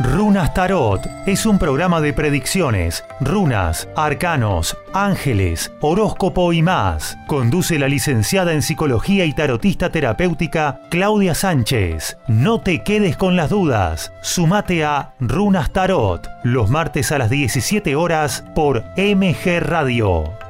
[0.00, 7.18] Runas Tarot es un programa de predicciones, runas, arcanos, ángeles, horóscopo y más.
[7.26, 12.16] Conduce la licenciada en psicología y tarotista terapéutica Claudia Sánchez.
[12.28, 14.12] No te quedes con las dudas.
[14.22, 20.47] Sumate a Runas Tarot los martes a las 17 horas por MG Radio.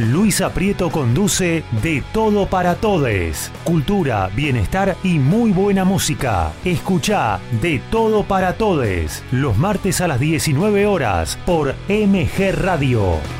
[0.00, 3.52] Luisa Prieto conduce De Todo para Todes.
[3.64, 6.52] Cultura, bienestar y muy buena música.
[6.64, 13.39] Escucha De Todo para Todes los martes a las 19 horas por MG Radio.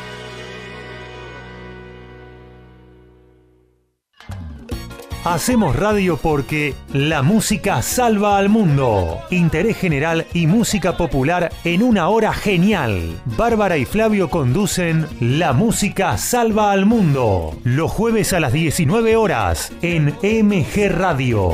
[5.23, 9.19] Hacemos radio porque la música salva al mundo.
[9.29, 13.21] Interés general y música popular en una hora genial.
[13.37, 17.55] Bárbara y Flavio conducen La música salva al mundo.
[17.63, 21.51] Los jueves a las 19 horas en MG Radio.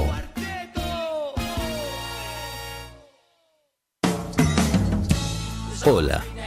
[5.84, 6.23] Hola,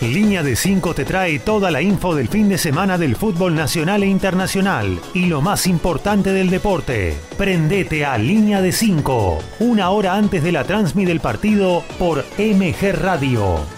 [0.00, 4.04] Línea de 5 te trae toda la info del fin de semana del fútbol nacional
[4.04, 7.16] e internacional y lo más importante del deporte.
[7.36, 12.92] Prendete a Línea de 5, una hora antes de la transmi del partido por MG
[12.92, 13.77] Radio.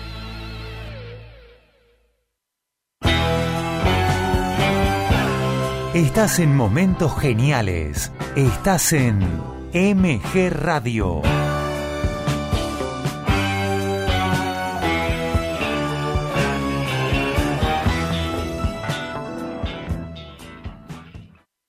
[5.93, 8.13] Estás en momentos geniales.
[8.37, 9.19] Estás en
[9.73, 11.21] MG Radio.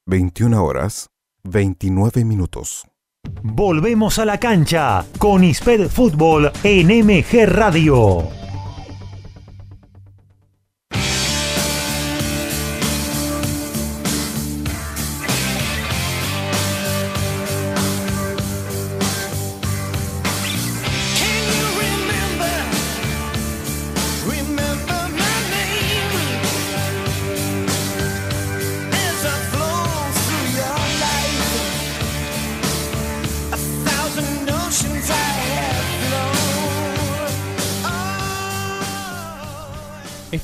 [0.06, 1.10] Veintiuna horas,
[1.42, 2.86] 29 minutos.
[3.42, 8.41] Volvemos a la cancha con ISPED Fútbol en MG Radio.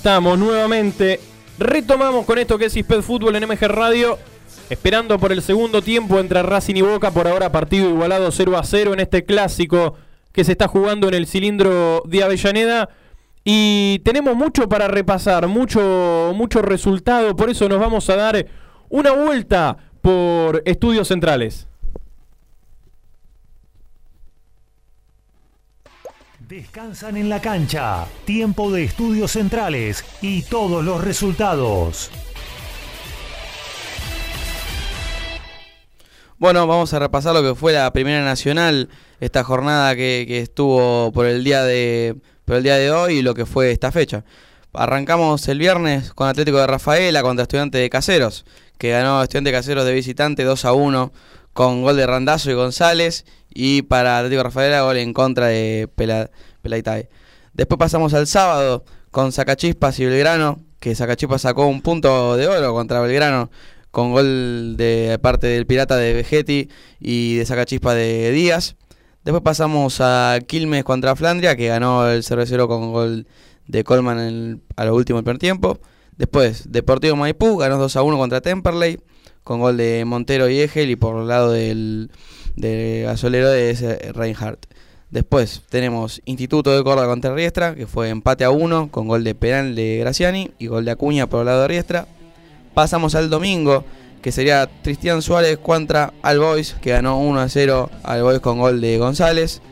[0.08, 1.20] Estamos nuevamente,
[1.58, 4.18] retomamos con esto que es Isped Fútbol en MG Radio,
[4.70, 8.62] esperando por el segundo tiempo entre Racing y Boca, por ahora partido igualado 0 a
[8.62, 9.96] 0 en este clásico
[10.32, 12.88] que se está jugando en el cilindro de Avellaneda.
[13.44, 18.46] Y tenemos mucho para repasar, mucho, mucho resultado, por eso nos vamos a dar
[18.88, 21.67] una vuelta por estudios centrales.
[26.48, 32.10] Descansan en la cancha, tiempo de estudios centrales y todos los resultados.
[36.38, 38.88] Bueno, vamos a repasar lo que fue la Primera Nacional,
[39.20, 42.16] esta jornada que, estuvo por el día de
[42.46, 44.24] por el día de hoy y lo que fue esta fecha.
[44.72, 48.46] Arrancamos el viernes con Atlético de Rafaela contra Estudiante de Caseros,
[48.78, 51.12] que ganó Estudiante de Caseros de visitante 2 a 1
[51.52, 53.26] con gol de Randazo y González
[53.60, 56.30] y para Atlético Rafaela gol en contra de Pela.
[57.54, 62.72] Después pasamos al sábado con Sacachispas y Belgrano, que Sacachispas sacó un punto de oro
[62.72, 63.50] contra Belgrano
[63.90, 66.68] con gol de parte del Pirata de Vegetti
[67.00, 68.76] y de Sacachispas de Díaz.
[69.24, 73.26] Después pasamos a Quilmes contra Flandria, que ganó el 0-0 con gol
[73.66, 75.80] de el- a lo último del primer tiempo.
[76.16, 79.00] Después, Deportivo Maipú ganó 2-1 contra Temperley,
[79.42, 82.12] con gol de Montero y Egel, y por el lado del,
[82.58, 84.66] del gasolero de ese Reinhardt.
[85.10, 89.34] Después tenemos Instituto de Córdoba contra Riestra, que fue empate a 1, con gol de
[89.34, 92.06] penal de Graciani y gol de Acuña por el lado de Riestra.
[92.74, 93.84] Pasamos al domingo,
[94.20, 98.98] que sería Cristian Suárez contra Albois, que ganó 1 a 0 Albois con gol de
[98.98, 99.62] González.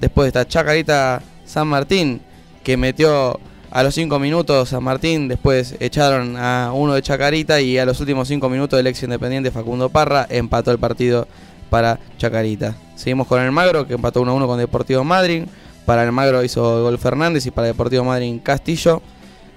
[0.00, 2.20] Después está Chacarita San Martín,
[2.62, 3.40] que metió
[3.70, 8.00] a los 5 minutos San Martín, después echaron a uno de Chacarita y a los
[8.00, 11.26] últimos 5 minutos el ex independiente Facundo Parra empató el partido
[11.70, 12.74] para Chacarita.
[12.94, 15.44] Seguimos con el Magro, que empató 1 a 1 con Deportivo Madrid.
[15.84, 19.02] Para el Magro hizo gol Fernández y para Deportivo Madrid Castillo.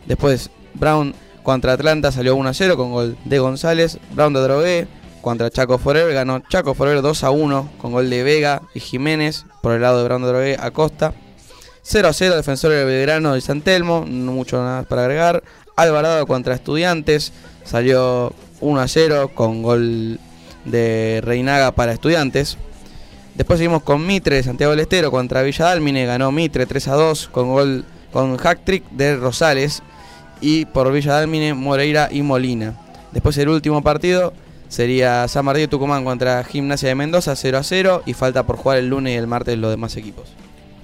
[0.06, 1.14] Después Brown
[1.44, 3.98] contra Atlanta salió 1 a 0 con gol de González.
[4.12, 4.88] Brown de Drogué
[5.22, 9.46] contra Chaco Forever ganó Chaco Forever 2 a 1 con gol de Vega y Jiménez
[9.62, 11.14] por el lado de Brown de Drogué a Costa.
[11.82, 15.44] 0 a 0 defensor del Belgrano de San Telmo, no mucho nada para agregar.
[15.76, 17.32] Alvarado contra Estudiantes
[17.64, 20.20] salió 1 a 0 con gol
[20.66, 22.58] de Reinaga para Estudiantes.
[23.36, 26.96] Después seguimos con Mitre de Santiago del Estero contra Villa Dálmine, ganó Mitre 3 a
[26.96, 29.84] 2 con gol con hack trick de Rosales
[30.42, 32.76] y por Villa Dálmine, Moreira y Molina.
[33.12, 34.34] Después el último partido
[34.68, 38.58] sería San Martín de Tucumán contra Gimnasia de Mendoza 0 a 0 y falta por
[38.58, 40.30] jugar el lunes y el martes los demás equipos.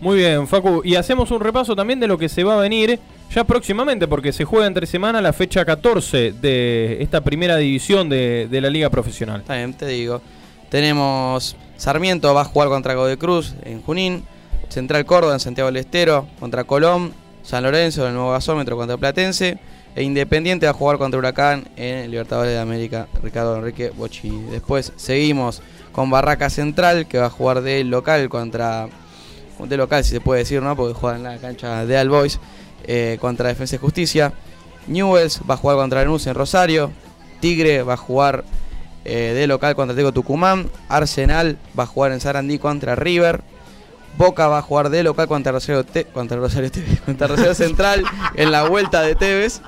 [0.01, 0.81] Muy bien, Facu.
[0.84, 2.99] Y hacemos un repaso también de lo que se va a venir
[3.34, 8.47] ya próximamente, porque se juega entre semana la fecha 14 de esta primera división de,
[8.49, 9.43] de la Liga Profesional.
[9.43, 10.22] También te digo.
[10.69, 14.23] Tenemos Sarmiento va a jugar contra Godoy Cruz en Junín.
[14.69, 17.13] Central Córdoba en Santiago del Estero contra Colón.
[17.43, 19.57] San Lorenzo en el nuevo gasómetro contra Platense.
[19.95, 24.51] E Independiente va a jugar contra Huracán en Libertadores de América, Ricardo Enrique Bochini.
[24.51, 25.61] Después seguimos
[25.93, 28.89] con Barraca Central, que va a jugar de local contra.
[29.60, 30.76] De local, si se puede decir, ¿no?
[30.76, 32.40] Porque juega en la cancha de Albois
[32.86, 34.34] eh, contra Defensa y Justicia.
[34.88, 36.91] Newells va a jugar contra Lanús en Rosario.
[37.40, 38.44] Tigre va a jugar
[39.06, 40.69] eh, de local contra Teco Tucumán.
[40.90, 43.41] Arsenal va a jugar en Sarandí contra River.
[44.18, 46.72] Boca va a jugar de local contra Rosario, contra Rosario,
[47.06, 48.03] contra Rosario Central
[48.36, 49.61] en la vuelta de Tevez.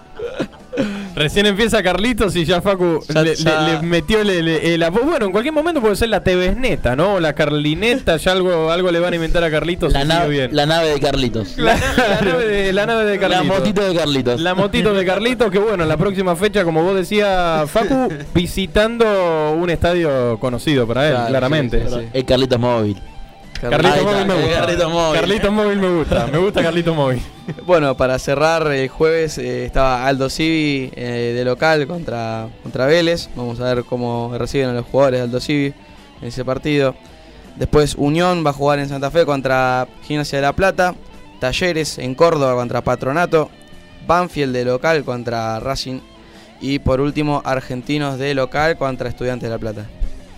[1.17, 5.25] Recién empieza Carlitos y ya Facu Ya- le, ya- le- le metió el apo- Bueno,
[5.25, 7.15] en cualquier momento puede ser la TVNeta, ¿no?
[7.15, 9.93] O La Carlineta, ya algo, algo le van a inventar a Carlitos.
[9.93, 10.51] La, bien.
[10.53, 11.57] nave de Carlitos.
[11.57, 13.57] La, la nave de, la nave de La Carlitos.
[13.59, 14.41] motito de Carlitos.
[14.41, 19.53] La motito de Carlitos, que bueno, en la próxima fecha, como vos decías, Facu, visitando
[19.57, 21.81] un estadio conocido para él, Claro, claramente.
[21.81, 22.09] sí, sí, sí.
[22.13, 22.97] El Carlitos móvil.
[23.61, 24.59] Está, Móvil me gusta.
[25.19, 25.79] Carlitos Móvil.
[25.79, 27.21] Me gusta, me gusta Carlitos Móvil.
[27.65, 33.29] Bueno, para cerrar el jueves eh, estaba Aldo Civi eh, de local contra, contra Vélez.
[33.35, 35.73] Vamos a ver cómo reciben a los jugadores de Aldo Civi
[36.21, 36.95] en ese partido.
[37.55, 40.93] Después Unión va a jugar en Santa Fe contra Gimnasia de la Plata.
[41.39, 43.49] Talleres en Córdoba contra Patronato.
[44.05, 45.99] Banfield de local contra Racing.
[46.61, 49.85] Y por último Argentinos de local contra Estudiantes de la Plata.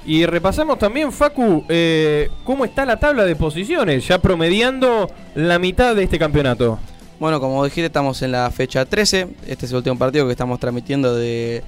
[0.10, 5.96] Y repasamos también, Facu, eh, cómo está la tabla de posiciones, ya promediando la mitad
[5.96, 6.80] de este campeonato.
[7.20, 9.28] Bueno, como dijiste, estamos en la fecha 13.
[9.46, 11.62] Este es el último partido que estamos transmitiendo de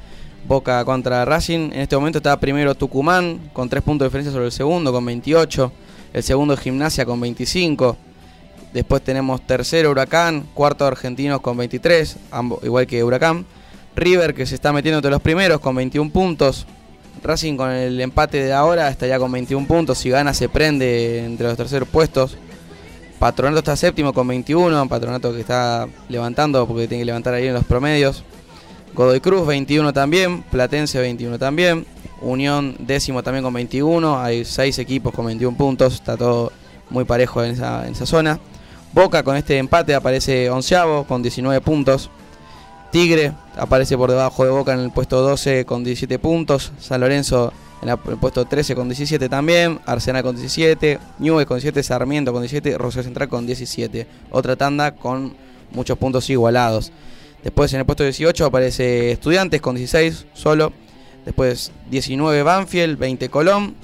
[0.48, 1.72] Boca contra Racing.
[1.72, 5.06] En este momento está primero Tucumán con 3 puntos de diferencia sobre el segundo con
[5.06, 5.72] 28.
[6.12, 7.96] El segundo Gimnasia con 25.
[8.74, 13.46] Después tenemos tercero Huracán, cuarto Argentinos con 23, ambos, igual que Huracán.
[13.96, 16.66] River que se está metiendo entre los primeros con 21 puntos.
[17.24, 19.98] Racing con el empate de ahora está ya con 21 puntos.
[19.98, 22.38] Si gana se prende entre los terceros puestos.
[23.20, 24.88] Patronato está séptimo con 21.
[24.88, 28.24] Patronato que está levantando porque tiene que levantar ahí en los promedios.
[28.94, 30.42] Godoy Cruz 21 también.
[30.44, 31.86] Platense 21 también.
[32.22, 34.20] Unión décimo también con 21.
[34.20, 35.94] Hay 6 equipos con 21 puntos.
[35.94, 36.52] Está todo
[36.90, 38.40] muy parejo en esa, en esa zona.
[38.94, 42.10] Boca con este empate aparece onceavo con 19 puntos.
[42.92, 46.74] Tigre aparece por debajo de Boca en el puesto 12 con 17 puntos.
[46.78, 49.80] San Lorenzo en el puesto 13 con 17 también.
[49.86, 51.00] Arsenal con 17.
[51.20, 51.84] Newell's con 17.
[51.84, 52.78] Sarmiento con 17.
[52.78, 54.08] Rosario Central con 17.
[54.32, 55.36] Otra tanda con
[55.72, 56.92] muchos puntos igualados.
[57.44, 60.74] Después en el puesto 18 aparece Estudiantes con 16 solo.
[61.24, 63.76] Después 19 Banfield, 20 Colón,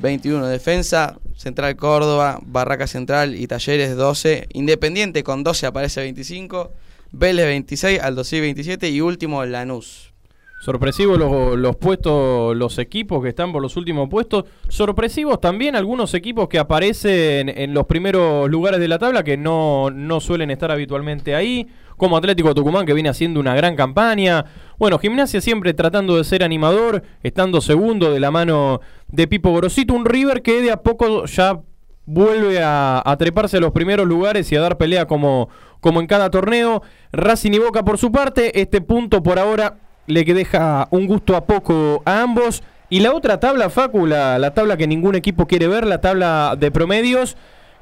[0.00, 4.48] 21 Defensa, Central Córdoba, Barraca Central y Talleres 12.
[4.52, 6.70] Independiente con 12 aparece 25.
[7.12, 10.12] Vélez 26, Aldo Civi 27 y último Lanús.
[10.58, 14.44] Sorpresivos los, los puestos, los equipos que están por los últimos puestos.
[14.68, 19.90] Sorpresivos también algunos equipos que aparecen en los primeros lugares de la tabla que no,
[19.90, 21.66] no suelen estar habitualmente ahí.
[21.96, 24.44] Como Atlético Tucumán que viene haciendo una gran campaña.
[24.78, 29.94] Bueno, Gimnasia siempre tratando de ser animador, estando segundo de la mano de Pipo Gorosito.
[29.94, 31.60] Un River que de a poco ya
[32.06, 35.48] vuelve a, treparse a los primeros lugares y a dar pelea como,
[35.80, 36.82] como en cada torneo.
[37.12, 39.76] Racing y Boca por su parte, este punto por ahora
[40.06, 42.62] le que deja un gusto a poco a ambos.
[42.88, 46.54] Y la otra tabla, Facu, la, la tabla que ningún equipo quiere ver, la tabla
[46.56, 47.36] de promedios,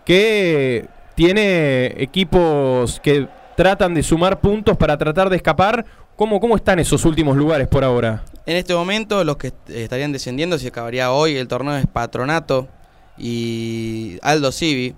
[0.07, 5.85] que tiene equipos que tratan de sumar puntos para tratar de escapar.
[6.17, 8.25] ¿Cómo, cómo están esos últimos lugares por ahora?
[8.47, 12.69] En este momento los que est- estarían descendiendo, si acabaría hoy, el torneo es Patronato
[13.17, 14.95] y Aldo Civi,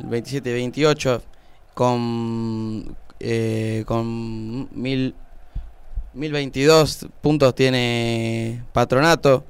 [0.00, 1.20] el 27-28,
[1.74, 5.14] con, eh, con mil,
[6.14, 9.44] 1022 puntos tiene Patronato,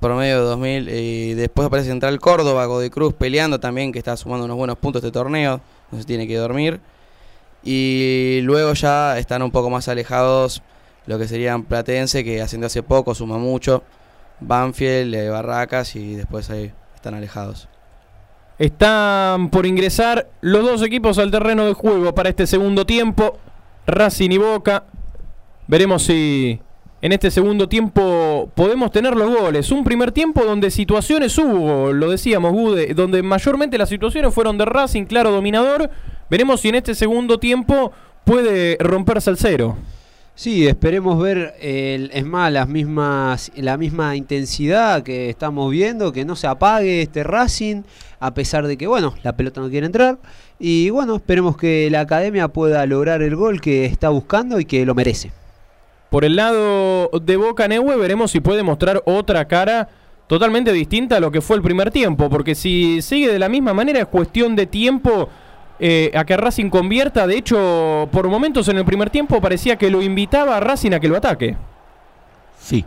[0.00, 4.56] promedio de 2000, y después aparece Central Córdoba, Godecruz peleando también, que está sumando unos
[4.56, 5.60] buenos puntos este torneo,
[5.90, 6.80] no se tiene que dormir.
[7.64, 10.62] Y luego ya están un poco más alejados
[11.06, 13.82] lo que serían Platense, que ascendió hace poco, suma mucho,
[14.40, 16.72] Banfield, eh, Barracas y después ahí
[17.02, 17.68] están alejados.
[18.60, 23.38] Están por ingresar los dos equipos al terreno de juego para este segundo tiempo.
[23.88, 24.84] Racing y Boca.
[25.66, 26.60] Veremos si
[27.00, 29.72] en este segundo tiempo podemos tener los goles.
[29.72, 34.64] Un primer tiempo donde situaciones hubo, lo decíamos, Gude, donde mayormente las situaciones fueron de
[34.64, 35.90] Racing, claro dominador.
[36.30, 37.90] Veremos si en este segundo tiempo
[38.24, 39.76] puede romperse el cero.
[40.42, 46.24] Sí, esperemos ver, el, es más, las mismas, la misma intensidad que estamos viendo, que
[46.24, 47.82] no se apague este Racing,
[48.18, 50.18] a pesar de que, bueno, la pelota no quiere entrar.
[50.58, 54.84] Y bueno, esperemos que la academia pueda lograr el gol que está buscando y que
[54.84, 55.30] lo merece.
[56.10, 59.90] Por el lado de Boca Neue veremos si puede mostrar otra cara
[60.26, 63.74] totalmente distinta a lo que fue el primer tiempo, porque si sigue de la misma
[63.74, 65.28] manera es cuestión de tiempo
[65.84, 67.26] eh, a que Racing convierta.
[67.26, 71.00] De hecho, por momentos en el primer tiempo parecía que lo invitaba a Racing a
[71.00, 71.56] que lo ataque.
[72.56, 72.84] Sí.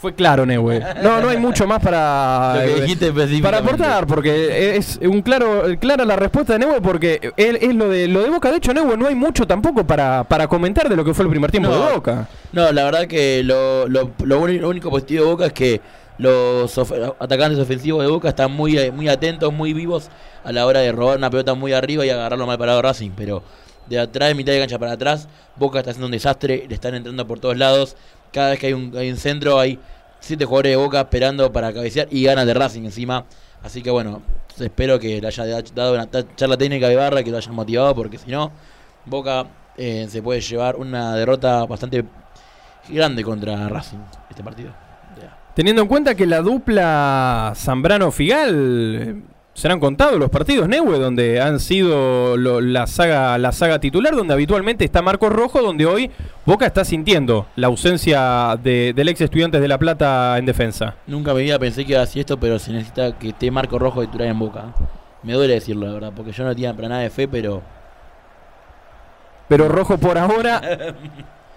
[0.00, 0.80] Fue claro, Neue.
[1.02, 6.16] No, no hay mucho más para, eh, para aportar, porque es un claro, clara la
[6.16, 8.50] respuesta de Neue, porque él es lo de lo de Boca.
[8.50, 11.30] De hecho, Neue no hay mucho tampoco para, para comentar de lo que fue el
[11.30, 11.84] primer tiempo No.
[11.86, 12.26] de Boca.
[12.52, 15.82] No, la verdad que lo, lo, lo único positivo de Boca es que
[16.20, 16.76] los
[17.18, 20.10] atacantes ofensivos de Boca están muy, eh, muy atentos, muy vivos
[20.44, 23.12] a la hora de robar una pelota muy arriba y agarrarlo mal parado Racing.
[23.16, 23.42] Pero
[23.86, 26.94] de atrás, de mitad de cancha para atrás, Boca está haciendo un desastre, le están
[26.94, 27.96] entrando por todos lados.
[28.32, 29.78] Cada vez que hay un, hay un centro, hay
[30.20, 33.24] siete jugadores de Boca esperando para cabecear y ganas de Racing encima.
[33.62, 34.20] Así que bueno,
[34.58, 38.18] espero que le haya dado una charla técnica de barra, que lo hayan motivado, porque
[38.18, 38.52] si no,
[39.06, 39.46] Boca
[39.78, 42.04] eh, se puede llevar una derrota bastante
[42.90, 43.98] grande contra Racing
[44.28, 44.89] este partido.
[45.60, 49.14] Teniendo en cuenta que la dupla Zambrano-Figal eh,
[49.52, 54.32] serán contados los partidos Neue, donde han sido lo- la, saga, la saga titular, donde
[54.32, 56.10] habitualmente está Marcos Rojo, donde hoy
[56.46, 60.94] Boca está sintiendo la ausencia de- del ex Estudiantes de La Plata en defensa.
[61.06, 63.78] Nunca mi vida pensé que iba a decir esto, pero se necesita que esté Marco
[63.78, 64.64] Rojo titular en Boca.
[65.22, 67.60] Me duele decirlo, la verdad, porque yo no tenía para nada de fe, pero
[69.46, 70.62] Pero Rojo por ahora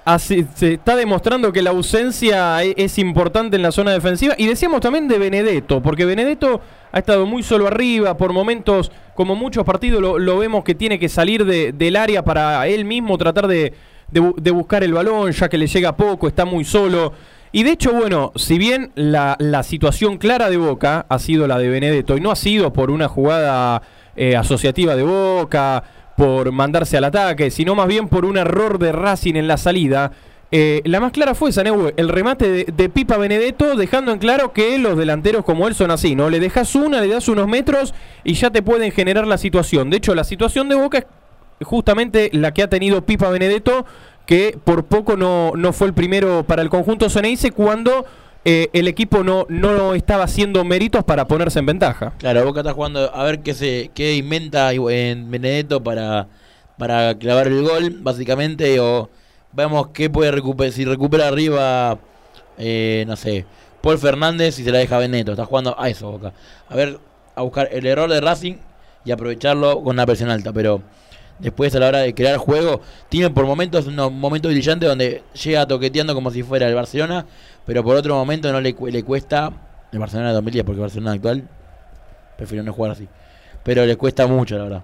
[0.06, 4.36] así, se está demostrando que la ausencia e- es importante en la zona defensiva.
[4.38, 6.62] Y decíamos también de Benedetto, porque Benedetto
[6.92, 11.00] ha estado muy solo arriba, por momentos, como muchos partidos, lo, lo vemos que tiene
[11.00, 13.74] que salir de- del área para él mismo tratar de,
[14.12, 17.14] de bu- de buscar el balón, ya que le llega poco, está muy solo.
[17.52, 21.60] Y de hecho, bueno, si bien la, la situación clara de Boca ha sido la
[21.60, 23.82] de Benedetto y no ha sido por una jugada
[24.16, 25.84] eh, asociativa de Boca,
[26.24, 30.14] por mandarse al ataque, sino más bien por un error de Racing en la salida,
[30.54, 34.20] eh, la más clara fue esa, Neue, el remate de, de Pipa Benedetto, dejando en
[34.20, 36.30] claro que los delanteros como él son así, ¿no?
[36.30, 37.94] Le dejas una, le das unos metros
[38.24, 39.90] y ya te pueden generar la situación.
[39.90, 43.86] De hecho, la situación de Boca es justamente la que ha tenido Pipa Benedetto,
[44.26, 48.06] que por poco no, no fue el primero para el conjunto Ceneice cuando
[48.46, 52.14] eh, el equipo no, no estaba haciendo méritos para ponerse en ventaja.
[52.18, 56.28] claro, Boca está jugando a ver qué se qué inventa en Benedetto para,
[56.78, 59.10] para clavar el gol, básicamente, o
[59.54, 61.98] vemos qué puede recuperar, si recupera arriba,
[62.58, 63.46] eh, no sé,
[63.82, 65.32] Paul Fernández y se la deja Benedetto.
[65.32, 66.34] Está jugando a eso Boca.
[66.68, 67.00] A ver,
[67.36, 68.56] a buscar el error de Racing
[69.06, 70.82] y aprovecharlo con una presión alta, pero
[71.40, 75.68] después a la hora de crear juego, tiene por momentos unos momentos brillantes donde llega
[75.68, 77.26] toqueteando como si fuera el Barcelona,
[77.66, 79.52] pero por otro momento no le, le cuesta
[79.92, 81.44] el Barcelona de 2010, porque el Barcelona actual
[82.38, 83.08] prefiero no jugar así,
[83.64, 84.84] pero le cuesta mucho, la verdad.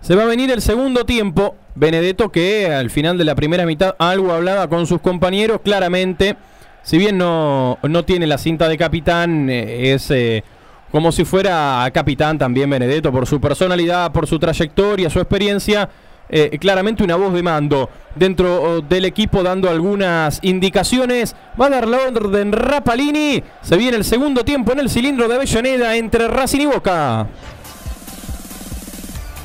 [0.00, 1.56] Se va a venir el segundo tiempo.
[1.74, 6.36] Benedetto que al final de la primera mitad algo hablaba con sus compañeros claramente.
[6.82, 10.42] Si bien no, no tiene la cinta de capitán, eh, es eh,
[10.90, 15.88] como si fuera capitán también Benedetto por su personalidad, por su trayectoria, su experiencia.
[16.32, 21.34] eh, claramente una voz de mando dentro oh, del equipo dando algunas indicaciones.
[21.60, 23.42] Va a dar la orden Rapalini.
[23.62, 27.26] Se viene el segundo tiempo en el cilindro de Avellaneda entre Racing y Boca.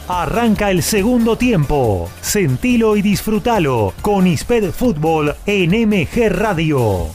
[0.08, 2.08] Arranca el segundo tiempo.
[2.22, 7.08] Sentilo y disfrútalo con Isped Fútbol en MG Radio.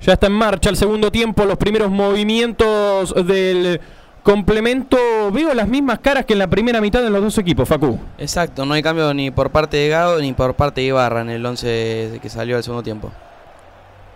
[0.00, 3.80] Ya está en marcha el segundo tiempo, los primeros movimientos del
[4.22, 4.96] complemento
[5.32, 7.98] veo las mismas caras que en la primera mitad de los dos equipos, Facu.
[8.18, 11.30] Exacto, no hay cambio ni por parte de Gado ni por parte de Ibarra en
[11.30, 13.10] el 11 que salió al segundo tiempo.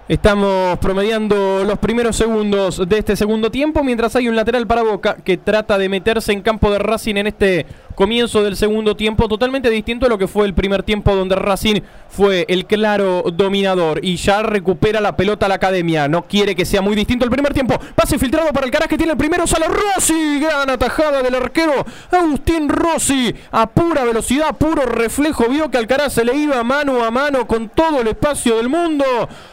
[0.07, 5.17] Estamos promediando los primeros segundos de este segundo tiempo mientras hay un lateral para Boca
[5.17, 7.65] que trata de meterse en campo de Racing en este
[7.95, 11.81] comienzo del segundo tiempo totalmente distinto a lo que fue el primer tiempo donde Racing
[12.09, 16.07] fue el claro dominador y ya recupera la pelota a la academia.
[16.07, 17.79] No quiere que sea muy distinto el primer tiempo.
[17.95, 19.47] Pase filtrado para el Caraz que tiene el primero.
[19.47, 20.39] Sale Rossi.
[20.41, 23.35] Gran atajada del arquero Agustín Rossi.
[23.51, 25.49] A pura velocidad, puro reflejo.
[25.49, 29.05] Vio que Alcaraz se le iba mano a mano con todo el espacio del mundo.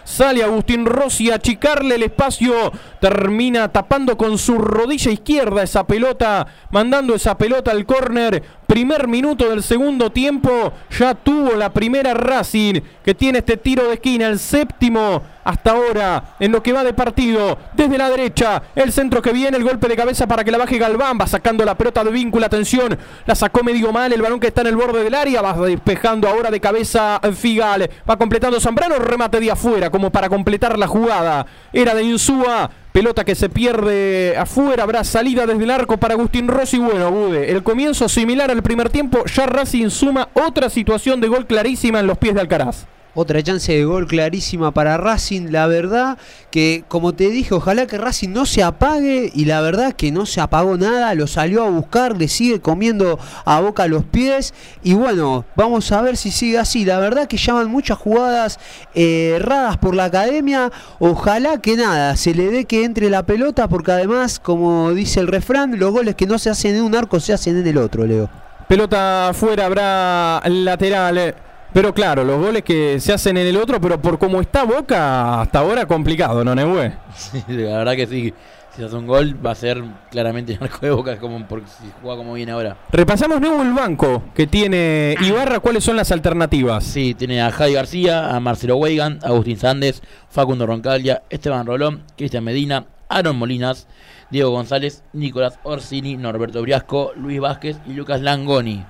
[0.03, 2.71] Sale Agustín Rossi a achicarle el espacio.
[2.99, 6.45] Termina tapando con su rodilla izquierda esa pelota.
[6.69, 8.30] Mandando esa pelota al córner.
[8.67, 10.71] Primer minuto del segundo tiempo.
[10.97, 14.27] Ya tuvo la primera Racing que tiene este tiro de esquina.
[14.27, 17.57] El séptimo hasta ahora en lo que va de partido.
[17.73, 18.61] Desde la derecha.
[18.75, 19.57] El centro que viene.
[19.57, 21.17] El golpe de cabeza para que la baje Galván.
[21.19, 22.45] Va sacando la pelota de vínculo.
[22.45, 22.97] Atención.
[23.25, 24.13] La sacó medio mal.
[24.13, 25.41] El balón que está en el borde del área.
[25.41, 27.89] Va despejando ahora de cabeza Figal.
[28.09, 28.99] Va completando Zambrano.
[28.99, 31.45] Remate de afuera como para completar la jugada.
[31.73, 32.69] Era de Insúa.
[32.91, 36.77] Pelota que se pierde afuera, habrá salida desde el arco para Agustín Rossi.
[36.77, 41.47] Bueno, Bude, el comienzo similar al primer tiempo, ya Racing suma otra situación de gol
[41.47, 42.85] clarísima en los pies de Alcaraz.
[43.13, 45.51] Otra chance de gol clarísima para Racing.
[45.51, 46.17] La verdad
[46.49, 49.29] que, como te dije, ojalá que Racing no se apague.
[49.35, 51.13] Y la verdad que no se apagó nada.
[51.13, 54.53] Lo salió a buscar, le sigue comiendo a boca los pies.
[54.81, 56.85] Y bueno, vamos a ver si sigue así.
[56.85, 58.59] La verdad que llaman muchas jugadas
[58.95, 60.71] eh, erradas por la academia.
[60.99, 63.67] Ojalá que nada, se le dé que entre la pelota.
[63.67, 67.19] Porque además, como dice el refrán, los goles que no se hacen en un arco
[67.19, 68.29] se hacen en el otro, Leo.
[68.69, 71.35] Pelota afuera, habrá lateral.
[71.73, 75.41] Pero claro, los goles que se hacen en el otro, pero por cómo está Boca,
[75.41, 76.93] hasta ahora complicado, ¿no, Nehue?
[77.15, 78.33] Sí, la verdad que sí.
[78.75, 81.91] Si hace un gol, va a ser claramente el arco de boca como porque si
[82.01, 82.77] juega como viene ahora.
[82.89, 85.59] Repasamos nuevo el banco que tiene Ibarra.
[85.59, 86.85] ¿Cuáles son las alternativas?
[86.85, 92.03] Sí, tiene a Javi García, a Marcelo Weigan, a Agustín Sández, Facundo Roncalia, Esteban Rolón,
[92.15, 93.87] Cristian Medina, Aaron Molinas,
[94.29, 98.85] Diego González, Nicolás Orsini, Norberto Briasco, Luis Vázquez y Lucas Langoni.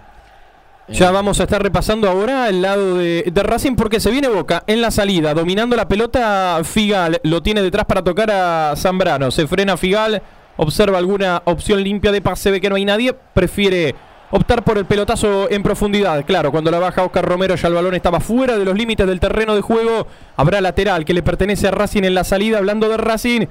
[0.91, 4.63] Ya vamos a estar repasando ahora el lado de, de, Racing porque se viene Boca
[4.67, 9.47] en la salida, dominando la pelota Figal, lo tiene detrás para tocar a Zambrano, se
[9.47, 10.21] frena Figal,
[10.57, 13.95] observa alguna opción limpia de pase, ve que no hay nadie, prefiere
[14.31, 16.25] optar por el pelotazo en profundidad.
[16.25, 19.19] Claro, cuando la baja Oscar Romero ya el balón estaba fuera de los límites del
[19.19, 22.97] terreno de juego, habrá lateral que le pertenece a Racing en la salida, hablando de
[22.97, 23.45] Racing,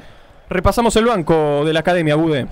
[0.48, 2.48] repasamos el banco de la Academia, Bude.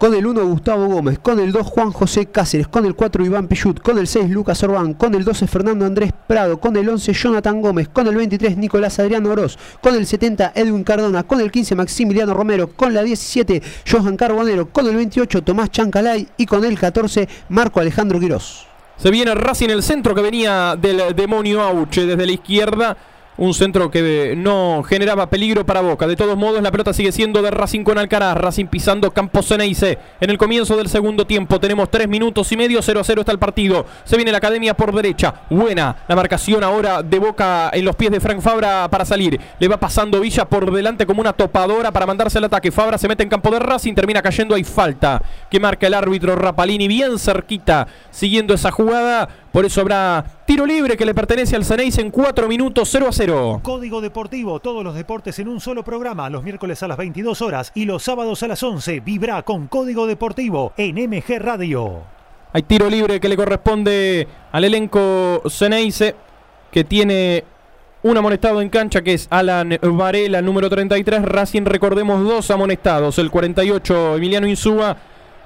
[0.00, 3.48] Con el 1 Gustavo Gómez, con el 2 Juan José Cáceres, con el 4 Iván
[3.48, 7.12] Pichut, con el 6 Lucas Orbán, con el 12 Fernando Andrés Prado, con el 11
[7.12, 11.50] Jonathan Gómez, con el 23 Nicolás Adriano Oroz, con el 70 Edwin Cardona, con el
[11.50, 13.60] 15 Maximiliano Romero, con la 17
[13.90, 18.66] Johan Carbonero, con el 28 Tomás Chancalay y con el 14 Marco Alejandro Quirós.
[18.96, 22.96] Se viene Racing el centro que venía del demonio Auche desde la izquierda.
[23.36, 26.06] Un centro que no generaba peligro para Boca.
[26.06, 28.36] De todos modos, la pelota sigue siendo de Racing con Alcaraz.
[28.36, 29.98] Racing pisando Campos Ceneice.
[30.20, 32.82] En el comienzo del segundo tiempo tenemos tres minutos y medio.
[32.82, 33.86] 0 a 0 está el partido.
[34.04, 35.34] Se viene la academia por derecha.
[35.48, 39.40] Buena la marcación ahora de Boca en los pies de Frank Fabra para salir.
[39.58, 42.70] Le va pasando Villa por delante como una topadora para mandarse al ataque.
[42.70, 43.94] Fabra se mete en campo de Racing.
[43.94, 44.54] Termina cayendo.
[44.54, 47.86] Hay falta que marca el árbitro Rapalini bien cerquita.
[48.10, 49.28] Siguiendo esa jugada.
[49.52, 53.12] Por eso habrá tiro libre que le pertenece al Ceneice en 4 minutos 0 a
[53.12, 53.60] 0.
[53.64, 57.72] Código Deportivo, todos los deportes en un solo programa, los miércoles a las 22 horas
[57.74, 59.00] y los sábados a las 11.
[59.00, 62.02] Vibra con Código Deportivo en MG Radio.
[62.52, 66.14] Hay tiro libre que le corresponde al elenco Ceneice
[66.70, 67.44] que tiene
[68.02, 71.22] un amonestado en cancha que es Alan Varela, número 33.
[71.22, 73.18] Racing, recordemos, dos amonestados.
[73.18, 74.96] El 48, Emiliano Insúa.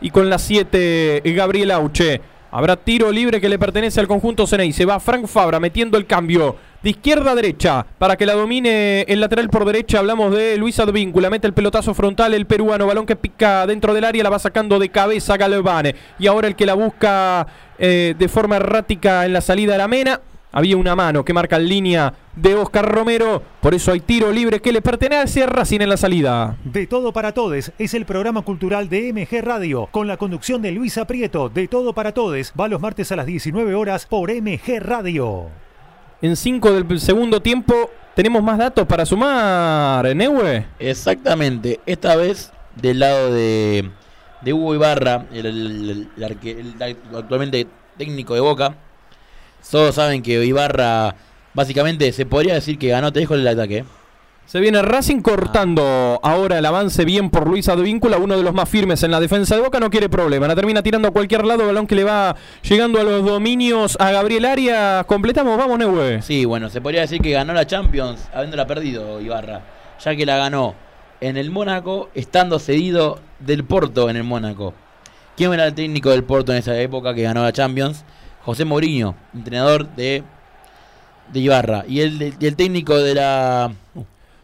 [0.01, 2.21] Y con la 7, Gabriel Auche.
[2.57, 4.73] Habrá tiro libre que le pertenece al conjunto Ceney.
[4.73, 6.55] Se va Frank Fabra metiendo el cambio
[6.85, 9.99] de izquierda a derecha para que la domine el lateral por derecha.
[9.99, 11.31] Hablamos de Luis Advíncula.
[11.31, 12.87] Mete el pelotazo frontal el peruano.
[12.87, 14.23] Balón que pica dentro del área.
[14.23, 15.95] La va sacando de cabeza Galván.
[16.21, 17.45] Y ahora el que la busca
[17.77, 20.21] eh, de forma errática en la salida de la Mena.
[20.57, 23.43] Había una mano que marca en línea de Oscar Romero.
[23.61, 26.57] Por eso hay tiro libre que le pertenece a Racing en la salida.
[26.63, 29.89] De Todo para Todes es el programa cultural de MG Radio.
[29.91, 31.49] Con la conducción de Luisa Prieto.
[31.49, 35.47] De Todo para Todes va los martes a las 19 horas por MG Radio.
[36.23, 40.67] En 5 del segundo tiempo tenemos más datos para sumar, Neue.
[40.79, 41.81] Exactamente.
[41.85, 43.91] Esta vez del lado de,
[44.41, 47.67] de Hugo Ibarra, el, el- el arque- el actualmente
[47.99, 48.77] técnico de Boca.
[49.71, 51.15] Todos saben que Ibarra
[51.53, 53.85] básicamente se podría decir que ganó tres goles el ataque.
[54.47, 58.69] Se viene Racing cortando ahora el avance bien por Luis Advíncula, uno de los más
[58.69, 61.67] firmes en la defensa de Boca, no quiere problema, la termina tirando a cualquier lado,
[61.67, 65.07] balón que le va llegando a los dominios a Gabriel Arias.
[65.07, 66.21] Completamos, vamos Neue.
[66.21, 69.63] Sí, bueno, se podría decir que ganó la Champions habiéndola perdido Ibarra,
[69.99, 70.75] ya que la ganó
[71.23, 74.75] en el Mónaco, estando cedido del Porto en el Mónaco.
[75.39, 78.05] ¿Quién era el técnico del Porto en esa época que ganó la Champions?
[78.45, 80.23] José Mourinho, entrenador de,
[81.33, 81.85] de Ibarra.
[81.89, 83.73] Y el, el técnico de la...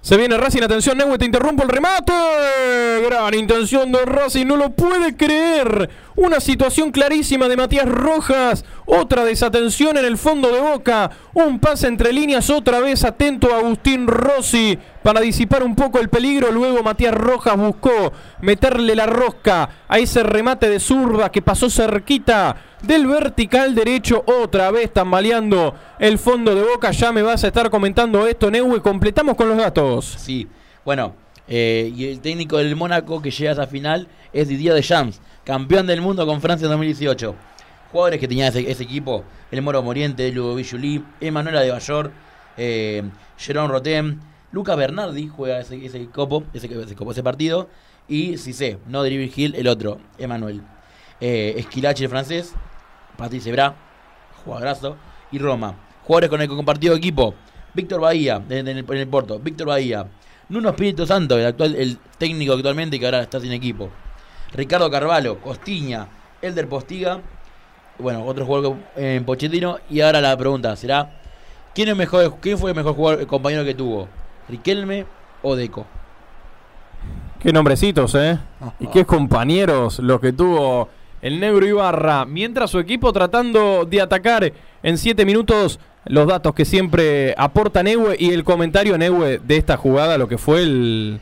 [0.01, 2.13] Se viene Racing, atención, Neue, te interrumpo el remate.
[3.07, 5.91] Gran intención de Racing, no lo puede creer.
[6.21, 8.67] Una situación clarísima de Matías Rojas.
[8.85, 11.11] Otra desatención en el fondo de boca.
[11.33, 16.11] Un pase entre líneas, otra vez atento a Agustín Rossi para disipar un poco el
[16.11, 16.53] peligro.
[16.53, 22.55] Luego Matías Rojas buscó meterle la rosca a ese remate de zurda que pasó cerquita
[22.83, 24.23] del vertical derecho.
[24.27, 26.91] Otra vez tambaleando el fondo de boca.
[26.91, 28.83] Ya me vas a estar comentando esto, Neue.
[28.83, 30.17] Completamos con los datos.
[30.19, 30.47] Sí,
[30.85, 31.15] bueno,
[31.53, 35.85] eh, y el técnico del Mónaco que llega a esa final es Didier Deschamps, campeón
[35.89, 37.35] del mundo con Francia en 2018.
[37.91, 42.13] Jugadores que tenía ese, equipo, el Moro Moriente, Ludovic Juli, Emanuela de Bayor,
[42.57, 43.03] eh,
[43.37, 44.21] Jerome Rotem,
[44.53, 47.69] Luca Bernardi juega ese, ese copo, ese, copo, ese partido,
[48.07, 50.63] y Cissé, no David Hill, el otro, Emanuel.
[51.21, 52.55] Eh, Esquilache, el francés,
[53.17, 53.75] Patrice Bra,
[54.45, 54.97] jugadorazo,
[55.33, 55.75] y Roma.
[56.05, 57.35] Jugadores con el que compartido equipo,
[57.75, 60.07] Víctor Bahía, en el, en el Porto, Víctor Bahía,
[60.51, 63.89] Nuno Espíritu Santo, el actual, el técnico actualmente que ahora está sin equipo.
[64.53, 66.09] Ricardo Carvalho, Costiña,
[66.43, 67.21] Elder Postiga,
[67.99, 69.79] bueno, otro jugador en Pochettino.
[69.89, 71.21] Y ahora la pregunta será:
[71.73, 74.09] ¿quién, es mejor, quién fue el mejor jugador, compañero que tuvo?
[74.49, 75.07] ¿Riquelme
[75.43, 75.87] o Deco?
[77.39, 78.37] Qué nombrecitos, ¿eh?
[78.81, 80.89] Y qué compañeros los que tuvo
[81.23, 82.25] el Negro Ibarra.
[82.25, 84.53] Mientras su equipo tratando de atacar
[84.83, 89.77] en 7 minutos los datos que siempre aporta Neue y el comentario Neue de esta
[89.77, 91.21] jugada, lo que fue el,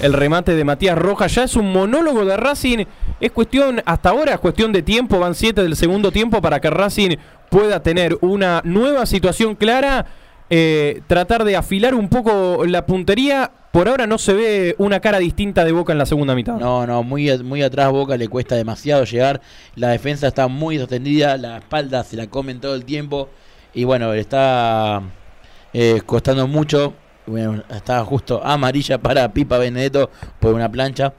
[0.00, 1.34] el remate de Matías Rojas.
[1.34, 2.84] Ya es un monólogo de Racing.
[3.20, 6.70] Es cuestión, hasta ahora es cuestión de tiempo, van 7 del segundo tiempo para que
[6.70, 7.16] Racing
[7.50, 10.06] pueda tener una nueva situación clara.
[10.50, 13.50] eh, tratar de afilar un poco la puntería.
[13.70, 16.54] Por ahora no se ve una cara distinta de Boca en la segunda mitad.
[16.54, 19.42] No, no, muy, muy atrás Boca le cuesta demasiado llegar.
[19.76, 23.28] La defensa está muy sostendida, la espalda se la comen todo el tiempo.
[23.74, 25.02] Y bueno, le está
[25.72, 26.94] eh, costando mucho.
[27.26, 31.12] Bueno, está justo amarilla para Pipa Benedetto por una plancha.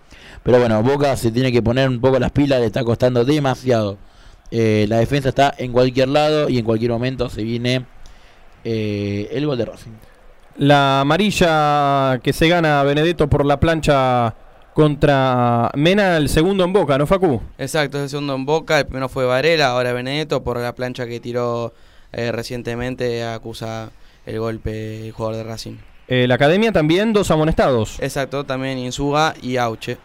[0.44, 3.98] Pero bueno, Boca se tiene que poner un poco las pilas, le está costando demasiado.
[4.52, 7.86] Eh, la defensa está en cualquier lado y en cualquier momento se viene
[8.64, 9.92] eh, el gol de Racing.
[10.58, 14.36] La amarilla que se gana Benedetto por la plancha
[14.74, 17.42] contra Mena, el segundo en Boca, ¿no, Facu?
[17.58, 21.06] Exacto, es el segundo en Boca, el primero fue Varela, ahora Benedetto por la plancha
[21.06, 21.74] que tiró
[22.12, 23.92] eh, recientemente acusa
[24.26, 25.78] el golpe el jugador de Racing.
[26.08, 28.00] Eh, la academia también, dos amonestados.
[28.00, 29.98] Exacto, también Insuga y Auche.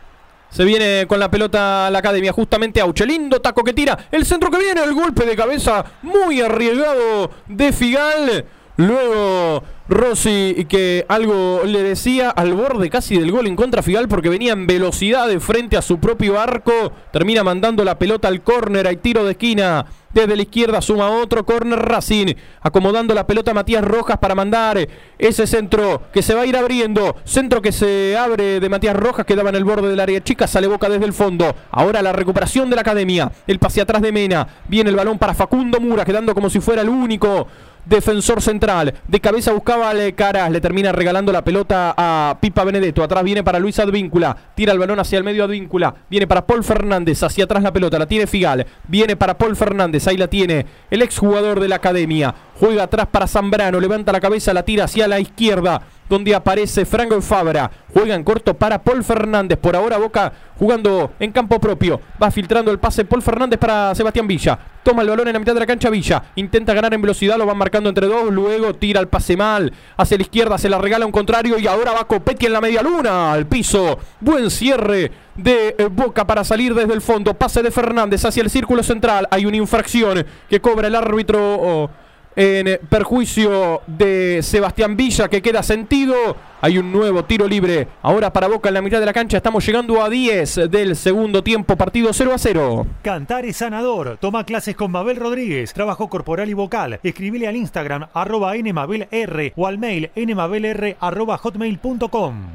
[0.51, 3.07] Se viene con la pelota a la academia, justamente Auche.
[3.07, 3.99] Lindo taco que tira.
[4.13, 8.45] El centro que viene, el golpe de cabeza muy arriesgado de Figal.
[8.77, 14.31] Luego Rossi que algo le decía al borde casi del gol en contra Figal porque
[14.31, 16.93] venía en velocidad de frente a su propio arco.
[17.13, 19.85] Termina mandando la pelota al córner, hay tiro de esquina.
[20.15, 22.35] Desde la izquierda suma otro córner Racing.
[22.63, 24.79] Acomodando la pelota Matías Rojas para mandar
[25.19, 27.17] ese centro que se va a ir abriendo.
[27.25, 30.47] Centro que se abre de Matías Rojas que daba en el borde del área chica.
[30.47, 31.55] Sale boca desde el fondo.
[31.73, 33.33] Ahora la recuperación de la academia.
[33.49, 34.47] El pase atrás de Mena.
[34.69, 37.49] Viene el balón para Facundo Mura quedando como si fuera el único
[37.85, 38.95] defensor central.
[39.09, 43.03] De cabeza buscaba al Caras, le termina regalando la pelota a Pipa Benedetto.
[43.03, 45.95] Atrás viene para Luis Advíncula, tira el balón hacia el medio Advíncula.
[46.09, 48.67] Viene para Paul Fernández, hacia atrás la pelota, la tiene Figal.
[48.89, 52.35] Viene para Paul Fernández, ahí la tiene el exjugador de la academia.
[52.59, 57.21] Juega atrás para Zambrano, levanta la cabeza, la tira hacia la izquierda donde aparece Franco
[57.21, 57.71] Fabra.
[57.93, 59.59] Juega en corto para Paul Fernández.
[59.59, 62.01] Por ahora Boca jugando en campo propio.
[62.23, 64.59] Va filtrando el pase Paul Fernández para Sebastián Villa.
[64.83, 66.23] Toma el balón en la mitad de la cancha Villa.
[66.37, 68.33] Intenta ganar en velocidad, lo van marcando entre dos.
[68.33, 69.73] Luego tira el pase mal.
[69.97, 71.59] Hacia la izquierda, se la regala un contrario.
[71.59, 73.33] Y ahora va Copetti en la media luna.
[73.33, 73.99] Al piso.
[74.21, 77.35] Buen cierre de eh, Boca para salir desde el fondo.
[77.35, 79.27] Pase de Fernández hacia el círculo central.
[79.31, 81.91] Hay una infracción que cobra el árbitro.
[82.37, 86.15] En perjuicio de Sebastián Villa que queda sentido.
[86.61, 87.89] Hay un nuevo tiro libre.
[88.03, 89.37] Ahora para Boca en la mitad de la cancha.
[89.37, 91.77] Estamos llegando a 10 del segundo tiempo.
[91.77, 92.87] Partido 0 a 0.
[93.03, 94.17] Cantar es sanador.
[94.21, 95.73] Toma clases con Mabel Rodríguez.
[95.73, 97.01] Trabajo corporal y vocal.
[97.03, 102.47] Escribile al Instagram arroba nmabelr o al mail nmabelr arroba hotmail.com.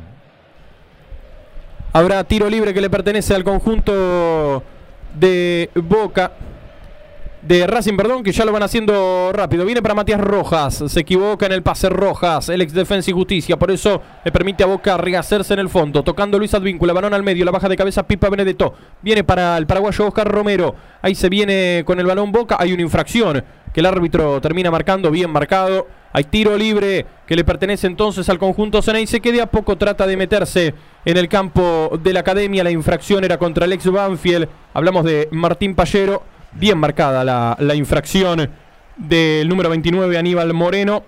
[1.92, 4.64] Habrá tiro libre que le pertenece al conjunto
[5.16, 6.32] de Boca.
[7.42, 9.66] De Racing, perdón, que ya lo van haciendo rápido.
[9.66, 13.58] Viene para Matías Rojas, se equivoca en el pase Rojas, el ex defensa y justicia,
[13.58, 17.24] por eso le permite a Boca rehacerse en el fondo, tocando Luis Advíncula, balón al
[17.24, 21.30] medio, la baja de cabeza Pipa Benedetto, viene para el paraguayo Oscar Romero, ahí se
[21.30, 23.44] viene con el balón Boca, hay una infracción
[23.74, 28.40] que el árbitro termina marcando, bien marcado, hay tiro libre que le pertenece entonces al
[28.40, 30.74] conjunto Ceneice que de a poco trata de meterse
[31.06, 35.30] en el campo de la academia, la infracción era contra el ex Banfield, hablamos de
[35.32, 38.50] Martín Pallero, bien marcada la, la infracción
[38.98, 41.04] del número 29 Aníbal Moreno.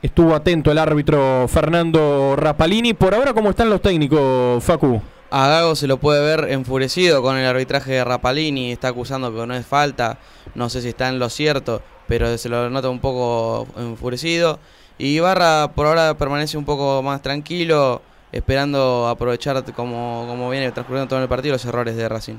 [0.00, 2.94] Estuvo atento el árbitro Fernando Rapalini.
[2.94, 5.02] Por ahora, ¿cómo están los técnicos, Facu?
[5.30, 9.46] A Gago se lo puede ver enfurecido con el arbitraje de Rapalini, está acusando que
[9.46, 10.18] no es falta,
[10.54, 14.58] no sé si está en lo cierto, pero se lo nota un poco enfurecido.
[14.96, 18.00] Y Ibarra por ahora permanece un poco más tranquilo,
[18.32, 22.38] esperando aprovechar como, como viene transcurriendo todo el partido los errores de Racing.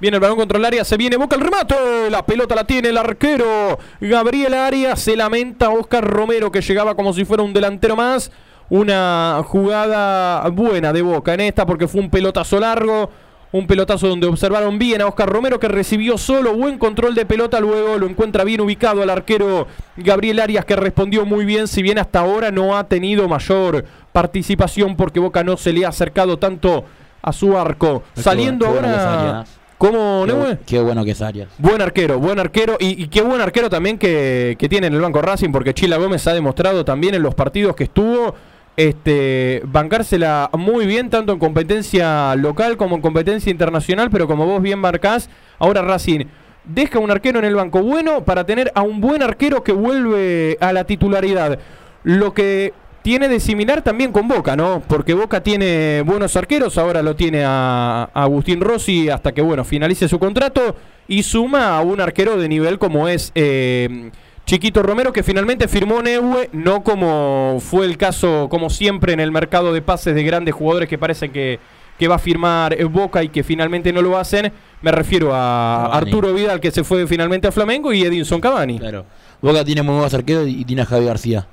[0.00, 1.74] Viene el balón contra el área, se viene Boca el remate.
[2.10, 4.98] La pelota la tiene el arquero Gabriel Arias.
[5.00, 8.32] Se lamenta Oscar Romero que llegaba como si fuera un delantero más.
[8.70, 13.10] Una jugada buena de Boca en esta porque fue un pelotazo largo.
[13.52, 17.60] Un pelotazo donde observaron bien a Oscar Romero que recibió solo buen control de pelota.
[17.60, 19.66] Luego lo encuentra bien ubicado al arquero
[19.96, 21.68] Gabriel Arias que respondió muy bien.
[21.68, 25.88] Si bien hasta ahora no ha tenido mayor participación porque Boca no se le ha
[25.88, 26.84] acercado tanto
[27.20, 28.02] a su arco.
[28.14, 29.44] Saliendo ahora.
[29.80, 30.58] ¿Cómo, Qué, Nehue?
[30.66, 31.48] qué bueno que es Arias.
[31.56, 35.00] Buen arquero, buen arquero y, y qué buen arquero también que, que tiene en el
[35.00, 38.34] Banco Racing porque Chila Gómez ha demostrado también en los partidos que estuvo
[38.76, 44.60] este, bancársela muy bien tanto en competencia local como en competencia internacional, pero como vos
[44.60, 46.26] bien marcás, ahora Racing
[46.66, 50.58] deja un arquero en el banco bueno para tener a un buen arquero que vuelve
[50.60, 51.58] a la titularidad.
[52.04, 54.82] Lo que tiene de similar también con Boca, ¿no?
[54.86, 59.64] Porque Boca tiene buenos arqueros, ahora lo tiene a, a Agustín Rossi hasta que, bueno,
[59.64, 60.76] finalice su contrato
[61.08, 64.10] y suma a un arquero de nivel como es eh,
[64.46, 69.30] Chiquito Romero, que finalmente firmó Neue, no como fue el caso, como siempre, en el
[69.30, 71.58] mercado de pases de grandes jugadores que parece que,
[71.98, 74.52] que va a firmar Boca y que finalmente no lo hacen.
[74.82, 76.06] Me refiero a Cavani.
[76.08, 78.78] Arturo Vidal, que se fue finalmente a Flamengo, y Edinson Cavani.
[78.78, 79.04] Claro.
[79.40, 81.46] Boca tiene muy buenos arqueros y tiene a Javi García.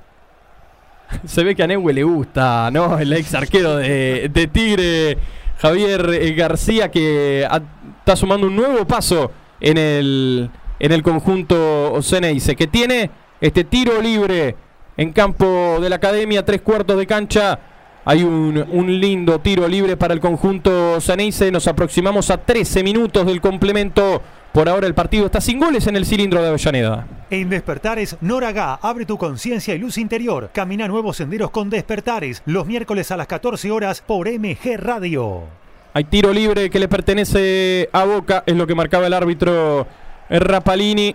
[1.26, 2.98] Se ve que a Neue le gusta, ¿no?
[2.98, 5.18] El ex arquero de, de Tigre,
[5.58, 7.46] Javier eh, García, que
[7.98, 9.30] está sumando un nuevo paso
[9.60, 13.10] en el, en el conjunto Ceneice, que tiene
[13.40, 14.56] este tiro libre
[14.96, 17.58] en campo de la academia, tres cuartos de cancha.
[18.04, 21.50] Hay un, un lindo tiro libre para el conjunto Ceneice.
[21.50, 24.22] Nos aproximamos a 13 minutos del complemento.
[24.58, 27.06] Por ahora el partido está sin goles en el cilindro de Avellaneda.
[27.30, 30.50] En Despertares, Noraga, abre tu conciencia y luz interior.
[30.52, 35.42] Camina nuevos senderos con Despertares, los miércoles a las 14 horas por MG Radio.
[35.94, 39.86] Hay tiro libre que le pertenece a Boca, es lo que marcaba el árbitro
[40.28, 41.14] Rapalini.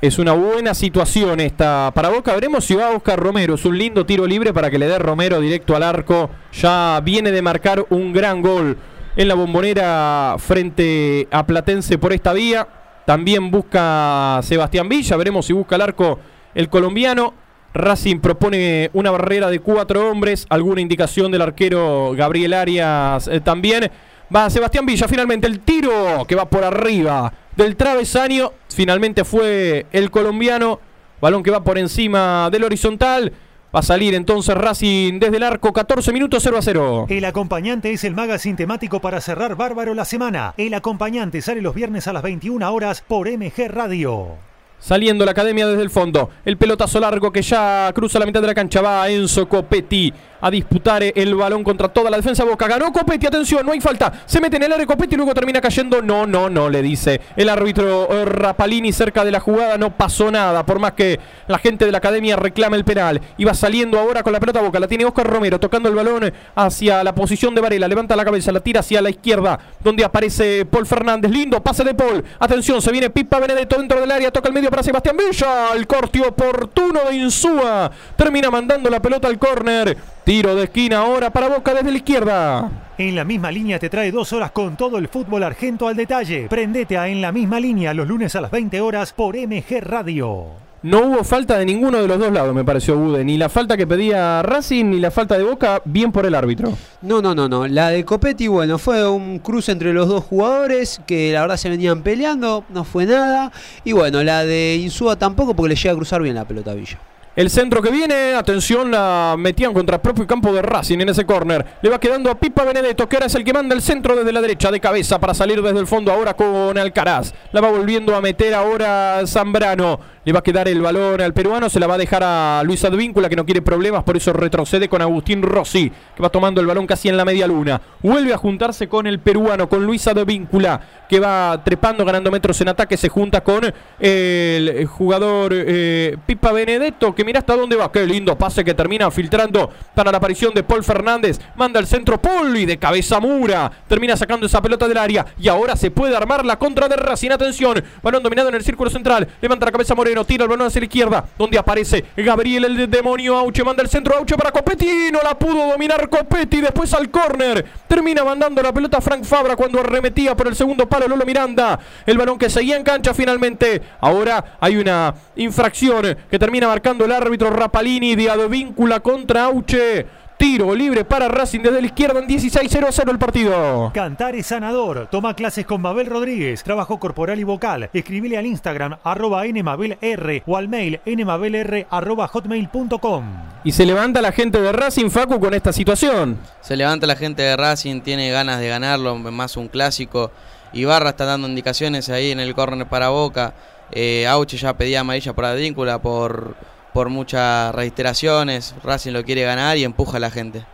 [0.00, 2.34] Es una buena situación esta para Boca.
[2.34, 3.54] Veremos si va Oscar Romero.
[3.54, 6.30] Es un lindo tiro libre para que le dé Romero directo al arco.
[6.52, 8.76] Ya viene de marcar un gran gol
[9.16, 12.66] en la bombonera frente a Platense por esta vía.
[13.04, 15.16] También busca Sebastián Villa.
[15.16, 16.18] Veremos si busca el arco
[16.54, 17.34] el colombiano.
[17.74, 20.46] Racing propone una barrera de cuatro hombres.
[20.48, 23.90] Alguna indicación del arquero Gabriel Arias eh, también.
[24.34, 28.52] Va Sebastián Villa, finalmente el tiro que va por arriba del travesaño.
[28.68, 30.80] Finalmente fue el colombiano.
[31.20, 33.32] Balón que va por encima del horizontal.
[33.74, 35.72] Va a salir entonces Racing desde el arco.
[35.72, 37.06] 14 minutos 0 a 0.
[37.08, 40.54] El acompañante es el magazine temático para cerrar bárbaro la semana.
[40.56, 44.53] El acompañante sale los viernes a las 21 horas por MG Radio.
[44.78, 46.30] Saliendo la academia desde el fondo.
[46.44, 48.82] El pelotazo largo que ya cruza la mitad de la cancha.
[48.82, 50.12] Va Enzo Copetti
[50.44, 52.44] a disputar el balón contra toda la defensa.
[52.44, 53.26] Boca ganó Copetti.
[53.26, 54.12] Atención, no hay falta.
[54.26, 56.02] Se mete en el área Copetti y luego termina cayendo.
[56.02, 59.78] No, no, no, le dice el árbitro eh, Rapalini cerca de la jugada.
[59.78, 60.66] No pasó nada.
[60.66, 61.18] Por más que
[61.48, 63.22] la gente de la academia reclame el penal.
[63.38, 64.78] Y va saliendo ahora con la pelota Boca.
[64.78, 67.88] La tiene Oscar Romero tocando el balón hacia la posición de Varela.
[67.88, 69.58] Levanta la cabeza, la tira hacia la izquierda.
[69.82, 71.30] Donde aparece Paul Fernández.
[71.30, 72.22] Lindo pase de Paul.
[72.38, 74.30] Atención, se viene Pipa Benedetto dentro del área.
[74.30, 75.72] Toca el medio para Sebastián Villa.
[75.76, 77.88] El corte oportuno de Insúa.
[78.16, 79.96] Termina mandando la pelota al córner.
[80.24, 82.70] Tiro de esquina ahora para Boca desde la izquierda.
[82.98, 86.48] En la misma línea te trae dos horas con todo el fútbol argento al detalle.
[86.48, 90.64] Prendete a En la misma línea los lunes a las 20 horas por MG Radio.
[90.84, 93.24] No hubo falta de ninguno de los dos lados, me pareció Bude.
[93.24, 96.76] Ni la falta que pedía Racing, ni la falta de Boca, bien por el árbitro.
[97.00, 97.66] No, no, no, no.
[97.66, 101.70] La de Copetti, bueno, fue un cruce entre los dos jugadores que la verdad se
[101.70, 103.50] venían peleando, no fue nada.
[103.82, 106.74] Y bueno, la de Insúa tampoco porque le llega a cruzar bien la pelota a
[106.74, 106.98] Villa.
[107.36, 111.26] El centro que viene, atención, la metían contra el propio campo de Racing en ese
[111.26, 111.64] córner.
[111.82, 114.30] Le va quedando a Pipa Benedetto, que ahora es el que manda el centro desde
[114.30, 117.34] la derecha de cabeza para salir desde el fondo ahora con Alcaraz.
[117.50, 119.98] La va volviendo a meter ahora Zambrano.
[120.24, 122.82] Le va a quedar el balón al peruano, se la va a dejar a Luis
[122.84, 126.66] Advíncula, que no quiere problemas, por eso retrocede con Agustín Rossi, que va tomando el
[126.66, 127.80] balón casi en la media luna.
[128.00, 132.68] Vuelve a juntarse con el peruano, con Luis Advíncula, que va trepando, ganando metros en
[132.68, 132.96] ataque.
[132.96, 137.92] Se junta con el jugador eh, Pipa Benedetto, que mira hasta dónde va.
[137.92, 141.38] Qué lindo pase que termina filtrando para la aparición de Paul Fernández.
[141.56, 143.70] Manda el centro Paul y de cabeza Mura.
[143.86, 145.26] Termina sacando esa pelota del área.
[145.38, 147.30] Y ahora se puede armar la contra de Racing.
[147.30, 147.82] Atención.
[148.02, 149.28] Balón dominado en el círculo central.
[149.42, 150.13] Levanta la cabeza Moreno.
[150.22, 151.24] Tira el balón hacia la izquierda.
[151.38, 153.36] Donde aparece Gabriel el demonio.
[153.36, 154.16] Auche manda el centro.
[154.16, 155.10] Auche para Copetti.
[155.10, 156.60] No la pudo dominar Copetti.
[156.60, 157.64] Después al córner.
[157.88, 161.78] Termina mandando la pelota Frank Fabra cuando arremetía por el segundo palo Lolo Miranda.
[162.04, 163.80] El balón que seguía en cancha finalmente.
[164.00, 170.06] Ahora hay una infracción que termina marcando el árbitro Rapalini de Advíncula contra Auche.
[170.44, 173.90] Tiro libre para Racing desde la izquierda en 16-0-0 el partido.
[173.94, 175.08] Cantar es sanador.
[175.10, 176.62] Toma clases con Mabel Rodríguez.
[176.62, 177.88] Trabajo corporal y vocal.
[177.94, 183.24] Escribile al Instagram arroba nmabelr o al mail nmabelr arroba hotmail.com.
[183.64, 186.38] Y se levanta la gente de Racing, Facu, con esta situación.
[186.60, 190.30] Se levanta la gente de Racing, tiene ganas de ganarlo, más un clásico.
[190.74, 193.54] Ibarra está dando indicaciones ahí en el córner para Boca.
[193.92, 196.54] Eh, Auche ya pedía amarilla por Advíncula por,
[196.94, 198.74] por muchas reiteraciones.
[198.82, 200.64] Racing lo quiere ganar y empuja a la gente.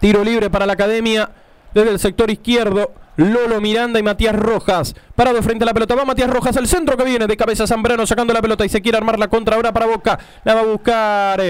[0.00, 1.30] Tiro libre para la academia
[1.72, 2.92] desde el sector izquierdo.
[3.16, 4.94] Lolo Miranda y Matías Rojas.
[5.14, 5.94] Parado frente a la pelota.
[5.94, 8.80] Va Matías Rojas al centro que viene de cabeza Zambrano sacando la pelota y se
[8.80, 10.18] quiere armar la contra ahora para Boca.
[10.42, 11.40] La va a buscar.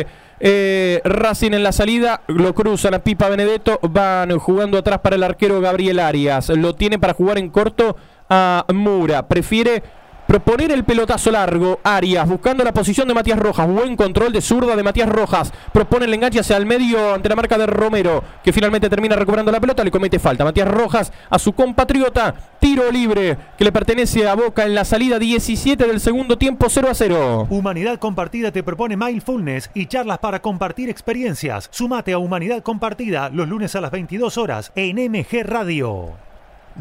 [0.40, 5.22] eh, Racing en la salida, lo cruzan a Pipa Benedetto, van jugando atrás para el
[5.22, 7.96] arquero Gabriel Arias, lo tiene para jugar en corto
[8.28, 9.82] a Mura, prefiere
[10.30, 14.76] proponer el pelotazo largo, Arias buscando la posición de Matías Rojas, buen control de zurda
[14.76, 18.52] de Matías Rojas, propone el enganche hacia el medio ante la marca de Romero, que
[18.52, 23.36] finalmente termina recuperando la pelota, le comete falta Matías Rojas a su compatriota, tiro libre
[23.58, 27.48] que le pertenece a Boca en la salida 17 del segundo tiempo 0 a 0.
[27.50, 31.66] Humanidad Compartida te propone Mindfulness y charlas para compartir experiencias.
[31.72, 36.29] Sumate a Humanidad Compartida los lunes a las 22 horas en MG Radio.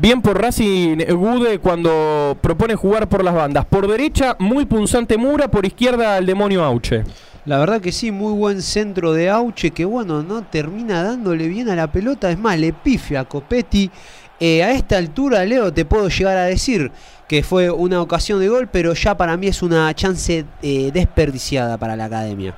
[0.01, 3.65] Bien por Racing Gude cuando propone jugar por las bandas.
[3.65, 7.03] Por derecha, muy punzante Mura, por izquierda el demonio Auche.
[7.43, 11.67] La verdad que sí, muy buen centro de Auche, que bueno, no termina dándole bien
[11.67, 12.31] a la pelota.
[12.31, 13.91] Es más, le pifia a Copetti.
[14.39, 16.93] Eh, a esta altura, Leo, te puedo llegar a decir
[17.27, 21.77] que fue una ocasión de gol, pero ya para mí es una chance eh, desperdiciada
[21.77, 22.57] para la academia.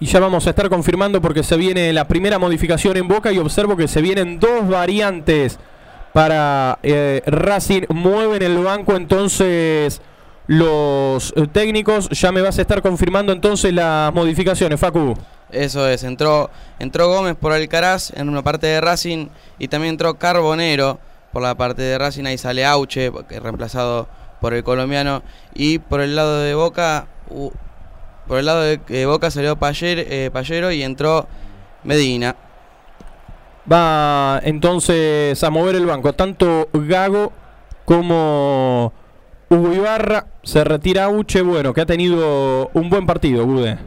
[0.00, 3.36] Y ya vamos a estar confirmando porque se viene la primera modificación en Boca y
[3.36, 5.58] observo que se vienen dos variantes
[6.12, 7.82] para eh, Racing.
[7.88, 10.00] Mueven el banco entonces
[10.46, 12.08] los eh, técnicos.
[12.10, 15.14] Ya me vas a estar confirmando entonces las modificaciones, Facu.
[15.50, 19.28] Eso es, entró, entró Gómez por Alcaraz en una parte de Racing
[19.58, 20.98] y también entró Carbonero
[21.30, 22.24] por la parte de Racing.
[22.24, 24.08] Ahí sale Auche, reemplazado
[24.40, 25.22] por el colombiano.
[25.54, 27.06] Y por el lado de Boca,
[28.26, 31.26] por el lado de Boca salió Payer- eh, Payero y entró
[31.84, 32.34] Medina.
[33.70, 36.12] Va entonces a mover el banco.
[36.12, 37.32] Tanto Gago
[37.84, 38.92] como
[39.48, 40.26] Hugo Ibarra.
[40.42, 41.42] Se retira Uche.
[41.42, 43.78] Bueno, que ha tenido un buen partido, Gude.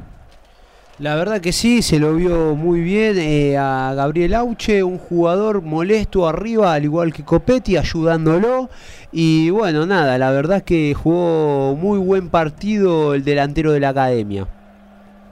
[0.97, 5.61] La verdad que sí, se lo vio muy bien eh, a Gabriel Auche, un jugador
[5.61, 8.69] molesto arriba, al igual que Copetti, ayudándolo.
[9.11, 14.47] Y bueno, nada, la verdad que jugó muy buen partido el delantero de la academia.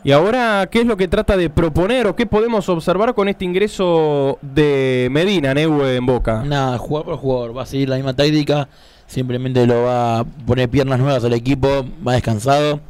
[0.05, 3.45] Y ahora, ¿qué es lo que trata de proponer o qué podemos observar con este
[3.45, 6.43] ingreso de Medina, Neue, en Boca?
[6.45, 7.57] Nada, jugador por jugador.
[7.57, 8.67] Va a seguir la misma táctica.
[9.07, 11.85] Simplemente lo va a poner piernas nuevas al equipo.
[12.05, 12.81] Va descansado.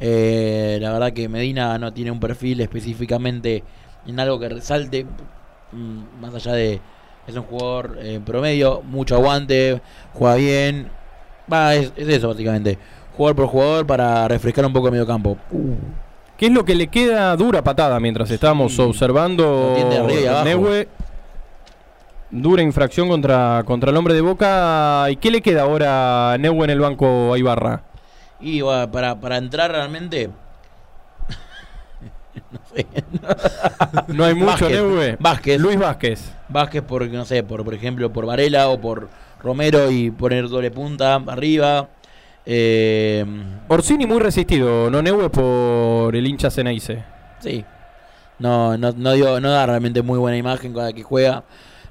[0.00, 3.62] Eh, la verdad que Medina no tiene un perfil específicamente
[4.06, 5.04] en algo que resalte.
[5.72, 6.80] mm, Más allá de.
[7.26, 8.80] Es un jugador eh, promedio.
[8.82, 9.82] Mucho aguante.
[10.14, 10.88] Juega bien.
[11.52, 12.78] Va, es, es eso básicamente.
[13.14, 15.36] Jugador por jugador para refrescar un poco el medio campo.
[16.36, 18.30] ¿Qué es lo que le queda dura patada mientras
[18.78, 20.44] observando arriba y abajo.
[20.44, 20.88] Neue?
[22.30, 25.06] Dura infracción contra, contra el hombre de Boca.
[25.10, 27.82] ¿Y qué le queda ahora a Neue en el banco a Ibarra?
[28.40, 30.28] Y bueno, para, para entrar realmente.
[32.50, 32.86] no sé.
[34.08, 35.16] No hay mucho, Neue.
[35.18, 35.58] Vázquez.
[35.58, 36.34] Luis Vázquez.
[36.50, 39.08] Vázquez por, no sé, por, por ejemplo, por Varela o por
[39.40, 41.88] Romero y poner doble punta arriba.
[42.46, 43.24] Eh,
[43.68, 47.04] Orsini muy resistido, no Neue por el hincha Ceneice.
[47.40, 47.64] sí.
[48.38, 51.44] No, no, no, dio, no da realmente muy buena imagen con la que juega.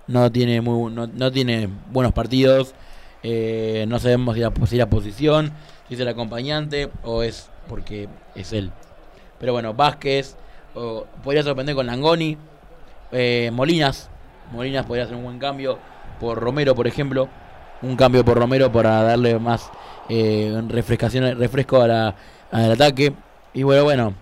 [0.08, 2.76] No tiene, muy, no, no tiene buenos partidos.
[3.24, 5.52] Eh, no sabemos si la, si la posición,
[5.88, 8.72] si es el acompañante o es porque es él.
[9.40, 10.38] Pero bueno, Vázquez,
[10.76, 12.38] o podría sorprender con Langoni,
[13.12, 14.12] eh, Molinas,
[14.52, 15.80] Molinas podría hacer un buen cambio
[16.20, 17.28] por Romero, por ejemplo,
[17.82, 19.70] un cambio por Romero para darle más
[20.10, 22.16] eh, refrescación, refresco a la-
[22.52, 23.14] al ataque.
[23.54, 24.14] Y bueno, bueno,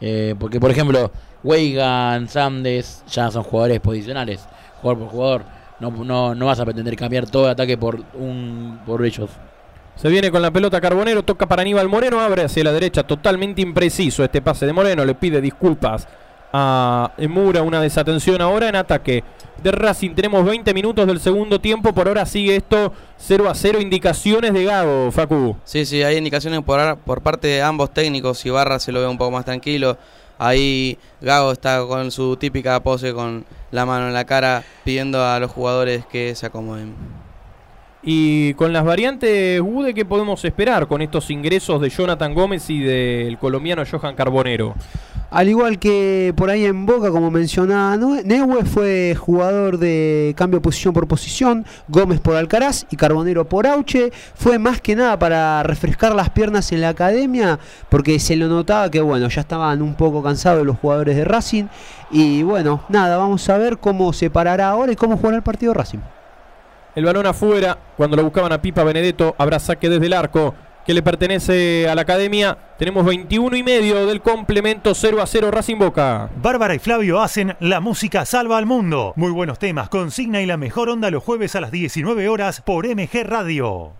[0.00, 1.10] eh, porque por ejemplo,
[1.42, 4.46] Weigan, Sandes ya son jugadores posicionales,
[4.82, 5.42] jugador por jugador.
[5.80, 9.30] No, no, no vas a pretender cambiar todo el ataque por un por ellos.
[9.96, 13.60] Se viene con la pelota Carbonero, toca para Aníbal Moreno, abre hacia la derecha, totalmente
[13.62, 16.06] impreciso este pase de Moreno, le pide disculpas
[16.52, 19.24] a Mura, una desatención ahora en ataque
[19.62, 20.14] de Racing.
[20.14, 24.64] Tenemos 20 minutos del segundo tiempo, por ahora sigue esto 0 a 0, indicaciones de
[24.64, 25.56] Gago, Facu.
[25.64, 28.44] Sí, sí, hay indicaciones por, por parte de ambos técnicos.
[28.44, 29.98] Ibarra se lo ve un poco más tranquilo.
[30.38, 35.38] Ahí Gago está con su típica pose con la mano en la cara pidiendo a
[35.38, 36.94] los jugadores que se acomoden.
[38.02, 42.80] Y con las variantes, Gude, ¿qué podemos esperar con estos ingresos de Jonathan Gómez y
[42.80, 44.74] del colombiano Johan Carbonero?
[45.30, 50.92] Al igual que por ahí en Boca, como mencionaba Neue, fue jugador de cambio posición
[50.92, 54.10] por posición, Gómez por Alcaraz y Carbonero por Auche.
[54.34, 58.90] Fue más que nada para refrescar las piernas en la academia, porque se lo notaba
[58.90, 61.66] que bueno, ya estaban un poco cansados los jugadores de Racing.
[62.10, 65.72] Y bueno, nada, vamos a ver cómo se parará ahora y cómo jugará el partido
[65.72, 66.00] Racing.
[66.96, 70.94] El balón afuera, cuando lo buscaban a Pipa Benedetto, habrá saque desde el arco que
[70.94, 72.56] le pertenece a la academia.
[72.78, 76.30] Tenemos 21 y medio del complemento 0 a 0 Racing Boca.
[76.42, 79.12] Bárbara y Flavio hacen La Música Salva al Mundo.
[79.16, 82.86] Muy buenos temas, consigna y la mejor onda los jueves a las 19 horas por
[82.86, 83.92] MG Radio.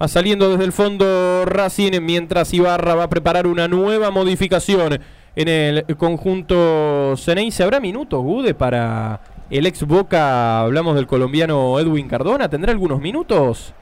[0.00, 5.00] Va saliendo desde el fondo Racing mientras Ibarra va a preparar una nueva modificación
[5.34, 7.62] en el conjunto Ceneice.
[7.62, 10.60] ¿Habrá minutos, Gude, para el ex Boca?
[10.60, 12.48] Hablamos del colombiano Edwin Cardona.
[12.50, 13.72] ¿Tendrá algunos minutos?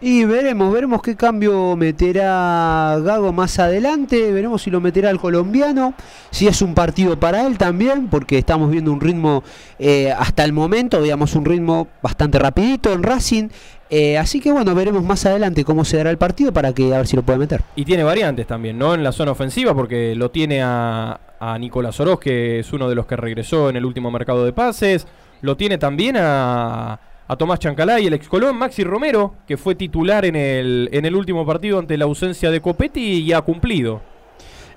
[0.00, 5.94] Y veremos, veremos qué cambio meterá Gago más adelante, veremos si lo meterá el colombiano,
[6.30, 9.42] si es un partido para él también, porque estamos viendo un ritmo
[9.78, 13.48] eh, hasta el momento, veamos un ritmo bastante rapidito en Racing,
[13.88, 16.98] eh, así que bueno, veremos más adelante cómo se dará el partido para que a
[16.98, 17.62] ver si lo puede meter.
[17.74, 18.94] Y tiene variantes también, ¿no?
[18.94, 22.94] En la zona ofensiva, porque lo tiene a, a Nicolás Oroz, que es uno de
[22.94, 25.06] los que regresó en el último mercado de pases.
[25.42, 26.98] Lo tiene también a,
[27.28, 31.16] a Tomás Chancalay, el ex Colón, Maxi Romero, que fue titular en el, en el
[31.16, 34.02] último partido ante la ausencia de Copetti y ha cumplido.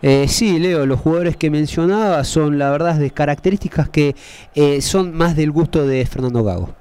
[0.02, 4.16] Eh, sí, Leo, los jugadores que mencionaba son la verdad de características que
[4.56, 6.74] eh, son más del gusto de Fernando Gago.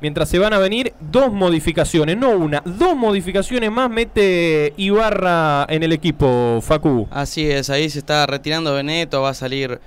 [0.00, 5.82] Mientras se van a venir dos modificaciones, no una, dos modificaciones más mete Ibarra en
[5.82, 7.08] el equipo, Facu.
[7.10, 9.80] Así es, ahí se está retirando Benedetto, va a salir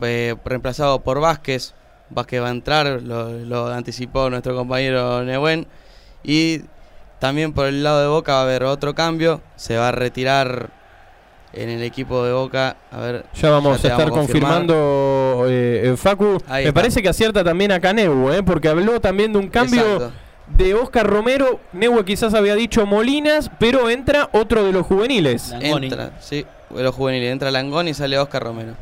[0.00, 1.74] eh, reemplazado por Vázquez.
[2.10, 5.66] Vázquez va a entrar, lo, lo anticipó nuestro compañero Nehuen.
[6.24, 6.62] Y
[7.18, 10.70] también por el lado de Boca va a haber otro cambio, se va a retirar
[11.52, 12.76] en el equipo de Boca.
[12.92, 16.38] A ver, Ya vamos a estar confirmando, eh, eh, Facu.
[16.48, 16.74] Ahí Me está.
[16.80, 20.12] parece que acierta también a Caneu, eh, porque habló también de un cambio Exacto.
[20.56, 21.60] de Oscar Romero.
[21.72, 25.50] Neue quizás había dicho Molinas, pero entra otro de los juveniles.
[25.50, 25.86] Langoni.
[25.86, 27.32] Entra, sí, de los juveniles.
[27.32, 28.74] Entra Langoni y sale Oscar Romero.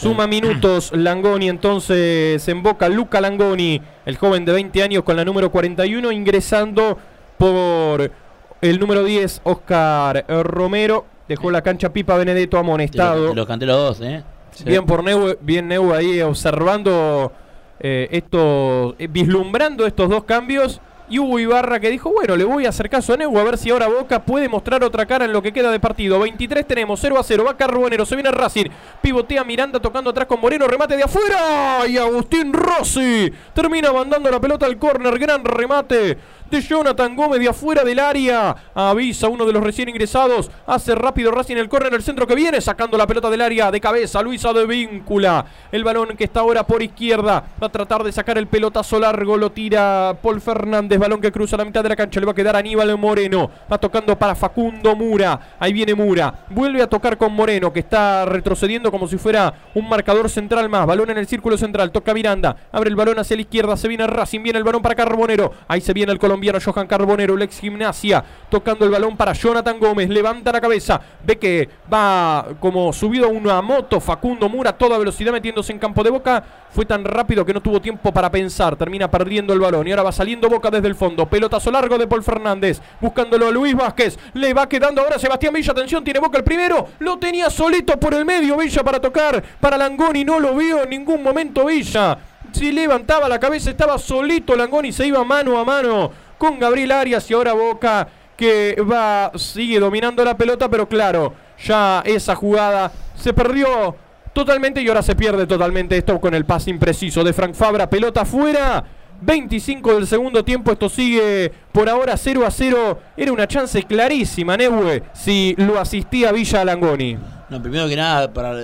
[0.00, 2.88] Suma minutos Langoni entonces en Boca.
[2.88, 6.96] Luca Langoni, el joven de 20 años con la número 41, ingresando
[7.36, 8.12] por
[8.60, 11.04] el número 10, Oscar eh, Romero.
[11.26, 13.30] Dejó la cancha Pipa Benedetto amonestado.
[13.30, 14.22] te lo canté los dos, ¿eh?
[14.64, 17.32] Bien por Neu, bien Neu ahí observando
[17.80, 20.80] eh, esto, eh, vislumbrando estos dos cambios.
[21.10, 23.56] Y Hugo Ibarra que dijo, bueno, le voy a hacer caso a Neu a ver
[23.56, 26.20] si ahora Boca puede mostrar otra cara en lo que queda de partido.
[26.20, 28.66] 23 tenemos, 0 a 0, va Carbonero, se viene Racing,
[29.00, 31.86] pivotea Miranda tocando atrás con Moreno, remate de afuera.
[31.88, 36.18] Y Agustín Rossi termina mandando la pelota al córner, gran remate
[36.50, 38.54] de Jonathan Gómez de afuera del área.
[38.74, 40.50] Avisa uno de los recién ingresados.
[40.66, 42.60] Hace rápido Racing el córner el centro que viene.
[42.60, 44.22] Sacando la pelota del área de cabeza.
[44.22, 45.44] Luisa de víncula.
[45.70, 47.44] El balón que está ahora por izquierda.
[47.62, 49.36] Va a tratar de sacar el pelotazo largo.
[49.36, 50.98] Lo tira Paul Fernández.
[50.98, 52.20] Balón que cruza la mitad de la cancha.
[52.20, 53.50] Le va a quedar Aníbal Moreno.
[53.70, 55.56] Va tocando para Facundo Mura.
[55.58, 56.46] Ahí viene Mura.
[56.50, 57.72] Vuelve a tocar con Moreno.
[57.72, 60.86] Que está retrocediendo como si fuera un marcador central más.
[60.86, 61.90] Balón en el círculo central.
[61.90, 62.56] Toca Miranda.
[62.72, 63.76] Abre el balón hacia la izquierda.
[63.76, 64.42] Se viene Racing.
[64.42, 65.52] Viene el balón para Carbonero.
[65.68, 69.78] Ahí se viene el colombiano Johan Carbonero, el ex gimnasia, tocando el balón para Jonathan
[69.78, 74.78] Gómez, levanta la cabeza, ve que va como subido a una moto, Facundo Mura, a
[74.78, 78.30] toda velocidad metiéndose en campo de boca, fue tan rápido que no tuvo tiempo para
[78.30, 81.98] pensar, termina perdiendo el balón y ahora va saliendo boca desde el fondo, pelotazo largo
[81.98, 86.20] de Paul Fernández, buscándolo a Luis Vázquez, le va quedando ahora Sebastián Villa, atención, tiene
[86.20, 90.40] boca el primero, lo tenía solito por el medio Villa para tocar, para Langoni, no
[90.40, 92.18] lo vio en ningún momento Villa.
[92.52, 97.30] Si levantaba la cabeza, estaba solito Langoni, se iba mano a mano con Gabriel Arias
[97.30, 102.92] y ahora Boca que va, sigue dominando la pelota, pero claro, ya esa jugada.
[103.16, 103.96] Se perdió
[104.32, 107.90] totalmente y ahora se pierde totalmente esto con el pase impreciso de Frank Fabra.
[107.90, 108.84] Pelota afuera.
[109.20, 113.00] 25 del segundo tiempo, esto sigue por ahora 0 a 0.
[113.16, 117.18] Era una chance clarísima, Neue, si lo asistía Villa Langoni.
[117.48, 118.54] No, primero que nada, para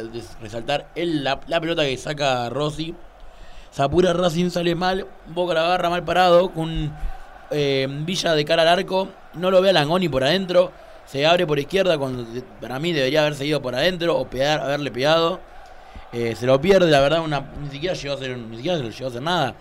[0.41, 2.95] resaltar, la, la pelota que saca Rossi,
[3.73, 6.95] se apura Racing, sale mal, Boca la agarra mal parado, con
[7.51, 10.73] eh, Villa de cara al arco, no lo ve a Langoni por adentro,
[11.07, 12.27] se abre por izquierda, cuando
[12.61, 15.41] para mí debería haber seguido por adentro o haberle pegado.
[16.13, 19.07] Eh, se lo pierde, la verdad, una, ni siquiera llegó a hacer, ni siquiera llegó
[19.07, 19.55] a hacer nada.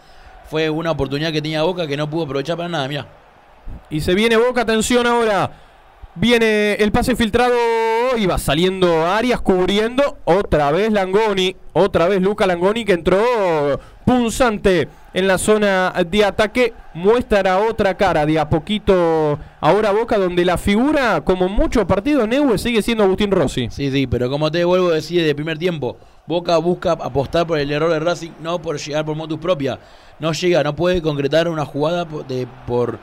[0.50, 3.08] Fue una oportunidad que tenía Boca que no pudo aprovechar para nada, mira.
[3.90, 5.52] Y se viene Boca, atención ahora.
[6.16, 7.56] Viene el pase filtrado
[8.18, 10.20] y va saliendo Arias cubriendo.
[10.26, 11.56] Otra vez Langoni.
[11.74, 16.74] Otra vez Luca Langoni que entró punzante en la zona de ataque.
[16.94, 22.58] Muestra otra cara de a poquito ahora Boca donde la figura, como muchos partidos, Neue
[22.58, 23.68] sigue siendo Agustín Rossi.
[23.72, 27.60] Sí, sí, pero como te vuelvo a decir de primer tiempo, Boca busca apostar por
[27.60, 29.80] el error de Racing, no por llegar por motus propia.
[30.20, 33.00] No llega, no puede concretar una jugada de, por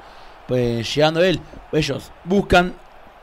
[0.47, 1.41] pues, llegando él.
[1.73, 2.75] Ellos buscan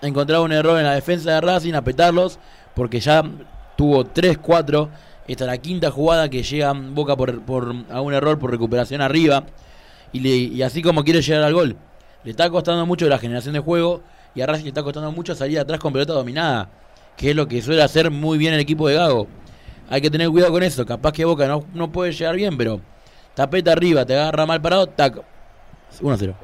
[0.02, 2.40] encontrar un error en la defensa de Racing, apretarlos,
[2.76, 3.24] porque ya
[3.76, 4.90] tuvo 3, 4.
[5.28, 9.02] Esta es la quinta jugada que llega Boca por, por, a un error por recuperación
[9.02, 9.44] arriba.
[10.14, 11.76] Y, así como quiere llegar al gol.
[12.24, 14.02] Le está costando mucho la generación de juego
[14.34, 16.70] y a Racing le está costando mucho salir atrás con pelota dominada,
[17.16, 19.28] que es lo que suele hacer muy bien el equipo de Gago.
[19.90, 22.82] Hay que tener cuidado con eso, capaz que Boca no, no puede llegar bien, pero
[23.34, 25.24] tapeta arriba, te agarra mal parado, tac.
[26.02, 26.36] 1-0.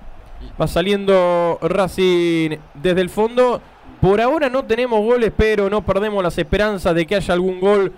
[0.59, 3.61] Va saliendo Racing desde el fondo.
[4.01, 7.93] Por ahora no tenemos goles, pero no perdemos las esperanzas de que haya algún gol.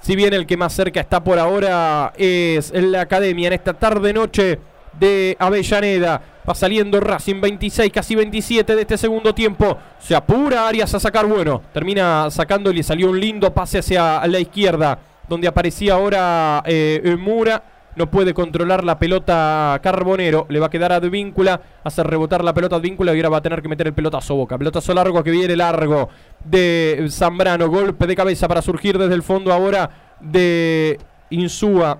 [0.00, 4.58] Si bien el que más cerca está por ahora es la academia en esta tarde-noche
[4.98, 6.20] de Avellaneda.
[6.48, 9.76] Va saliendo Racing 26, casi 27 de este segundo tiempo.
[9.98, 11.62] Se apura Arias a sacar bueno.
[11.72, 14.98] Termina sacando y le salió un lindo pase hacia la izquierda.
[15.28, 17.62] Donde aparecía ahora eh, Mura.
[17.98, 20.46] No puede controlar la pelota Carbonero.
[20.50, 21.60] Le va a quedar a Advíncula.
[21.82, 24.56] Hace rebotar la pelota Advíncula y ahora va a tener que meter el pelotazo Boca.
[24.56, 26.08] Pelotazo largo que viene largo
[26.44, 27.68] de Zambrano.
[27.68, 30.96] Golpe de cabeza para surgir desde el fondo ahora de
[31.30, 31.98] Insúa.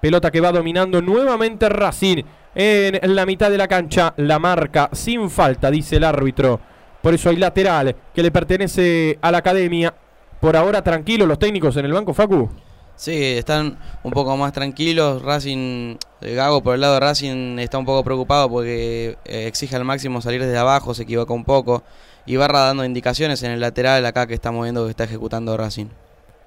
[0.00, 2.22] Pelota que va dominando nuevamente Racing
[2.54, 4.14] en la mitad de la cancha.
[4.16, 6.58] La marca sin falta, dice el árbitro.
[7.02, 9.92] Por eso hay lateral que le pertenece a la academia.
[10.40, 12.48] Por ahora tranquilos los técnicos en el banco, Facu.
[12.96, 15.22] Sí, están un poco más tranquilos.
[15.22, 19.74] Racing, eh, Gago por el lado de Racing está un poco preocupado porque eh, exige
[19.76, 21.82] al máximo salir desde abajo, se equivoca un poco.
[22.26, 25.86] Y Barra dando indicaciones en el lateral acá que estamos viendo que está ejecutando Racing.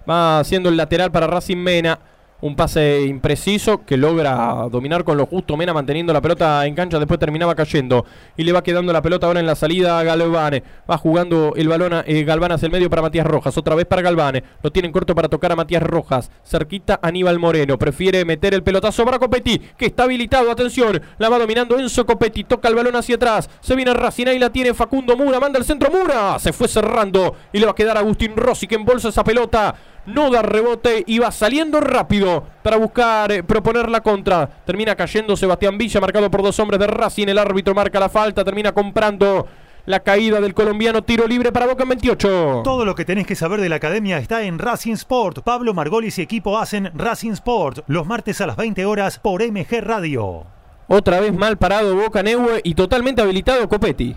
[0.09, 1.99] Va haciendo el lateral para Racing Mena.
[2.39, 5.57] Un pase impreciso que logra dominar con lo justo.
[5.57, 6.99] Mena manteniendo la pelota en cancha.
[6.99, 8.05] Después terminaba cayendo.
[8.35, 10.61] Y le va quedando la pelota ahora en la salida a Galvane.
[10.89, 13.57] Va jugando el balón a, eh, Galván hacia el medio para Matías Rojas.
[13.57, 14.43] Otra vez para Galvane.
[14.61, 16.29] Lo tienen corto para tocar a Matías Rojas.
[16.43, 17.79] Cerquita Aníbal Moreno.
[17.79, 19.57] Prefiere meter el pelotazo para Copetti.
[19.75, 20.51] Que está habilitado.
[20.51, 21.01] Atención.
[21.17, 22.43] La va dominando Enzo Copetti.
[22.43, 23.49] Toca el balón hacia atrás.
[23.61, 24.27] Se viene Racing.
[24.27, 25.39] Ahí la tiene Facundo Mura.
[25.39, 26.37] Manda el centro Mura.
[26.37, 27.35] Se fue cerrando.
[27.51, 29.73] Y le va a quedar Agustín Rossi que embolsa esa pelota
[30.07, 34.47] no da rebote y va saliendo rápido para buscar eh, proponer la contra.
[34.65, 37.27] Termina cayendo Sebastián Villa, marcado por dos hombres de Racing.
[37.27, 39.45] El árbitro marca la falta, termina comprando
[39.85, 41.03] la caída del colombiano.
[41.03, 42.61] Tiro libre para Boca en 28.
[42.63, 45.43] Todo lo que tenés que saber de la academia está en Racing Sport.
[45.43, 49.81] Pablo Margolis y equipo hacen Racing Sport los martes a las 20 horas por MG
[49.81, 50.45] Radio.
[50.87, 54.15] Otra vez mal parado Boca Neue y totalmente habilitado Copetti.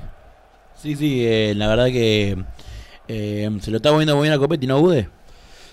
[0.76, 2.36] Sí, sí, eh, la verdad que
[3.08, 5.08] eh, se lo está moviendo muy bien a Copetti, ¿no, Bude?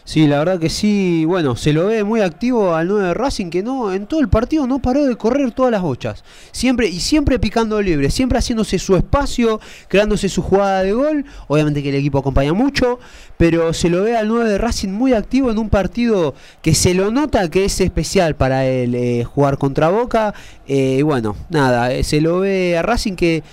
[0.08, 1.26] Sí, la verdad que sí.
[1.26, 4.30] Bueno, se lo ve muy activo al 9 de Racing que no en todo el
[4.30, 6.24] partido no paró de correr todas las bochas.
[6.54, 9.60] Siempre y siempre picando libre, siempre haciéndose su espacio,
[9.90, 11.26] creándose su jugada de gol.
[11.50, 13.00] Obviamente que el equipo acompaña mucho,
[13.36, 16.94] pero se lo ve al 9 de Racing muy activo en un partido que se
[16.94, 20.34] lo nota que es especial para él eh, jugar contra Boca.
[20.70, 23.44] Eh, bueno, nada, eh, se lo ve a Racing que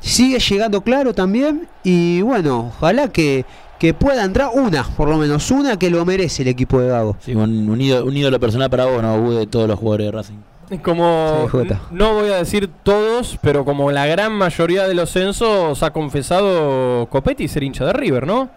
[0.00, 3.44] sigue llegando claro también y bueno, ojalá que
[3.78, 7.16] que pueda entrar una, por lo menos una que lo merece el equipo de Gago.
[7.20, 9.46] Sí, un, un ídolo, un ídolo personal para vos, ¿no, Bude?
[9.46, 10.36] Todos los jugadores de Racing.
[10.82, 15.82] Como Sí, no voy a decir todos, pero como la gran mayoría de los censos
[15.82, 18.50] ha confesado Copetti ser hincha de River, ¿no?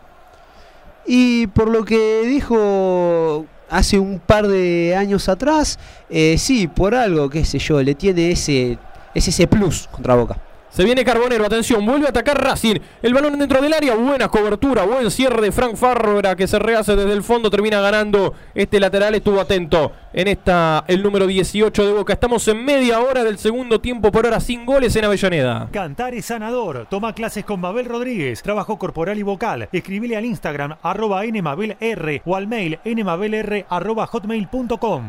[1.05, 5.79] Y por lo que dijo hace un par de años atrás,
[6.09, 8.77] eh, sí, por algo, qué sé yo, le tiene ese,
[9.15, 10.37] es ese plus contra Boca.
[10.71, 12.77] Se viene Carbonero, atención, vuelve a atacar Racing.
[13.01, 16.95] El balón dentro del área, buena cobertura, buen cierre de Frank Farrera que se rehace
[16.95, 21.91] desde el fondo, termina ganando este lateral, estuvo atento en esta el número 18 de
[21.91, 22.13] Boca.
[22.13, 25.67] Estamos en media hora del segundo tiempo por hora sin goles en Avellaneda.
[25.73, 26.87] Cantar es sanador.
[26.89, 28.41] Toma clases con Mabel Rodríguez.
[28.41, 29.67] Trabajo corporal y vocal.
[29.73, 35.03] Escribile al Instagram arroba nmabelr o al mail nmabelr arroba hotmail.com.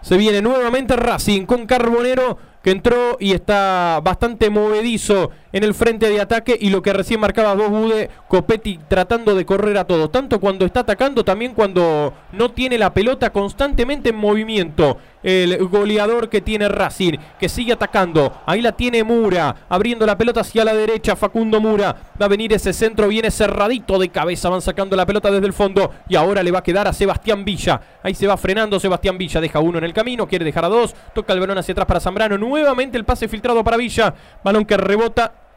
[0.00, 6.08] Se viene nuevamente Racing con Carbonero que entró y está bastante movedizo en el frente
[6.08, 10.10] de ataque y lo que recién marcaba vos, Bude, Copetti tratando de correr a todos,
[10.10, 14.98] tanto cuando está atacando, también cuando no tiene la pelota constantemente en movimiento.
[15.22, 20.40] El goleador que tiene Racing, que sigue atacando, ahí la tiene Mura, abriendo la pelota
[20.40, 24.62] hacia la derecha, Facundo Mura, va a venir ese centro, viene cerradito de cabeza, van
[24.62, 25.92] sacando la pelota desde el fondo.
[26.08, 29.40] Y ahora le va a quedar a Sebastián Villa, ahí se va frenando Sebastián Villa,
[29.40, 32.00] deja uno en el camino, quiere dejar a dos, toca el balón hacia atrás para
[32.00, 34.14] Zambrano, nuevamente el pase filtrado para Villa,
[34.44, 35.47] balón que rebota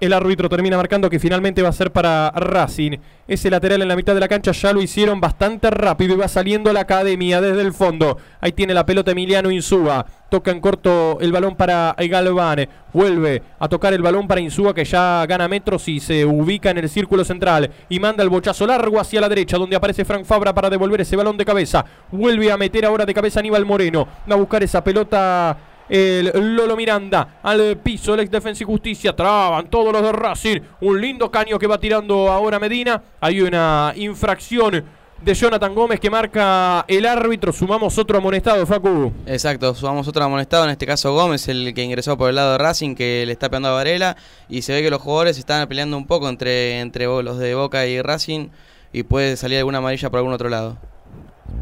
[0.00, 2.96] el árbitro termina marcando que finalmente va a ser para Racing.
[3.28, 6.26] Ese lateral en la mitad de la cancha ya lo hicieron bastante rápido y va
[6.26, 8.16] saliendo la academia desde el fondo.
[8.40, 10.06] Ahí tiene la pelota Emiliano Insúa.
[10.30, 12.68] Toca en corto el balón para Galván.
[12.92, 16.78] Vuelve a tocar el balón para Insúa que ya gana metros y se ubica en
[16.78, 17.70] el círculo central.
[17.88, 21.16] Y manda el bochazo largo hacia la derecha donde aparece Frank Fabra para devolver ese
[21.16, 21.84] balón de cabeza.
[22.10, 24.08] Vuelve a meter ahora de cabeza Aníbal Moreno.
[24.28, 25.56] Va a buscar esa pelota
[25.90, 30.60] el Lolo Miranda al piso, el ex Defensa y Justicia, traban todos los de Racing,
[30.80, 34.84] un lindo caño que va tirando ahora Medina, hay una infracción
[35.20, 39.12] de Jonathan Gómez que marca el árbitro, sumamos otro amonestado, Facu.
[39.26, 42.58] Exacto, sumamos otro amonestado, en este caso Gómez, el que ingresó por el lado de
[42.58, 44.16] Racing, que le está pegando a Varela,
[44.48, 47.86] y se ve que los jugadores están peleando un poco entre, entre los de Boca
[47.86, 48.48] y Racing,
[48.92, 50.78] y puede salir alguna amarilla por algún otro lado.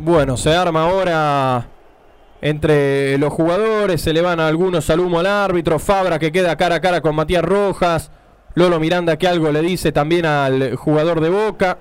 [0.00, 1.66] Bueno, se arma ahora
[2.40, 6.80] entre los jugadores, se le van algunos al al árbitro, Fabra que queda cara a
[6.80, 8.10] cara con Matías Rojas,
[8.54, 11.78] Lolo Miranda que algo le dice también al jugador de Boca,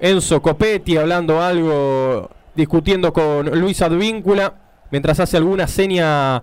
[0.00, 4.54] Enzo Copetti hablando algo, discutiendo con Luis Advíncula,
[4.90, 6.42] mientras hace alguna seña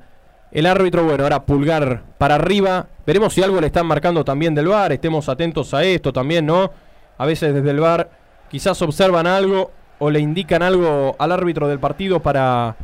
[0.51, 4.67] el árbitro, bueno, ahora pulgar para arriba, veremos si algo le están marcando también del
[4.67, 6.71] bar, estemos atentos a esto también, ¿no?
[7.17, 8.09] A veces desde el bar
[8.49, 12.75] quizás observan algo o le indican algo al árbitro del partido para,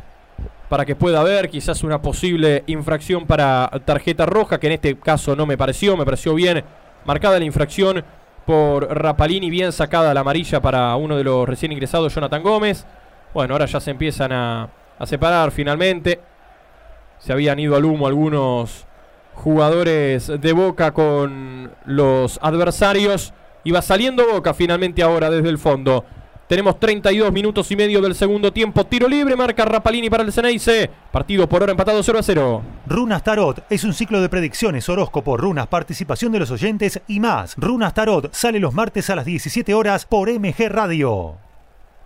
[0.68, 5.36] para que pueda ver quizás una posible infracción para tarjeta roja, que en este caso
[5.36, 6.64] no me pareció, me pareció bien
[7.04, 8.04] marcada la infracción
[8.46, 12.86] por Rapalini, bien sacada la amarilla para uno de los recién ingresados, Jonathan Gómez.
[13.32, 14.68] Bueno, ahora ya se empiezan a,
[14.98, 16.20] a separar finalmente.
[17.18, 18.86] Se habían ido al humo algunos
[19.34, 23.32] jugadores de Boca con los adversarios.
[23.62, 26.04] Y va saliendo Boca finalmente ahora desde el fondo.
[26.50, 28.84] Tenemos 32 minutos y medio del segundo tiempo.
[28.84, 30.90] Tiro libre, marca Rapalini para el Ceneice.
[31.12, 32.62] Partido por hora empatado 0 a 0.
[32.88, 37.54] Runas Tarot es un ciclo de predicciones, horóscopo, runas, participación de los oyentes y más.
[37.56, 41.36] Runas Tarot sale los martes a las 17 horas por MG Radio.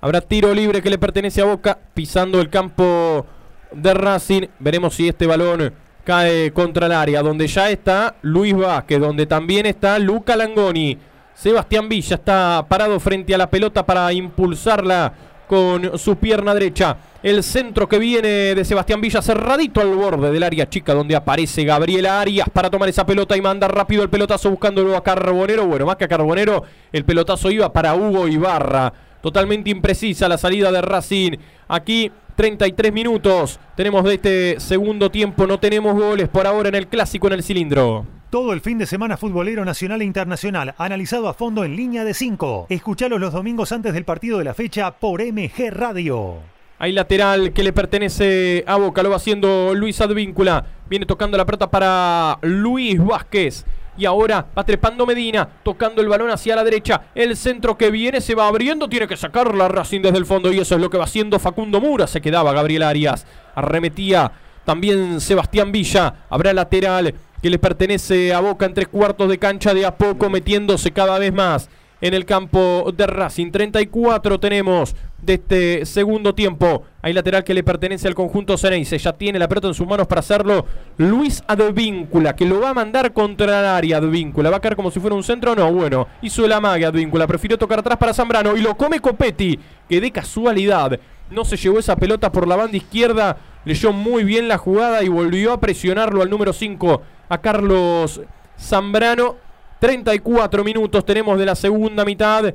[0.02, 3.24] Habrá tiro libre que le pertenece a Boca, pisando el campo
[3.72, 4.42] de Racing.
[4.58, 5.72] Veremos si este balón
[6.04, 10.98] cae contra el área, donde ya está Luis Vázquez, donde también está Luca Langoni.
[11.35, 15.12] Sebastián Villa está parado frente a la pelota para impulsarla
[15.48, 16.97] con su pierna derecha.
[17.23, 21.65] El centro que viene de Sebastián Villa cerradito al borde del área chica donde aparece
[21.65, 25.66] Gabriela Arias para tomar esa pelota y manda rápido el pelotazo buscándolo a Carbonero.
[25.66, 26.62] Bueno, más que a Carbonero,
[26.93, 28.93] el pelotazo iba para Hugo Ibarra.
[29.20, 31.32] Totalmente imprecisa la salida de Racing.
[31.66, 35.47] Aquí 33 minutos tenemos de este segundo tiempo.
[35.47, 38.06] No tenemos goles por ahora en el clásico en el cilindro.
[38.35, 42.15] Todo el fin de semana futbolero nacional e internacional, analizado a fondo en línea de
[42.15, 42.66] 5.
[42.69, 46.39] Escuchalos los domingos antes del partido de la fecha por MG Radio.
[46.81, 50.66] Hay lateral que le pertenece a Boca, lo va haciendo Luis Advíncula.
[50.90, 53.65] Viene tocando la pelota para Luis Vázquez.
[53.97, 57.02] Y ahora va trepando Medina, tocando el balón hacia la derecha.
[57.15, 60.52] El centro que viene se va abriendo, tiene que sacarla Racing desde el fondo.
[60.52, 62.09] Y eso es lo que va haciendo Facundo Mura.
[62.09, 63.28] Se quedaba Gabriel Arias.
[63.55, 64.32] Arremetía
[64.65, 66.27] también Sebastián Villa.
[66.28, 70.30] Habrá lateral que le pertenece a Boca en tres cuartos de cancha de a poco
[70.30, 71.68] metiéndose cada vez más
[72.00, 73.50] en el campo de Racing.
[73.50, 76.84] 34 tenemos de este segundo tiempo.
[77.02, 78.96] Hay lateral que le pertenece al conjunto Ceneice.
[78.96, 80.64] Ya tiene la pelota en sus manos para hacerlo
[80.96, 84.48] Luis Advíncula, que lo va a mandar contra el área Advíncula.
[84.48, 85.54] ¿Va a caer como si fuera un centro?
[85.54, 86.08] No, bueno.
[86.22, 87.26] Hizo el amague Advíncula.
[87.26, 90.98] Prefirió tocar atrás para Zambrano y lo come Copetti, que de casualidad
[91.30, 93.36] no se llevó esa pelota por la banda izquierda.
[93.65, 98.20] Leyó muy bien la jugada y volvió a presionarlo al número 5 a Carlos
[98.59, 99.36] Zambrano.
[99.81, 102.55] 34 minutos tenemos de la segunda mitad.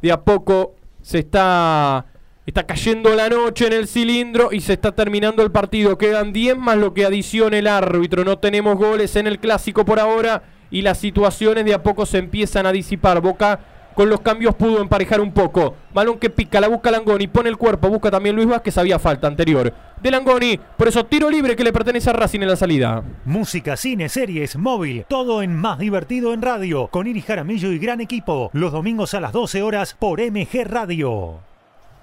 [0.00, 2.06] De a poco se está
[2.48, 5.98] Está cayendo la noche en el cilindro y se está terminando el partido.
[5.98, 8.24] Quedan 10 más lo que adiciona el árbitro.
[8.24, 12.16] No tenemos goles en el clásico por ahora y las situaciones de a poco se
[12.16, 13.20] empiezan a disipar.
[13.20, 13.60] Boca
[13.98, 15.74] con los cambios pudo emparejar un poco.
[15.92, 19.26] Balón que pica, la busca Langoni, pone el cuerpo, busca también Luis Vázquez, había falta
[19.26, 20.56] anterior de Langoni.
[20.76, 23.02] Por eso tiro libre que le pertenece a Racing en la salida.
[23.24, 28.00] Música, cine, series, móvil, todo en más divertido en radio, con Iri Jaramillo y gran
[28.00, 31.40] equipo, los domingos a las 12 horas por MG Radio.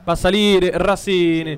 [0.05, 1.55] Va a salir Racing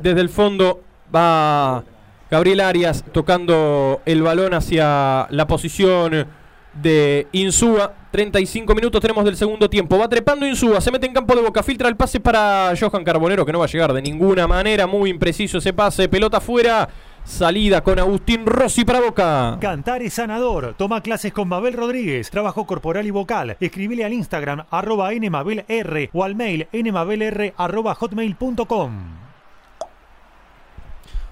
[0.00, 0.80] desde el fondo,
[1.14, 1.84] va
[2.30, 6.26] Gabriel Arias tocando el balón hacia la posición
[6.72, 7.92] de Insúa.
[8.14, 9.98] 35 minutos tenemos del segundo tiempo.
[9.98, 13.44] Va trepando Insúa, se mete en campo de boca, filtra el pase para Johan Carbonero,
[13.44, 14.86] que no va a llegar de ninguna manera.
[14.86, 16.88] Muy impreciso ese pase, pelota afuera.
[17.24, 19.58] Salida con Agustín Rossi para Boca.
[19.60, 20.76] Cantar es sanador.
[20.78, 22.30] Toma clases con Mabel Rodríguez.
[22.30, 23.56] Trabajo corporal y vocal.
[23.58, 28.92] Escribile al Instagram arroba nmabelr o al mail nmabelr arroba hotmail.com.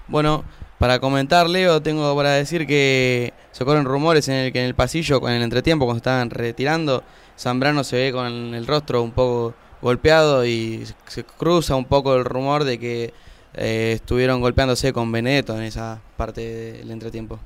[0.09, 0.43] Bueno,
[0.83, 4.75] para comentar, Leo, tengo para decir que se corren rumores en el que en el
[4.75, 7.05] pasillo, en el entretiempo, cuando estaban retirando,
[7.39, 12.25] Zambrano se ve con el rostro un poco golpeado y se cruza un poco el
[12.25, 13.13] rumor de que
[13.53, 16.41] eh, estuvieron golpeándose con Benedetto en esa parte
[16.73, 17.39] del entretiempo.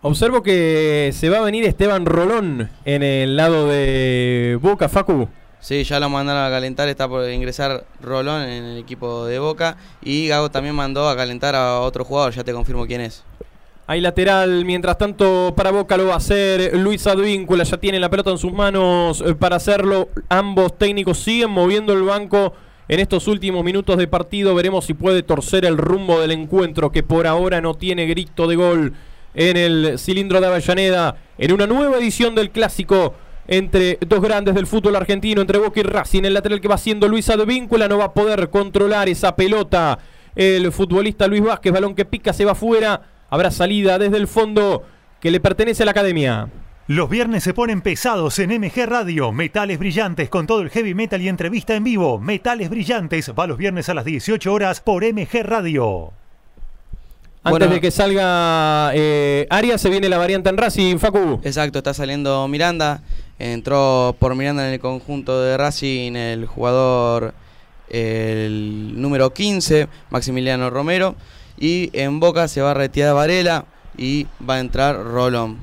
[0.00, 5.28] Observo que se va a venir Esteban Rolón en el lado de Boca, Facu.
[5.62, 9.76] Sí, ya lo mandaron a calentar, está por ingresar Rolón en el equipo de Boca
[10.02, 13.22] y Gago también mandó a calentar a otro jugador, ya te confirmo quién es.
[13.86, 18.10] Hay lateral, mientras tanto para Boca lo va a hacer Luis Advíncula, ya tiene la
[18.10, 20.08] pelota en sus manos eh, para hacerlo.
[20.28, 22.54] Ambos técnicos siguen moviendo el banco
[22.88, 24.56] en estos últimos minutos de partido.
[24.56, 28.56] Veremos si puede torcer el rumbo del encuentro que por ahora no tiene grito de
[28.56, 28.94] gol
[29.34, 33.14] en el cilindro de Avellaneda en una nueva edición del clásico
[33.46, 36.24] entre dos grandes del fútbol argentino, entre Boca y Racing.
[36.24, 39.98] El lateral que va haciendo Luis Advíncula no va a poder controlar esa pelota.
[40.34, 43.02] El futbolista Luis Vázquez, balón que pica, se va afuera.
[43.30, 44.82] Habrá salida desde el fondo
[45.20, 46.48] que le pertenece a la academia.
[46.88, 49.32] Los viernes se ponen pesados en MG Radio.
[49.32, 52.18] Metales brillantes con todo el heavy metal y entrevista en vivo.
[52.18, 56.12] Metales brillantes va los viernes a las 18 horas por MG Radio.
[57.44, 57.74] Antes Bueno.
[57.74, 61.40] de que salga eh, Arias, se viene la variante en Racing, Facu.
[61.42, 63.02] Exacto, está saliendo Miranda.
[63.42, 67.34] Entró por Miranda en el conjunto de Racing el jugador,
[67.88, 71.16] el número 15, Maximiliano Romero.
[71.58, 73.64] Y en Boca se va a retirar Varela
[73.98, 75.58] y va a entrar Rolón.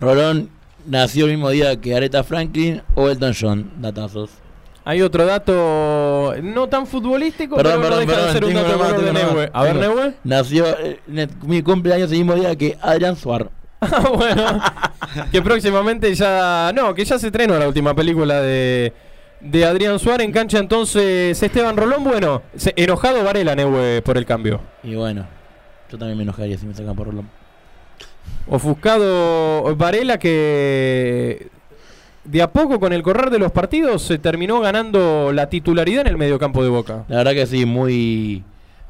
[0.00, 0.50] Rolón
[0.84, 4.30] nació el mismo día que Aretha Franklin o Elton John, datazos.
[4.84, 8.80] Hay otro dato no tan futbolístico, Perdón, pero no perdón, deja de perdón, ser un
[8.80, 9.50] dato de más.
[9.52, 10.14] A ver, Neue.
[10.24, 13.61] Nació eh, mi cumpleaños el mismo día que Adrián Suar.
[13.82, 14.60] Ah, bueno,
[15.32, 16.72] que próximamente ya.
[16.74, 18.92] No, que ya se estrenó la última película de,
[19.40, 20.58] de Adrián Suárez en cancha.
[20.58, 24.60] Entonces, Esteban Rolón, bueno, se- enojado Varela, Neue, por el cambio.
[24.82, 25.26] Y bueno,
[25.90, 27.28] yo también me enojaría si me sacan por Rolón.
[28.48, 31.48] Ofuscado Varela que
[32.24, 36.06] de a poco con el correr de los partidos se terminó ganando la titularidad en
[36.08, 37.04] el mediocampo de Boca.
[37.08, 38.44] La verdad que sí, muy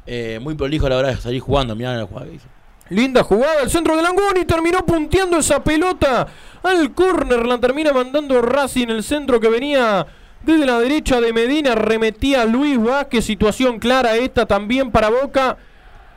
[0.05, 1.75] eh, muy prolijo a la hora de salir jugando.
[1.75, 2.47] Mirá la jugada que hizo.
[2.89, 6.27] Linda jugada, el centro de Langoni terminó punteando esa pelota.
[6.63, 10.05] Al córner, la termina mandando Racing el centro que venía
[10.43, 15.57] desde la derecha de Medina, remetía Luis Vázquez, situación clara esta también para Boca,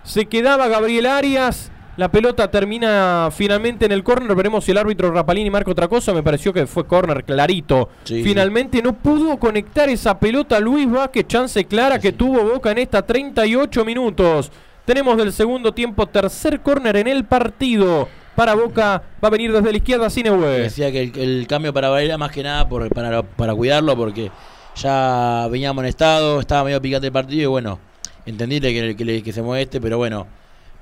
[0.03, 5.13] se quedaba Gabriel Arias, la pelota termina finalmente en el córner, veremos si el árbitro
[5.13, 9.89] Rapalini marca otra cosa, me pareció que fue córner clarito, Sí, finalmente no pudo conectar
[9.89, 14.51] esa pelota Luis Vázquez, chance clara que tuvo Boca en esta 38 minutos.
[14.87, 18.09] Tenemos del segundo tiempo tercer córner en el partido.
[18.35, 20.47] Para Boca va a venir desde la izquierda Cinewe.
[20.61, 24.31] Decía que el, el cambio para Varela más que nada por, para, para cuidarlo porque
[24.77, 27.79] ya venía amonestado, estaba medio picante el partido y bueno,
[28.27, 30.27] entendible que, que, que se mueve este, pero bueno,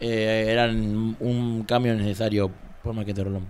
[0.00, 2.50] eh, eran un cambio necesario
[2.82, 3.46] por Marquete Rolón.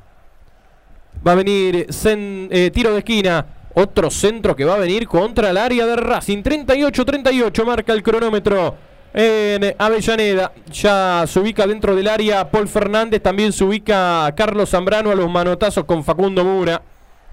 [1.27, 3.47] Va a venir cen- eh, tiro de esquina.
[3.77, 6.43] Otro centro que va a venir contra el área de Racing.
[6.45, 8.77] 38-38 marca el cronómetro
[9.15, 10.53] en Avellaneda.
[10.73, 13.23] Ya se ubica dentro del área Paul Fernández.
[13.23, 16.83] También se ubica Carlos Zambrano a los manotazos con Facundo Mura.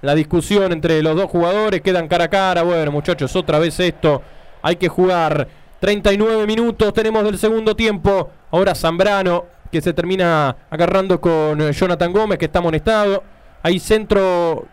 [0.02, 2.64] La discusión entre los dos jugadores quedan cara a cara.
[2.64, 4.22] Bueno, muchachos, otra vez esto.
[4.62, 5.48] Hay que jugar.
[5.80, 8.30] 39 minutos tenemos del segundo tiempo.
[8.52, 13.24] Ahora Zambrano que se termina agarrando con Jonathan Gómez que está amonestado.
[13.64, 14.68] Hay centro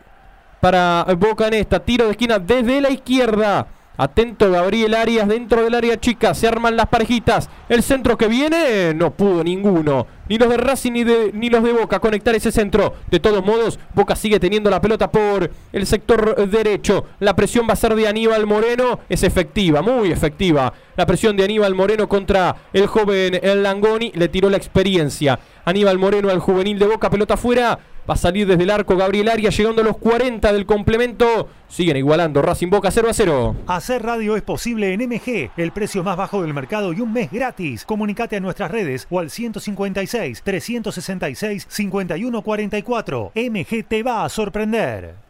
[0.61, 1.81] para Boca en esta.
[1.81, 3.67] Tiro de esquina desde la izquierda.
[4.01, 6.33] Atento Gabriel Arias dentro del área chica.
[6.33, 7.51] Se arman las parejitas.
[7.69, 10.07] El centro que viene no pudo ninguno.
[10.29, 12.95] Ni los de Racing ni, de, ni los de Boca conectar ese centro.
[13.11, 17.07] De todos modos, Boca sigue teniendo la pelota por el sector derecho.
[17.21, 19.01] La presión va a ser de Aníbal Moreno.
[19.09, 20.73] Es efectiva, muy efectiva.
[20.97, 24.13] La presión de Aníbal Moreno contra el joven El Langoni.
[24.15, 25.39] Le tiró la experiencia.
[25.65, 27.11] Aníbal Moreno al juvenil de Boca.
[27.11, 27.79] Pelota afuera.
[28.09, 31.49] Va a salir desde el arco Gabriel Arias llegando a los 40 del complemento.
[31.69, 33.57] Siguen igualando Racing Boca 0 a 0.
[33.67, 37.31] Hacer radio es posible en MG, el precio más bajo del mercado y un mes
[37.31, 37.85] gratis.
[37.85, 43.33] Comunicate a nuestras redes o al 156 366 5144.
[43.35, 45.29] MG te va a sorprender.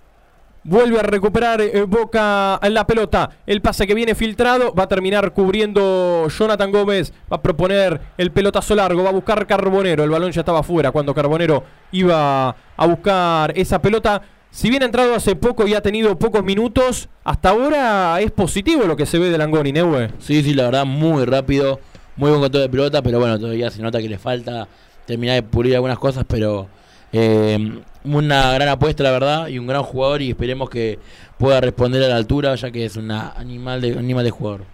[0.64, 3.30] Vuelve a recuperar eh, Boca en la pelota.
[3.46, 7.12] El pase que viene filtrado va a terminar cubriendo Jonathan Gómez.
[7.32, 9.02] Va a proponer el pelotazo largo.
[9.02, 10.04] Va a buscar Carbonero.
[10.04, 14.20] El balón ya estaba fuera cuando Carbonero iba a buscar esa pelota.
[14.50, 18.84] Si bien ha entrado hace poco y ha tenido pocos minutos, hasta ahora es positivo
[18.84, 20.10] lo que se ve de Langoni, Neue.
[20.18, 21.80] Sí, sí, la verdad, muy rápido.
[22.18, 24.66] Muy buen control de pelota, pero bueno, todavía se nota que le falta
[25.06, 26.66] terminar de pulir algunas cosas, pero
[27.12, 30.98] eh, una gran apuesta, la verdad, y un gran jugador y esperemos que
[31.38, 34.64] pueda responder a la altura, ya que es un animal de, animal de jugador.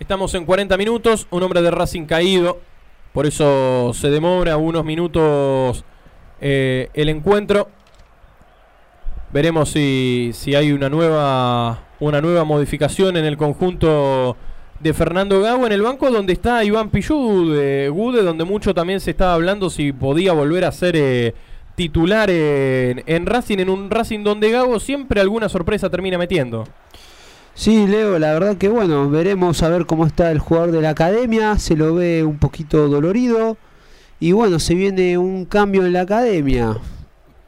[0.00, 2.58] Estamos en 40 minutos, un hombre de Racing caído,
[3.12, 5.84] por eso se demora unos minutos
[6.40, 7.68] eh, el encuentro.
[9.32, 14.36] Veremos si, si hay una nueva, una nueva modificación en el conjunto
[14.80, 19.00] de Fernando Gago en el banco donde está Iván Pillú de Gude, donde mucho también
[19.00, 21.34] se estaba hablando si podía volver a ser eh,
[21.74, 26.64] titular en, en, Racing, en un Racing donde Gago siempre alguna sorpresa termina metiendo.
[27.54, 30.90] Sí, Leo, la verdad que bueno, veremos a ver cómo está el jugador de la
[30.90, 33.56] academia, se lo ve un poquito dolorido
[34.20, 36.76] y bueno, se viene un cambio en la academia.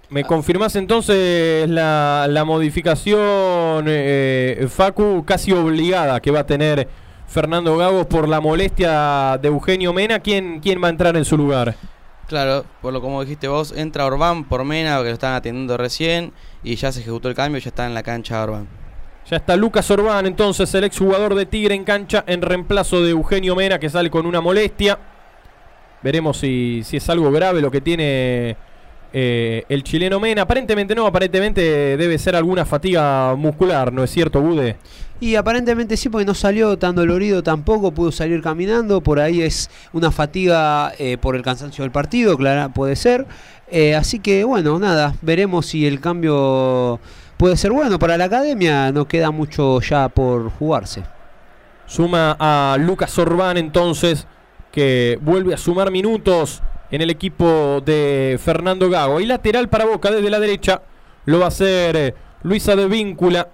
[0.08, 6.88] ¿Me confirmás entonces la, la modificación, eh, Facu, casi obligada que va a tener
[7.30, 10.18] Fernando Gago por la molestia de Eugenio Mena?
[10.18, 11.76] ¿Quién, quién va a entrar en su lugar?
[12.26, 16.32] Claro, por lo como dijiste vos, entra Orbán por Mena, que lo están atendiendo recién,
[16.64, 18.66] y ya se ejecutó el cambio, ya está en la cancha Orbán.
[19.30, 23.54] Ya está Lucas Orbán, entonces el exjugador de Tigre en cancha en reemplazo de Eugenio
[23.54, 24.98] Mena, que sale con una molestia.
[26.02, 28.56] Veremos si, si es algo grave lo que tiene
[29.12, 30.42] eh, el chileno Mena.
[30.42, 34.78] Aparentemente no, aparentemente debe ser alguna fatiga muscular, ¿no es cierto, Bude?
[35.20, 39.68] Y aparentemente sí, porque no salió tan dolorido tampoco, pudo salir caminando, por ahí es
[39.92, 43.26] una fatiga eh, por el cansancio del partido, claro, puede ser.
[43.70, 46.98] Eh, así que bueno, nada, veremos si el cambio
[47.36, 51.02] puede ser bueno para la academia, no queda mucho ya por jugarse.
[51.86, 54.26] Suma a Lucas Orbán entonces,
[54.72, 59.20] que vuelve a sumar minutos en el equipo de Fernando Gago.
[59.20, 60.82] Y lateral para Boca desde la derecha
[61.26, 63.48] lo va a hacer eh, Luisa de Víncula.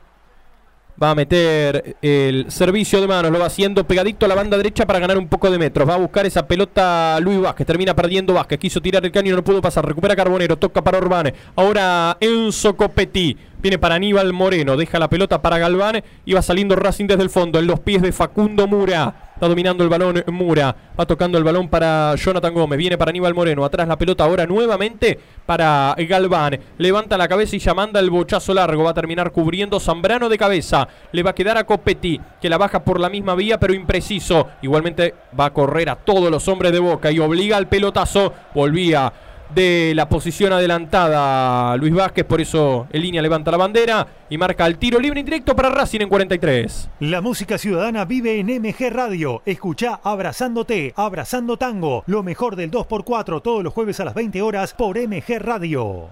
[1.03, 4.87] Va a meter el servicio de manos, lo va haciendo pegadito a la banda derecha
[4.87, 5.87] para ganar un poco de metros.
[5.87, 8.59] Va a buscar esa pelota Luis Vázquez, termina perdiendo Vázquez.
[8.59, 9.85] Quiso tirar el caño, no pudo pasar.
[9.85, 11.35] Recupera Carbonero, toca para Orbán.
[11.55, 13.37] Ahora Enzo Copetti.
[13.63, 17.31] Viene para Aníbal Moreno, deja la pelota para Galván y va saliendo Racing desde el
[17.31, 19.27] fondo, en los pies de Facundo Mura.
[19.37, 20.75] Está dominando el balón Mura.
[20.99, 22.79] Va tocando el balón para Jonathan Gómez.
[22.79, 23.67] Viene para Aníbal Moreno.
[23.67, 26.59] Atrás la pelota ahora nuevamente para Galván.
[26.79, 28.85] Levanta la cabeza y ya manda el bochazo largo.
[28.85, 30.89] Va a terminar cubriendo Zambrano de cabeza.
[31.13, 34.49] Le va a quedar a Copetti, que la baja por la misma vía, pero impreciso.
[34.63, 38.33] Igualmente va a correr a todos los hombres de boca y obliga al pelotazo.
[38.55, 39.13] Volvía
[39.55, 44.67] de la posición adelantada Luis Vázquez, por eso en línea levanta la bandera y marca
[44.67, 46.91] el tiro libre indirecto para Racing en 43.
[47.01, 49.43] La música ciudadana vive en MG Radio.
[49.47, 54.75] Escucha Abrazándote, Abrazando Tango, lo mejor del 2x4 todos los jueves a las 20 horas
[54.75, 56.09] por MG Radio.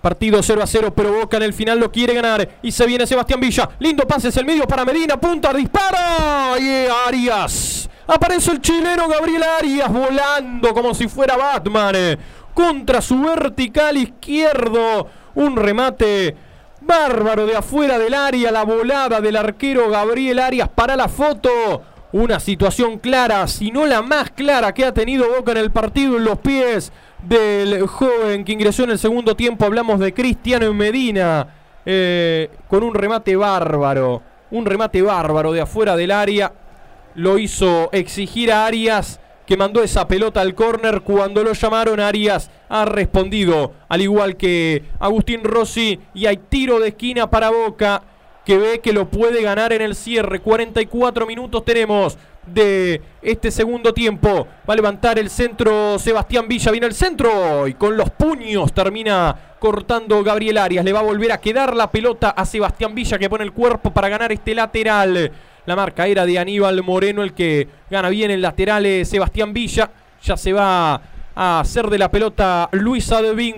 [0.00, 2.48] Partido 0 a 0, pero Boca en el final lo quiere ganar.
[2.62, 3.68] Y se viene Sebastián Villa.
[3.80, 5.20] Lindo pase, es el medio para Medina.
[5.20, 6.56] Punta, dispara.
[6.58, 7.90] Y Arias.
[8.06, 11.94] Aparece el chileno Gabriel Arias volando como si fuera Batman
[12.58, 15.06] contra su vertical izquierdo.
[15.36, 16.34] Un remate
[16.80, 18.50] bárbaro de afuera del área.
[18.50, 21.82] La volada del arquero Gabriel Arias para la foto.
[22.10, 26.16] Una situación clara, si no la más clara que ha tenido Boca en el partido
[26.16, 26.90] en los pies
[27.22, 29.64] del joven que ingresó en el segundo tiempo.
[29.64, 31.54] Hablamos de Cristiano Medina
[31.86, 34.20] eh, con un remate bárbaro.
[34.50, 36.52] Un remate bárbaro de afuera del área.
[37.14, 42.00] Lo hizo exigir a Arias que mandó esa pelota al córner cuando lo llamaron.
[42.00, 48.02] Arias ha respondido, al igual que Agustín Rossi, y hay tiro de esquina para Boca
[48.44, 50.40] que ve que lo puede ganar en el cierre.
[50.40, 54.46] 44 minutos tenemos de este segundo tiempo.
[54.68, 59.54] Va a levantar el centro Sebastián Villa, viene el centro y con los puños termina
[59.58, 60.84] cortando Gabriel Arias.
[60.84, 63.94] Le va a volver a quedar la pelota a Sebastián Villa que pone el cuerpo
[63.94, 65.32] para ganar este lateral.
[65.68, 69.90] La marca era de Aníbal Moreno, el que gana bien el lateral es Sebastián Villa.
[70.22, 70.98] Ya se va
[71.34, 73.52] a hacer de la pelota Luisa de.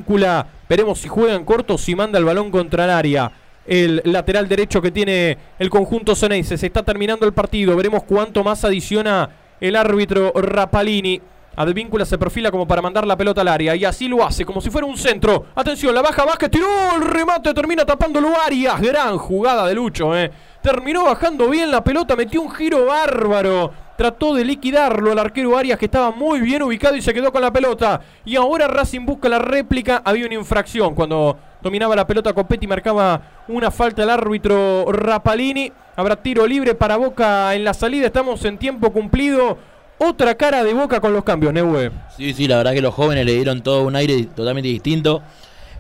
[0.69, 3.31] Veremos si juega en corto o si manda el balón contra el área.
[3.65, 6.59] El lateral derecho que tiene el conjunto Ceneice.
[6.59, 7.77] Se está terminando el partido.
[7.77, 9.31] Veremos cuánto más adiciona
[9.61, 11.23] el árbitro Rapalini.
[11.55, 14.61] Advíncula se perfila como para mandar la pelota al área y así lo hace, como
[14.61, 15.47] si fuera un centro.
[15.55, 16.67] Atención, la baja Vázquez, tiró
[16.97, 18.81] el remate, termina tapándolo Arias.
[18.81, 20.31] Gran jugada de Lucho, eh.
[20.63, 23.73] Terminó bajando bien la pelota, metió un giro bárbaro.
[23.97, 27.41] Trató de liquidarlo al arquero Arias que estaba muy bien ubicado y se quedó con
[27.41, 28.01] la pelota.
[28.27, 30.03] Y ahora Racing busca la réplica.
[30.05, 35.73] Había una infracción cuando dominaba la pelota Copetti, marcaba una falta al árbitro Rapalini.
[35.97, 38.07] Habrá tiro libre para Boca en la salida.
[38.07, 39.57] Estamos en tiempo cumplido.
[39.99, 41.91] Otra cara de Boca con los cambios, Neue.
[42.17, 45.23] Sí, sí, la verdad que los jóvenes le dieron todo un aire totalmente distinto.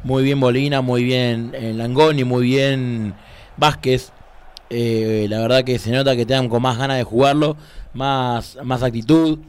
[0.04, 3.14] Muy bien Bolina, muy bien eh, Langoni, muy bien
[3.56, 4.12] Vázquez.
[4.70, 7.56] Eh, la verdad que se nota que están con más ganas de jugarlo,
[7.92, 9.40] más, más actitud,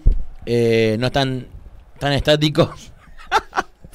[0.45, 1.47] eh, no están
[1.99, 2.91] tan estáticos.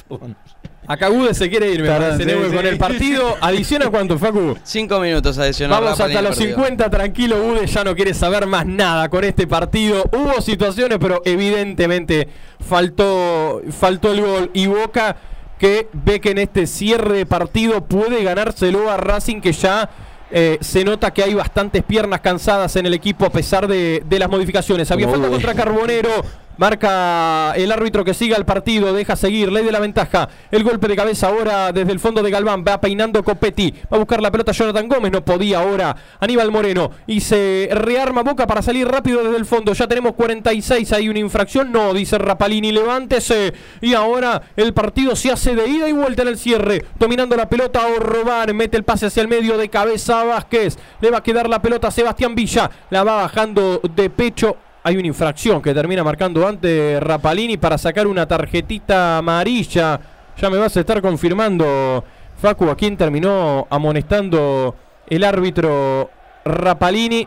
[0.89, 2.55] Acá Gude se quiere ir, me parece, sí, sí.
[2.55, 3.37] con el partido.
[3.41, 4.57] ¿Adiciona cuánto, Facu?
[4.63, 5.85] Cinco minutos adicionales.
[5.85, 10.05] Vamos hasta los 50, tranquilo, Ude ya no quiere saber más nada con este partido.
[10.13, 12.29] Hubo situaciones, pero evidentemente
[12.61, 14.51] faltó, faltó el gol.
[14.55, 15.17] Y Boca
[15.59, 19.91] que ve que en este cierre de partido puede ganárselo a Racing, que ya
[20.31, 24.19] eh, se nota que hay bastantes piernas cansadas en el equipo a pesar de, de
[24.19, 24.91] las modificaciones.
[24.91, 26.11] Había falta contra Carbonero.
[26.59, 30.29] Marca el árbitro que siga el partido, deja seguir, ley de la ventaja.
[30.51, 33.99] El golpe de cabeza ahora desde el fondo de Galván, va peinando Copetti, va a
[33.99, 38.63] buscar la pelota Jonathan Gómez, no podía ahora Aníbal Moreno y se rearma Boca para
[38.63, 39.75] salir rápido desde el fondo.
[39.75, 43.53] Ya tenemos 46, hay una infracción, no, dice Rapalini, levántese.
[43.83, 47.51] Y ahora el partido se hace de ida y vuelta en el cierre, dominando la
[47.51, 51.23] pelota Orban, mete el pase hacia el medio de cabeza a Vázquez, le va a
[51.23, 55.75] quedar la pelota a Sebastián Villa, la va bajando de pecho hay una infracción que
[55.75, 59.99] termina marcando antes Rapalini para sacar una tarjetita amarilla.
[60.41, 62.05] Ya me vas a estar confirmando,
[62.41, 64.77] Facu, a quién terminó amonestando
[65.09, 66.09] el árbitro
[66.45, 67.27] Rapalini.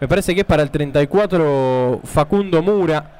[0.00, 3.12] Me parece que es para el 34 Facundo Mura.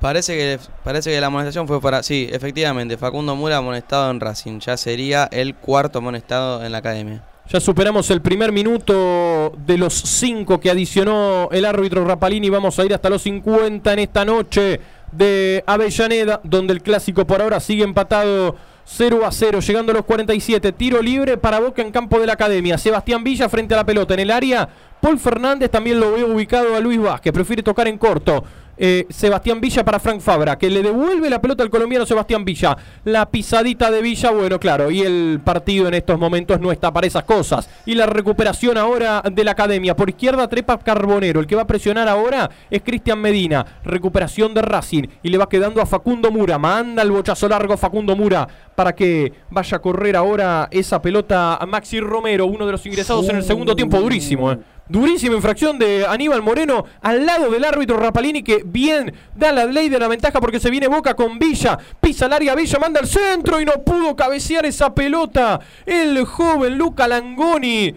[0.00, 2.02] Parece que, parece que la amonestación fue para.
[2.02, 4.58] Sí, efectivamente, Facundo Mura amonestado en Racing.
[4.60, 7.22] Ya sería el cuarto amonestado en la academia.
[7.48, 12.50] Ya superamos el primer minuto de los cinco que adicionó el árbitro Rapalini.
[12.50, 14.80] Vamos a ir hasta los 50 en esta noche
[15.12, 20.04] de Avellaneda, donde el clásico por ahora sigue empatado 0 a 0, llegando a los
[20.04, 20.72] 47.
[20.72, 22.78] Tiro libre para Boca en campo de la academia.
[22.78, 24.68] Sebastián Villa frente a la pelota en el área.
[25.00, 28.42] Paul Fernández también lo veo ubicado a Luis Vázquez, prefiere tocar en corto.
[28.78, 32.76] Eh, Sebastián Villa para Frank Fabra, que le devuelve la pelota al colombiano Sebastián Villa.
[33.04, 37.06] La pisadita de Villa, bueno, claro, y el partido en estos momentos no está para
[37.06, 37.68] esas cosas.
[37.86, 39.96] Y la recuperación ahora de la academia.
[39.96, 43.64] Por izquierda trepa Carbonero, el que va a presionar ahora es Cristian Medina.
[43.84, 46.58] Recuperación de Racing y le va quedando a Facundo Mura.
[46.58, 51.66] Manda el bochazo largo Facundo Mura para que vaya a correr ahora esa pelota a
[51.66, 54.58] Maxi Romero, uno de los ingresados en el segundo tiempo, durísimo, eh.
[54.88, 59.88] Durísima infracción de Aníbal Moreno al lado del árbitro Rapalini que bien da la ley
[59.88, 61.76] de la ventaja porque se viene Boca con Villa.
[62.00, 65.58] Pisa el área Villa, manda al centro y no pudo cabecear esa pelota.
[65.84, 67.94] El joven Luca Langoni.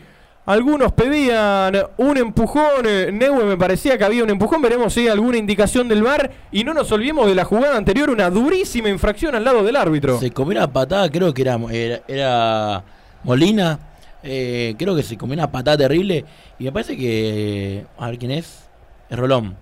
[0.47, 2.83] Algunos pedían un empujón.
[2.85, 4.59] eh, Neue me parecía que había un empujón.
[4.63, 6.31] Veremos si hay alguna indicación del VAR.
[6.51, 10.19] Y no nos olvidemos de la jugada anterior, una durísima infracción al lado del árbitro.
[10.19, 12.83] Se comió una patada, creo que era, era, era
[13.23, 13.77] Molina.
[14.23, 16.25] Eh, creo que se comió una patada terrible.
[16.59, 17.85] Y me parece que.
[17.97, 18.65] A ver quién es.
[19.09, 19.55] Es Rolón.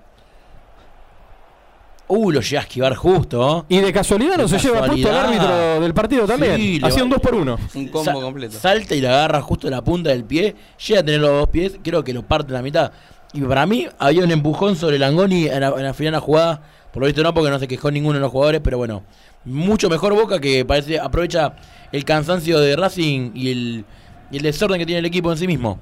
[2.10, 3.66] Uh, lo llega a esquivar justo.
[3.68, 5.50] Y de casualidad no De se lleva puesto el casualidad.
[5.50, 6.56] árbitro del partido también.
[6.56, 8.58] Sí, Hacía un 2 por 1 Un combo Sa- completo.
[8.58, 10.56] Salta y le agarra justo la punta del pie.
[10.88, 11.74] Llega a tener los dos pies.
[11.84, 12.94] Creo que lo parte la mitad.
[13.34, 16.22] Y para mí había un empujón sobre Langoni en la, en la final de la
[16.22, 16.62] jugada.
[16.94, 18.62] Por lo visto no, porque no se quejó ninguno de los jugadores.
[18.64, 19.04] Pero bueno,
[19.44, 21.56] mucho mejor Boca que parece aprovecha
[21.92, 23.86] el cansancio de Racing y el,
[24.32, 25.80] y el desorden que tiene el equipo en sí mismo.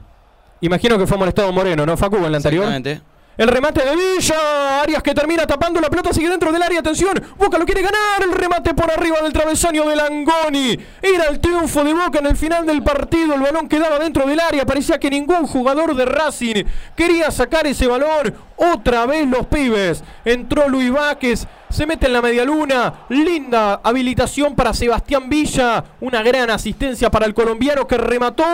[0.61, 2.65] Imagino que fue molestado Moreno, ¿no, Facu, en la anterior?
[2.65, 3.14] Exactamente.
[3.37, 4.81] El remate de Villa.
[4.81, 6.79] Arias que termina tapando la pelota, sigue dentro del área.
[6.79, 8.23] Atención, Boca lo quiere ganar.
[8.23, 10.79] El remate por arriba del travesaño de Langoni.
[11.01, 13.35] Era el triunfo de Boca en el final del partido.
[13.35, 14.65] El balón quedaba dentro del área.
[14.65, 16.63] Parecía que ningún jugador de Racing
[16.95, 18.33] quería sacar ese balón.
[18.55, 20.01] Otra vez los pibes.
[20.23, 21.45] Entró Luis Vázquez.
[21.69, 23.05] Se mete en la media luna.
[23.09, 25.83] Linda habilitación para Sebastián Villa.
[25.99, 28.45] Una gran asistencia para el colombiano que remató.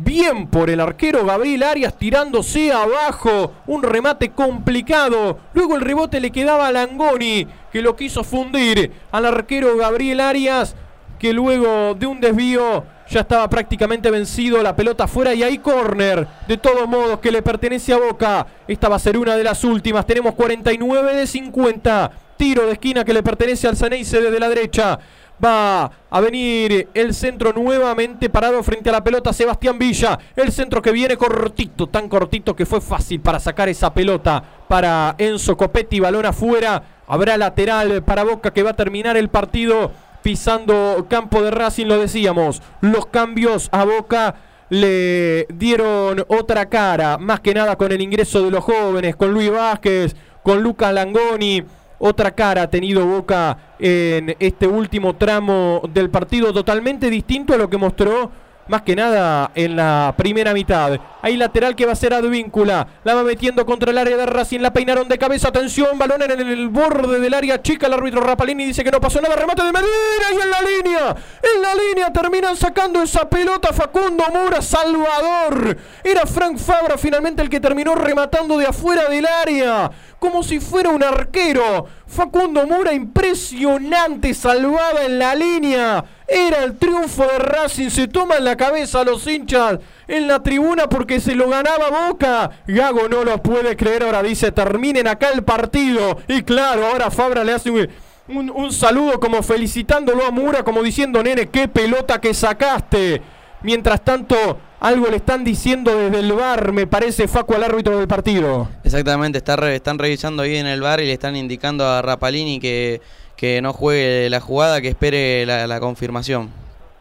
[0.00, 3.52] Bien por el arquero Gabriel Arias tirándose abajo.
[3.66, 5.40] Un remate complicado.
[5.54, 10.76] Luego el rebote le quedaba a Langoni que lo quiso fundir al arquero Gabriel Arias
[11.18, 16.28] que luego de un desvío ya estaba prácticamente vencido, la pelota fuera y ahí córner,
[16.46, 18.46] de todos modos que le pertenece a Boca.
[18.68, 23.04] Esta va a ser una de las últimas, tenemos 49 de 50, tiro de esquina
[23.04, 25.00] que le pertenece al Ceneice desde la derecha.
[25.44, 30.18] Va a venir el centro nuevamente parado frente a la pelota Sebastián Villa.
[30.34, 35.14] El centro que viene cortito, tan cortito que fue fácil para sacar esa pelota para
[35.18, 36.00] Enzo Copetti.
[36.00, 36.82] Balón afuera.
[37.06, 39.92] Habrá lateral para Boca que va a terminar el partido
[40.22, 42.60] pisando campo de Racing, lo decíamos.
[42.80, 44.34] Los cambios a Boca
[44.70, 49.50] le dieron otra cara, más que nada con el ingreso de los jóvenes, con Luis
[49.50, 51.62] Vázquez, con Lucas Langoni.
[51.98, 57.68] Otra cara ha tenido Boca en este último tramo del partido, totalmente distinto a lo
[57.68, 58.30] que mostró
[58.68, 60.98] más que nada en la primera mitad.
[61.22, 62.86] Hay lateral que va a ser Advíncula.
[63.04, 64.60] La va metiendo contra el área de Racing.
[64.60, 65.48] La peinaron de cabeza.
[65.48, 67.86] Atención, balón en el borde del área chica.
[67.86, 69.34] El árbitro Rapalini dice que no pasó nada.
[69.36, 69.88] Remate de Medina
[70.32, 71.16] y en la línea.
[71.42, 74.62] En la línea terminan sacando esa pelota Facundo Mura.
[74.62, 75.76] Salvador.
[76.04, 79.90] Era Frank Fabra finalmente el que terminó rematando de afuera del área.
[80.18, 81.86] Como si fuera un arquero.
[82.06, 84.34] Facundo Mura impresionante.
[84.34, 86.04] Salvada en la línea.
[86.28, 87.88] Era el triunfo de Racing.
[87.88, 92.50] Se toma en la cabeza los hinchas en la tribuna porque se lo ganaba Boca.
[92.66, 94.02] Gago no lo puede creer.
[94.02, 96.18] Ahora dice: terminen acá el partido.
[96.28, 101.22] Y claro, ahora Fabra le hace un, un, saludo como felicitándolo a Mura, como diciendo:
[101.22, 103.22] Nene, qué pelota que sacaste.
[103.62, 108.06] Mientras tanto, algo le están diciendo desde el bar, me parece, Facu, al árbitro del
[108.06, 108.68] partido.
[108.84, 113.00] Exactamente, está están revisando ahí en el bar y le están indicando a Rapalini que,
[113.38, 116.50] que no juegue la jugada, que espere la, confirmación.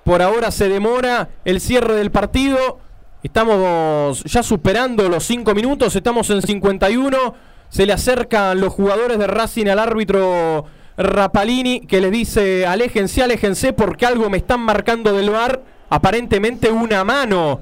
[0.03, 2.77] Por ahora se demora el cierre del partido.
[3.24, 7.33] Estamos ya superando los 5 minutos, estamos en 51.
[7.69, 13.74] Se le acercan los jugadores de Racing al árbitro Rapalini que le dice, aléjense, aléjense
[13.74, 15.64] porque algo me están marcando del bar.
[15.90, 17.61] Aparentemente una mano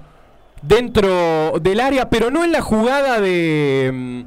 [0.61, 4.25] dentro del área, pero no en la jugada de...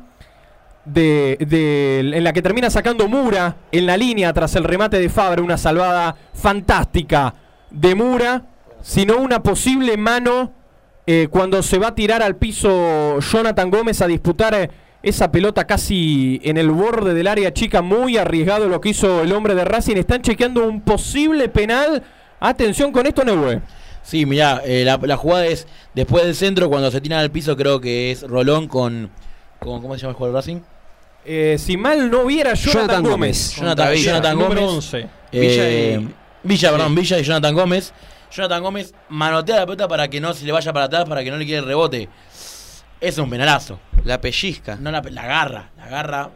[0.92, 5.08] de, de- en la que termina sacando Mura en la línea tras el remate de
[5.08, 7.34] Fabra, una salvada fantástica
[7.70, 8.44] de Mura,
[8.83, 10.52] sino una posible mano
[11.07, 14.70] eh, cuando se va a tirar al piso Jonathan Gómez a disputar eh,
[15.02, 19.33] esa pelota casi en el borde del área chica, muy arriesgado lo que hizo el
[19.33, 19.97] hombre de Racing.
[19.97, 22.02] Están chequeando un posible penal.
[22.41, 23.60] Atención con esto, Neue.
[24.02, 27.57] Sí, mirá, eh, la, la jugada es después del centro, cuando se tiran al piso,
[27.57, 29.10] creo que es Rolón con.
[29.58, 30.60] con ¿Cómo se llama el jugador de Racing?
[31.31, 33.10] Eh, si mal no viera Jonathan, Jonathan Gómez.
[33.18, 33.57] Gómez.
[33.57, 34.74] Jonathan, Villa, Jonathan número Gómez.
[34.76, 34.97] 11.
[35.31, 36.08] Villa Eh, y-
[36.42, 37.00] Villa, perdón, Sí.
[37.00, 37.92] Villa y Jonathan Gómez.
[38.31, 41.31] Jonathan Gómez manotea la pelota para que no se le vaya para atrás, para que
[41.31, 42.08] no le quede el rebote.
[43.00, 43.78] Es un penalazo.
[44.05, 44.76] La pellizca.
[44.76, 46.31] No la, la agarra, la agarra.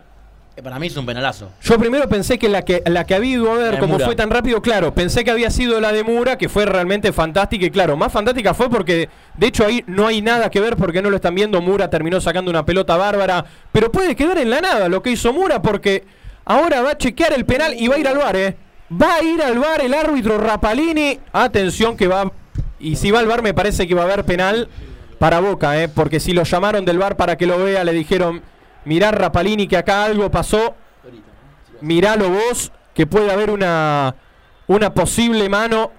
[0.56, 1.50] Eh, Para mí es un penalazo.
[1.62, 4.06] Yo primero pensé que la que, la que había ido a ver, como Mura.
[4.06, 7.66] fue tan rápido, claro, pensé que había sido la de Mura, que fue realmente fantástica.
[7.66, 11.02] Y claro, más fantástica fue porque, de hecho, ahí no hay nada que ver porque
[11.02, 11.60] no lo están viendo.
[11.60, 13.44] Mura terminó sacando una pelota bárbara.
[13.72, 16.04] Pero puede quedar en la nada lo que hizo Mura porque
[16.44, 18.56] ahora va a chequear el penal y va a ir al bar, ¿eh?
[18.90, 21.18] Va a ir al bar el árbitro Rapalini.
[21.32, 22.30] Atención que va.
[22.78, 24.68] Y si va al bar, me parece que va a haber penal
[25.18, 25.88] para Boca, ¿eh?
[25.88, 28.42] Porque si lo llamaron del bar para que lo vea, le dijeron:
[28.84, 30.74] Mirá, Rapalini, que acá algo pasó.
[31.80, 34.14] Miralo vos, que puede haber una,
[34.66, 35.90] una posible mano.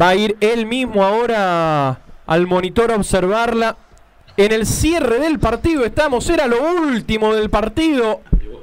[0.00, 3.76] Va a ir él mismo ahora al monitor a observarla.
[4.36, 8.20] En el cierre del partido estamos, era lo último del partido.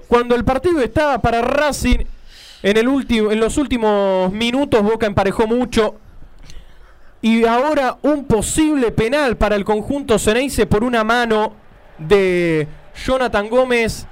[0.07, 1.99] Cuando el partido estaba para Racing,
[2.63, 5.95] en, el en los últimos minutos Boca emparejó mucho.
[7.21, 11.53] Y ahora un posible penal para el conjunto Ceneice por una mano
[11.97, 12.67] de
[13.05, 14.07] Jonathan Gómez.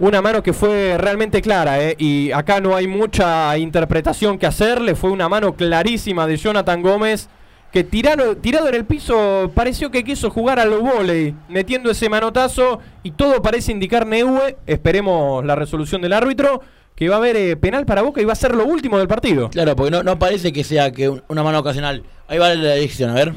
[0.00, 1.96] Una mano que fue realmente clara, ¿eh?
[1.98, 4.94] y acá no hay mucha interpretación que hacerle.
[4.94, 7.28] Fue una mano clarísima de Jonathan Gómez,
[7.72, 12.78] que tirado, tirado en el piso pareció que quiso jugar al volei, metiendo ese manotazo,
[13.02, 14.56] y todo parece indicar Neue.
[14.68, 16.62] Esperemos la resolución del árbitro,
[16.94, 19.08] que va a haber eh, penal para Boca y va a ser lo último del
[19.08, 19.50] partido.
[19.50, 22.04] Claro, porque no, no parece que sea que un- una mano ocasional.
[22.28, 23.32] Ahí va la dirección, a ver.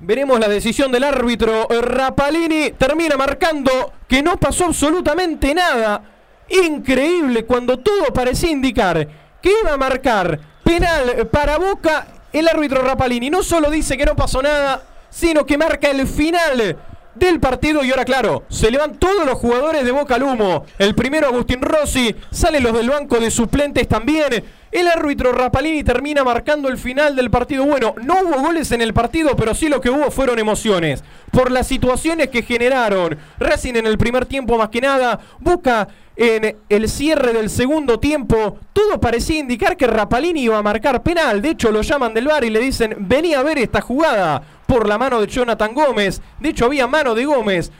[0.00, 2.70] Veremos la decisión del árbitro Rapalini.
[2.78, 6.02] Termina marcando que no pasó absolutamente nada.
[6.48, 9.08] Increíble cuando todo parecía indicar
[9.42, 12.06] que iba a marcar penal para Boca.
[12.32, 16.76] El árbitro Rapalini no solo dice que no pasó nada, sino que marca el final
[17.14, 20.64] del partido y ahora claro, se le van todos los jugadores de Boca al humo.
[20.78, 24.44] El primero Agustín Rossi, salen los del banco de suplentes también.
[24.78, 27.64] El árbitro Rapalini termina marcando el final del partido.
[27.64, 31.02] Bueno, no hubo goles en el partido, pero sí lo que hubo fueron emociones.
[31.32, 36.58] Por las situaciones que generaron Racing en el primer tiempo más que nada, Boca en
[36.68, 41.42] el cierre del segundo tiempo, todo parecía indicar que Rapalini iba a marcar penal.
[41.42, 44.86] De hecho, lo llaman del bar y le dicen, vení a ver esta jugada por
[44.86, 46.22] la mano de Jonathan Gómez.
[46.38, 47.72] De hecho, había mano de Gómez.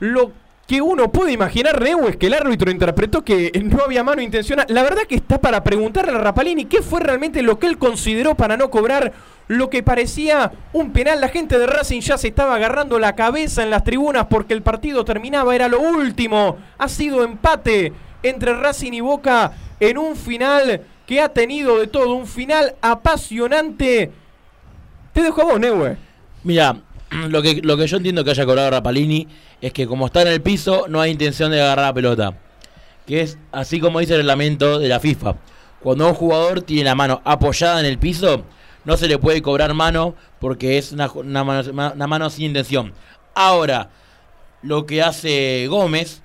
[0.00, 0.32] Lo
[0.66, 4.66] que uno puede imaginar, Neu, es que el árbitro interpretó que no había mano intencional.
[4.68, 8.34] La verdad que está para preguntarle a Rapalini qué fue realmente lo que él consideró
[8.34, 9.12] para no cobrar
[9.46, 11.20] lo que parecía un penal.
[11.20, 14.62] La gente de Racing ya se estaba agarrando la cabeza en las tribunas porque el
[14.62, 16.56] partido terminaba, era lo último.
[16.78, 17.92] Ha sido empate
[18.24, 24.10] entre Racing y Boca en un final que ha tenido de todo, un final apasionante.
[25.12, 25.96] Te dejo a vos, Neue.
[26.42, 26.76] Mira,
[27.28, 29.28] lo que, lo que yo entiendo que haya cobrado Rapalini
[29.60, 32.38] es que como está en el piso no hay intención de agarrar la pelota.
[33.06, 35.36] Que es así como dice el reglamento de la FIFA.
[35.80, 38.44] Cuando un jugador tiene la mano apoyada en el piso,
[38.84, 42.92] no se le puede cobrar mano porque es una, una mano, una mano sin intención.
[43.34, 43.90] Ahora,
[44.62, 46.22] lo que hace Gómez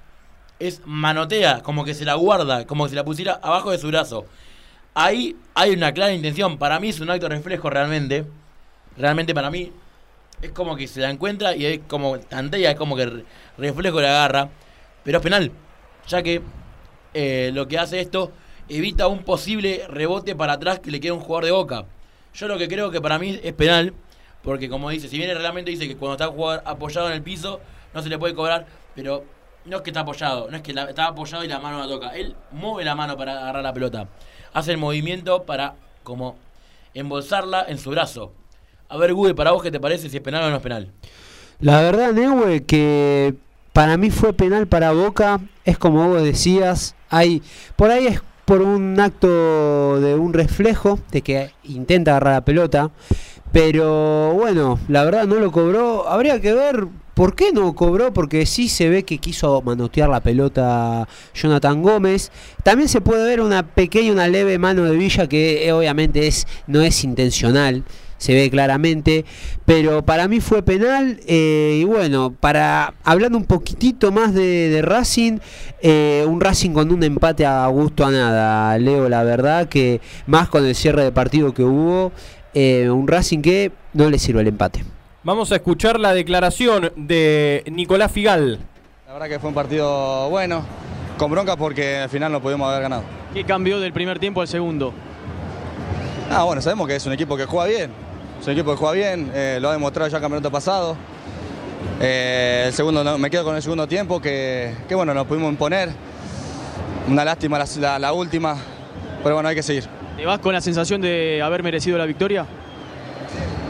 [0.59, 3.87] es manotea, como que se la guarda, como que se la pusiera abajo de su
[3.87, 4.25] brazo.
[4.93, 6.57] Ahí hay una clara intención.
[6.57, 8.25] Para mí es un acto reflejo realmente.
[8.97, 9.71] Realmente para mí
[10.41, 13.25] es como que se la encuentra y es como tantea, es como que re-
[13.57, 14.49] reflejo la agarra.
[15.03, 15.51] Pero es penal,
[16.07, 16.41] ya que
[17.13, 18.31] eh, lo que hace esto
[18.69, 21.85] evita un posible rebote para atrás que le quede a un jugador de boca.
[22.33, 23.93] Yo lo que creo que para mí es penal,
[24.43, 27.13] porque como dice, si bien el reglamento dice que cuando está un jugador apoyado en
[27.13, 27.59] el piso
[27.93, 29.25] no se le puede cobrar, pero
[29.65, 31.87] no es que está apoyado, no es que la- está apoyado y la mano la
[31.87, 32.15] toca.
[32.15, 34.07] Él mueve la mano para agarrar la pelota.
[34.53, 36.37] Hace el movimiento para como
[36.93, 38.31] embolsarla en su brazo.
[38.91, 40.91] A ver, Google, para vos qué te parece si es penal o no es penal.
[41.61, 43.33] La verdad, Neue, que
[43.71, 45.39] para mí fue penal para Boca.
[45.63, 46.93] Es como vos decías.
[47.09, 47.41] Hay,
[47.77, 52.91] por ahí es por un acto de un reflejo, de que intenta agarrar la pelota.
[53.53, 56.09] Pero bueno, la verdad no lo cobró.
[56.09, 60.19] Habría que ver por qué no cobró, porque sí se ve que quiso manotear la
[60.19, 62.29] pelota Jonathan Gómez.
[62.61, 66.45] También se puede ver una pequeña, una leve mano de Villa que eh, obviamente es,
[66.67, 67.85] no es intencional
[68.21, 69.25] se ve claramente,
[69.65, 74.83] pero para mí fue penal eh, y bueno, para hablando un poquitito más de, de
[74.83, 75.39] Racing,
[75.81, 80.49] eh, un Racing con un empate a gusto a nada, Leo, la verdad que más
[80.49, 82.11] con el cierre de partido que hubo,
[82.53, 84.85] eh, un Racing que no le sirve el empate.
[85.23, 88.59] Vamos a escuchar la declaración de Nicolás Figal.
[89.07, 90.61] La verdad que fue un partido bueno,
[91.17, 93.03] con bronca porque al final no pudimos haber ganado.
[93.33, 94.93] ¿Qué cambió del primer tiempo al segundo?
[96.29, 98.10] Ah, bueno, sabemos que es un equipo que juega bien.
[98.41, 100.97] Es un equipo que juega bien, eh, lo ha demostrado ya el campeonato pasado.
[101.99, 105.51] Eh, el segundo, no, me quedo con el segundo tiempo que, que, bueno, nos pudimos
[105.51, 105.89] imponer.
[107.07, 108.55] Una lástima la, la- la última,
[109.23, 109.85] pero bueno, hay que seguir.
[110.17, 112.45] ¿Te vas con la sensación de haber merecido la victoria?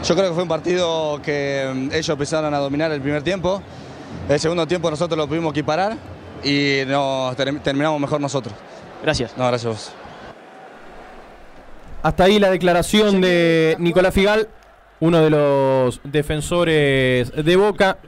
[0.04, 3.62] Yo creo que fue un partido que mm, ellos empezaron a dominar el primer tiempo.
[4.28, 5.96] El segundo tiempo nosotros lo pudimos equiparar
[6.42, 8.54] y nos ter- terminamos mejor nosotros.
[9.02, 9.36] Gracias.
[9.36, 9.92] No, gracias a vos.
[12.02, 14.48] Hasta ahí la declaración de Nicolás Figal,
[15.02, 17.98] uno de los defensores de Boca.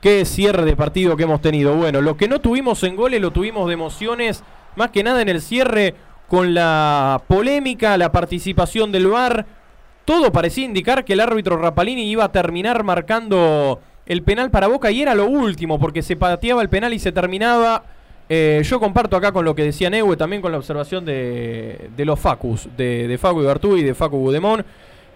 [0.00, 1.76] Qué cierre de partido que hemos tenido.
[1.76, 4.42] Bueno, lo que no tuvimos en goles lo tuvimos de emociones,
[4.74, 5.94] más que nada en el cierre
[6.28, 9.44] con la polémica, la participación del VAR.
[10.06, 14.90] Todo parecía indicar que el árbitro Rapalini iba a terminar marcando el penal para Boca
[14.90, 17.84] y era lo último, porque se pateaba el penal y se terminaba.
[18.30, 22.18] Eh, yo comparto acá con lo que decía Neue, también con la observación de, los
[22.18, 24.64] Facus, de, Facu Ibartú y de Facu Gudemón.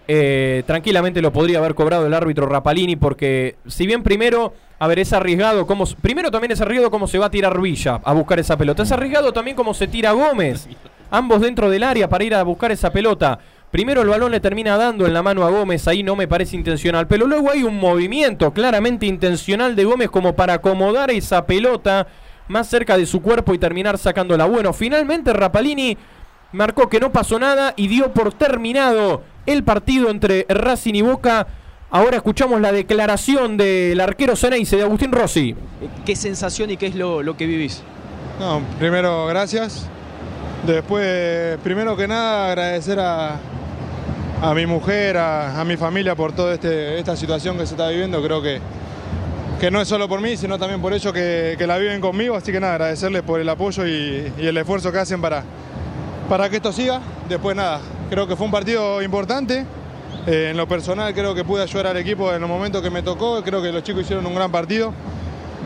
[0.09, 4.99] Eh, tranquilamente lo podría haber cobrado el árbitro Rapalini, porque si bien primero, a ver,
[4.99, 8.13] es arriesgado, cómo, s- primero también es arriesgado cómo se va a tirar Villa a
[8.13, 8.83] buscar esa pelota.
[8.83, 10.69] Es arriesgado también cómo se tira Gómez,
[11.11, 13.37] ambos dentro del área para ir a buscar esa pelota.
[13.69, 16.55] Primero el balón le termina dando en la mano a Gómez, ahí no me parece
[16.55, 22.07] intencional, pero luego hay un movimiento claramente intencional de Gómez como para acomodar esa pelota
[22.47, 24.45] más cerca de su cuerpo y terminar sacándola.
[24.45, 25.97] Bueno, finalmente Rapalini
[26.51, 31.47] marcó que no pasó nada y dio por terminado el partido entre Racing y Boca.
[31.89, 35.55] Ahora escuchamos la declaración del arquero Ceneice de Agustín Rossi.
[36.05, 37.81] ¿Qué sensación y qué es lo, lo que vivís?
[38.39, 39.87] No, primero gracias.
[40.65, 43.39] Después, primero que nada, agradecer a,
[44.41, 47.87] a mi mujer, a, a mi familia por toda este, esta situación que se está
[47.87, 48.21] viviendo.
[48.21, 48.59] Creo que,
[49.61, 52.35] que no es solo por mí, sino también por ellos que, que la viven conmigo.
[52.35, 55.43] Así que nada, agradecerles por el apoyo y, y el esfuerzo que hacen para,
[56.27, 57.01] para que esto siga.
[57.27, 59.65] Después nada, creo que fue un partido importante.
[60.25, 63.01] Eh, en lo personal creo que pude ayudar al equipo en los momentos que me
[63.01, 64.93] tocó, creo que los chicos hicieron un gran partido.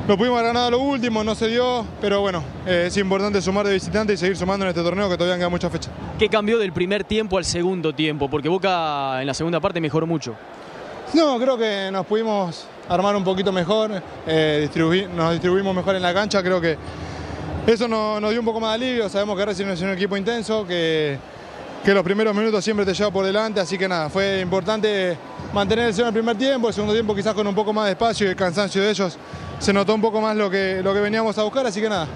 [0.07, 3.65] Lo pudimos ganar a lo último, no se dio, pero bueno, eh, es importante sumar
[3.65, 5.91] de visitante y seguir sumando en este torneo que todavía queda muchas fechas.
[6.17, 8.29] ¿Qué cambió del primer tiempo al segundo tiempo?
[8.29, 10.35] Porque Boca en la segunda parte mejoró mucho.
[11.13, 14.69] No, creo que nos pudimos armar un poquito mejor, eh,
[15.15, 16.77] nos distribuimos mejor en la cancha, creo que
[17.67, 20.17] eso no- nos dio un poco más de alivio, sabemos que Racing es un equipo
[20.17, 21.17] intenso, que,
[21.83, 25.17] que los primeros minutos siempre te lleva por delante, así que nada, fue importante
[25.53, 27.85] mantener el cero en el primer tiempo, el segundo tiempo quizás con un poco más
[27.85, 29.17] de espacio y el cansancio de ellos
[29.59, 32.07] se notó un poco más lo que, lo que veníamos a buscar, así que nada,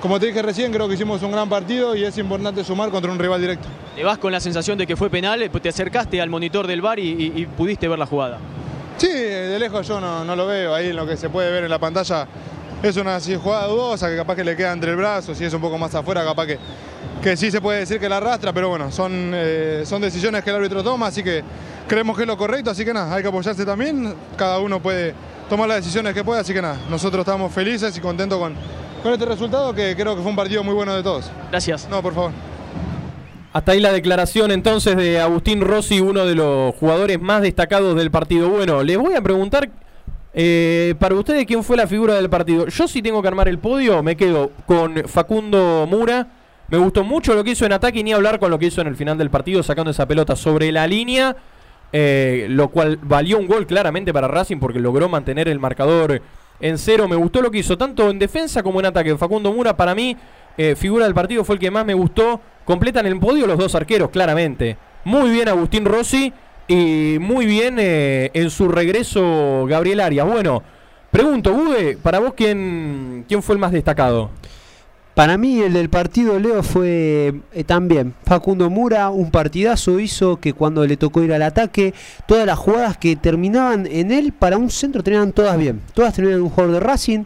[0.00, 3.10] como te dije recién, creo que hicimos un gran partido y es importante sumar contra
[3.10, 3.68] un rival directo.
[3.94, 6.98] Te vas con la sensación de que fue penal, te acercaste al monitor del bar
[6.98, 8.38] y, y- y pudiste ver la jugada.
[8.96, 11.64] Sí, de lejos yo no, no lo veo, ahí en lo que se puede ver
[11.64, 12.26] en la pantalla
[12.82, 15.54] es una así, jugada dudosa que capaz que le queda entre el brazo, si es
[15.54, 16.58] un poco más afuera capaz que,
[17.22, 20.50] que sí se puede decir que la arrastra, pero bueno, son, eh, son decisiones que
[20.50, 21.42] el árbitro toma, así que
[21.86, 25.14] creemos que es lo correcto, así que nada, hay que apoyarse también, cada uno puede
[25.48, 28.54] tomar las decisiones que puede, así que nada, nosotros estamos felices y contentos con,
[29.02, 31.30] con este resultado que creo que fue un partido muy bueno de todos.
[31.50, 31.88] Gracias.
[31.88, 32.32] No, por favor.
[33.52, 38.10] Hasta ahí la declaración entonces de Agustín Rossi, uno de los jugadores más destacados del
[38.10, 38.48] partido.
[38.48, 39.68] Bueno, les voy a preguntar
[40.34, 42.66] eh, para ustedes quién fue la figura del partido.
[42.66, 46.26] Yo si tengo que armar el podio, me quedo con Facundo Mura.
[46.68, 48.80] Me gustó mucho lo que hizo en ataque y ni hablar con lo que hizo
[48.80, 51.36] en el final del partido, sacando esa pelota sobre la línea,
[51.92, 56.22] eh, lo cual valió un gol claramente para Racing porque logró mantener el marcador
[56.60, 57.08] en cero.
[57.08, 59.14] Me gustó lo que hizo tanto en defensa como en ataque.
[59.18, 60.16] Facundo Mura para mí,
[60.56, 62.40] eh, figura del partido, fue el que más me gustó.
[62.64, 64.78] Completan el podio los dos arqueros, claramente.
[65.04, 66.32] Muy bien Agustín Rossi
[66.68, 70.26] y muy bien eh, en su regreso Gabriel Arias.
[70.26, 70.62] Bueno,
[71.10, 74.30] pregunto, Gude, para vos quién, quién fue el más destacado.
[75.14, 80.54] Para mí el del partido Leo fue eh, también Facundo Mura, un partidazo hizo que
[80.54, 81.92] cuando le tocó ir al ataque,
[82.26, 86.40] todas las jugadas que terminaban en él para un centro terminaban todas bien, todas en
[86.40, 87.24] un jugador de Racing,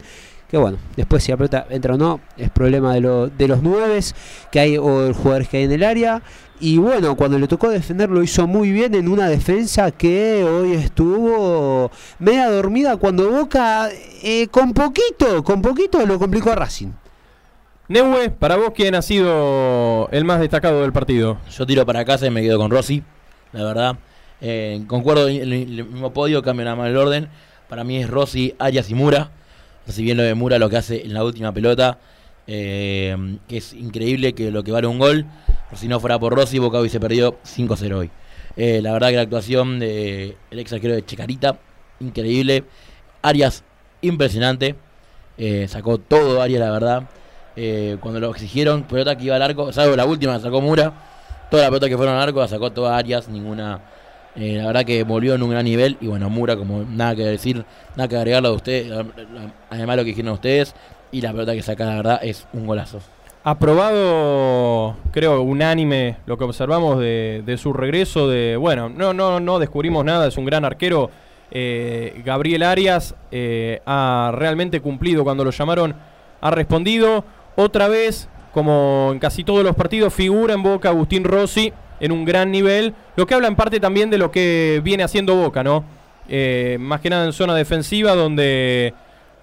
[0.51, 3.63] que bueno, después si la pelota entra o no, es problema de, lo- de los
[3.63, 4.13] nueves
[4.51, 6.21] que hay o de los jugadores que hay en el área.
[6.59, 10.73] Y bueno, cuando le tocó defender lo hizo muy bien en una defensa que hoy
[10.73, 13.89] estuvo media dormida cuando Boca
[14.23, 16.89] eh, con poquito, con poquito lo complicó a Racing.
[17.89, 21.37] Neue, para vos quién ha sido el más destacado del partido.
[21.55, 23.03] Yo tiro para casa y me quedo con Rossi,
[23.53, 23.97] la verdad.
[24.41, 27.29] Eh, concuerdo en el, el mismo podio, cambio nada más el orden.
[27.69, 29.29] Para mí es Rossi, Arias y Mura.
[29.87, 31.99] Si bien lo de Mura lo que hace en la última pelota,
[32.47, 35.25] eh, que es increíble que lo que vale un gol.
[35.75, 38.09] Si no fuera por Rossi, Boca hubiese perdido 5-0 hoy.
[38.55, 41.59] Eh, la verdad que la actuación del ex arquero de Checarita,
[41.99, 42.63] increíble.
[43.21, 43.63] Arias,
[44.01, 44.75] impresionante.
[45.37, 47.03] Eh, sacó todo Arias, la verdad.
[47.99, 50.93] Cuando lo exigieron, pelota que iba al arco, salvo la última, sacó Mura.
[51.49, 53.81] Toda la pelota que fueron al arco la sacó toda Arias, ninguna.
[54.35, 55.97] la verdad que volvió en un gran nivel.
[55.99, 59.05] Y bueno, Mura, como nada que decir, nada que agregarlo de ustedes.
[59.71, 60.75] Además, lo que dijeron ustedes.
[61.11, 62.99] Y la pelota que saca, la verdad, es un golazo.
[63.43, 68.27] Aprobado, creo, unánime lo que observamos de, su regreso.
[68.27, 71.09] De bueno, no, no, no descubrimos nada, es un gran arquero.
[71.49, 75.95] Eh, Gabriel Arias eh, ha realmente cumplido cuando lo llamaron,
[76.41, 77.23] ha respondido.
[77.55, 82.25] Otra vez, como en casi todos los partidos, figura en Boca Agustín Rossi en un
[82.25, 85.83] gran nivel, lo que habla en parte también de lo que viene haciendo Boca, ¿no?
[86.29, 88.93] Eh, más que nada en zona defensiva, donde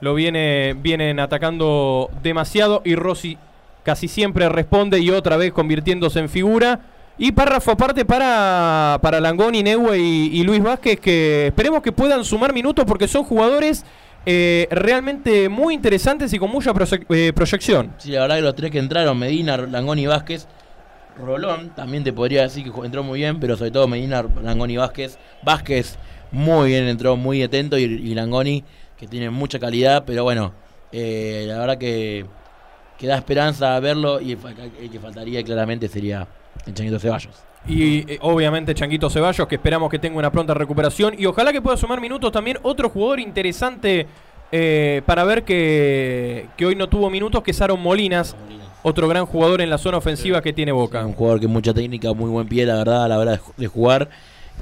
[0.05, 3.39] lo viene, vienen atacando demasiado y Rossi
[3.83, 6.81] casi siempre responde y otra vez convirtiéndose en figura.
[7.16, 12.52] Y párrafo aparte para, para Langoni, Neue y, Luis Vázquez, que esperemos que puedan sumar
[12.52, 13.84] minutos porque son jugadores
[14.26, 16.73] eh, realmente muy interesantes y con mucha
[17.08, 17.92] eh, proyección.
[17.99, 20.47] Sí, la verdad que los tres que entraron, Medina, Langoni y Vázquez.
[21.16, 24.76] Rolón también te podría decir que entró muy bien, pero sobre todo Medina, Langoni y
[24.76, 25.16] Vázquez.
[25.42, 25.97] Vázquez
[26.33, 28.65] muy bien, entró muy atento y Langoni
[28.97, 30.52] que tiene mucha calidad, pero bueno,
[30.92, 32.24] eh, la verdad que,
[32.98, 36.26] que da esperanza a verlo y el que faltaría claramente sería
[36.66, 37.34] el Changuito Ceballos.
[37.66, 41.14] Y eh, obviamente Changuito Ceballos, que esperamos que tenga una pronta recuperación.
[41.18, 44.06] Y ojalá que pueda sumar minutos también otro jugador interesante
[44.52, 48.36] eh, para ver que, que hoy no tuvo minutos, que es Aaron Molinas.
[48.82, 51.05] Otro gran jugador en la zona ofensiva que tiene Boca.
[51.06, 53.55] Un jugador que mucha técnica, muy buen pie, la verdad, a la hora de, ju-
[53.56, 54.10] de jugar.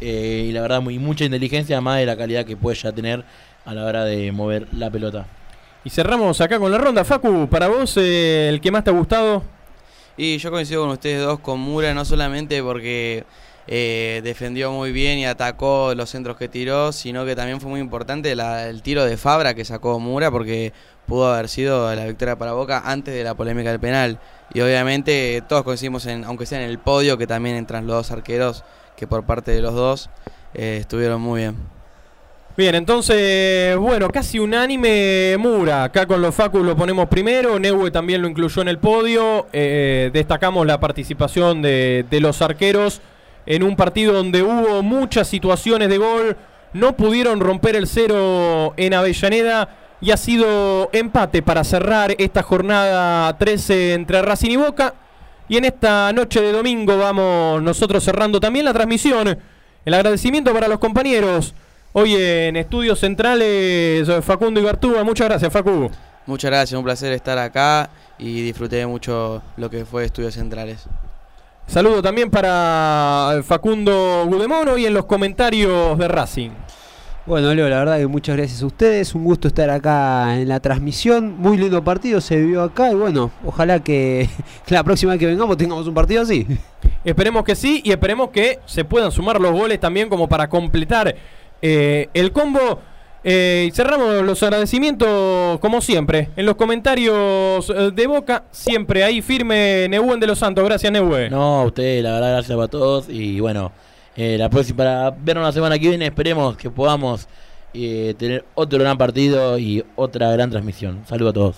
[0.01, 3.25] eh, y la verdad, muy mucha inteligencia, además de la calidad que puede ya tener
[3.65, 5.27] a la hora de mover la pelota.
[5.85, 7.05] Y cerramos acá con la ronda.
[7.05, 9.43] Facu, para vos, eh, el que más te ha gustado.
[10.17, 13.25] Y yo coincido con ustedes dos, con Mura, no solamente porque
[13.67, 17.81] eh, defendió muy bien y atacó los centros que tiró, sino que también fue muy
[17.81, 20.73] importante la- el tiro de Fabra que sacó Mura, porque
[21.07, 24.19] pudo haber sido la victoria para Boca antes de la polémica del penal.
[24.55, 28.11] Y obviamente todos coincidimos, en, aunque sea en el podio, que también entran los dos
[28.11, 28.65] arqueros,
[28.97, 30.11] que por parte de los dos.
[30.55, 31.57] eh, estuvieron muy bien.
[32.55, 35.85] Bien, entonces, bueno, casi unánime Mura.
[35.85, 37.59] Acá con los Facus lo ponemos primero.
[37.59, 39.47] Neue también lo incluyó en el podio.
[39.55, 43.01] Eh, destacamos la participación de, de los arqueros
[43.47, 46.37] en un partido donde hubo muchas situaciones de gol.
[46.75, 49.79] No pudieron romper el cero en Avellaneda.
[50.03, 54.93] Y ha sido empate para cerrar esta jornada 13 entre Racing y Boca.
[55.49, 59.39] Y en esta noche de domingo vamos nosotros cerrando también la transmisión.
[59.85, 61.55] El agradecimiento para los compañeros.
[61.95, 65.05] Hoy en Estudios Centrales, Facundo Ibartúa.
[65.05, 65.91] Muchas gracias, Facu.
[66.25, 70.87] Muchas gracias, un placer estar acá y disfruté mucho lo que fue Estudios Centrales.
[71.67, 76.51] Saludo también para Facundo Gudemono y en los comentarios de Racing.
[77.27, 79.15] Bueno, Leo, la verdad que muchas gracias a ustedes.
[79.15, 81.37] Un gusto estar acá en la transmisión.
[81.39, 82.91] Muy lindo partido se vivió acá.
[82.91, 84.31] Y bueno, ojalá que
[84.69, 86.47] la próxima vez que vengamos tengamos un partido así.
[87.05, 91.15] Esperemos que sí y esperemos que se puedan sumar los goles también como para completar
[91.63, 92.81] eh, el combo.
[93.25, 96.31] Eh, y cerramos los agradecimientos como siempre.
[96.37, 100.65] En los comentarios eh, de Boca, siempre ahí firme Nebuen de los Santos.
[100.65, 101.31] Gracias, Nebuen.
[101.31, 103.09] No, a usted, la verdad, gracias a todos.
[103.09, 103.71] Y bueno,
[104.17, 107.29] eh, la próxima, para vernos la semana que viene, esperemos que podamos
[107.73, 111.03] eh, tener otro gran partido y otra gran transmisión.
[111.07, 111.57] Saludos a todos.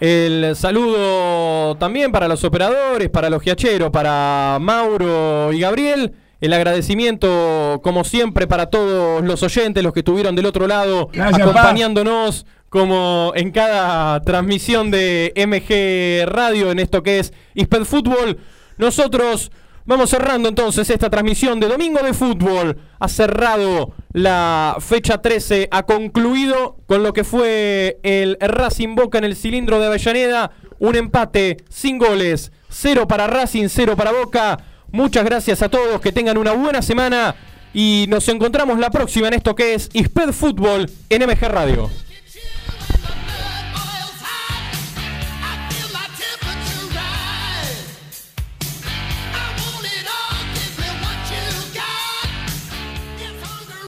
[0.00, 6.12] El saludo también para los operadores, para los giacheros, para Mauro y Gabriel.
[6.40, 11.42] El agradecimiento, como siempre, para todos los oyentes, los que estuvieron del otro lado, Gracias,
[11.42, 18.38] acompañándonos, como en cada transmisión de MG Radio, en esto que es Isped Fútbol.
[18.78, 19.50] Nosotros
[19.84, 22.78] vamos cerrando entonces esta transmisión de Domingo de Fútbol.
[23.00, 29.24] Ha cerrado la fecha 13, ha concluido con lo que fue el Racing Boca en
[29.24, 30.52] el cilindro de Avellaneda.
[30.78, 34.58] Un empate sin goles, cero para Racing, cero para Boca.
[34.92, 37.34] Muchas gracias a todos, que tengan una buena semana
[37.72, 41.88] y nos encontramos la próxima en esto que es Isped Fútbol en MG Radio.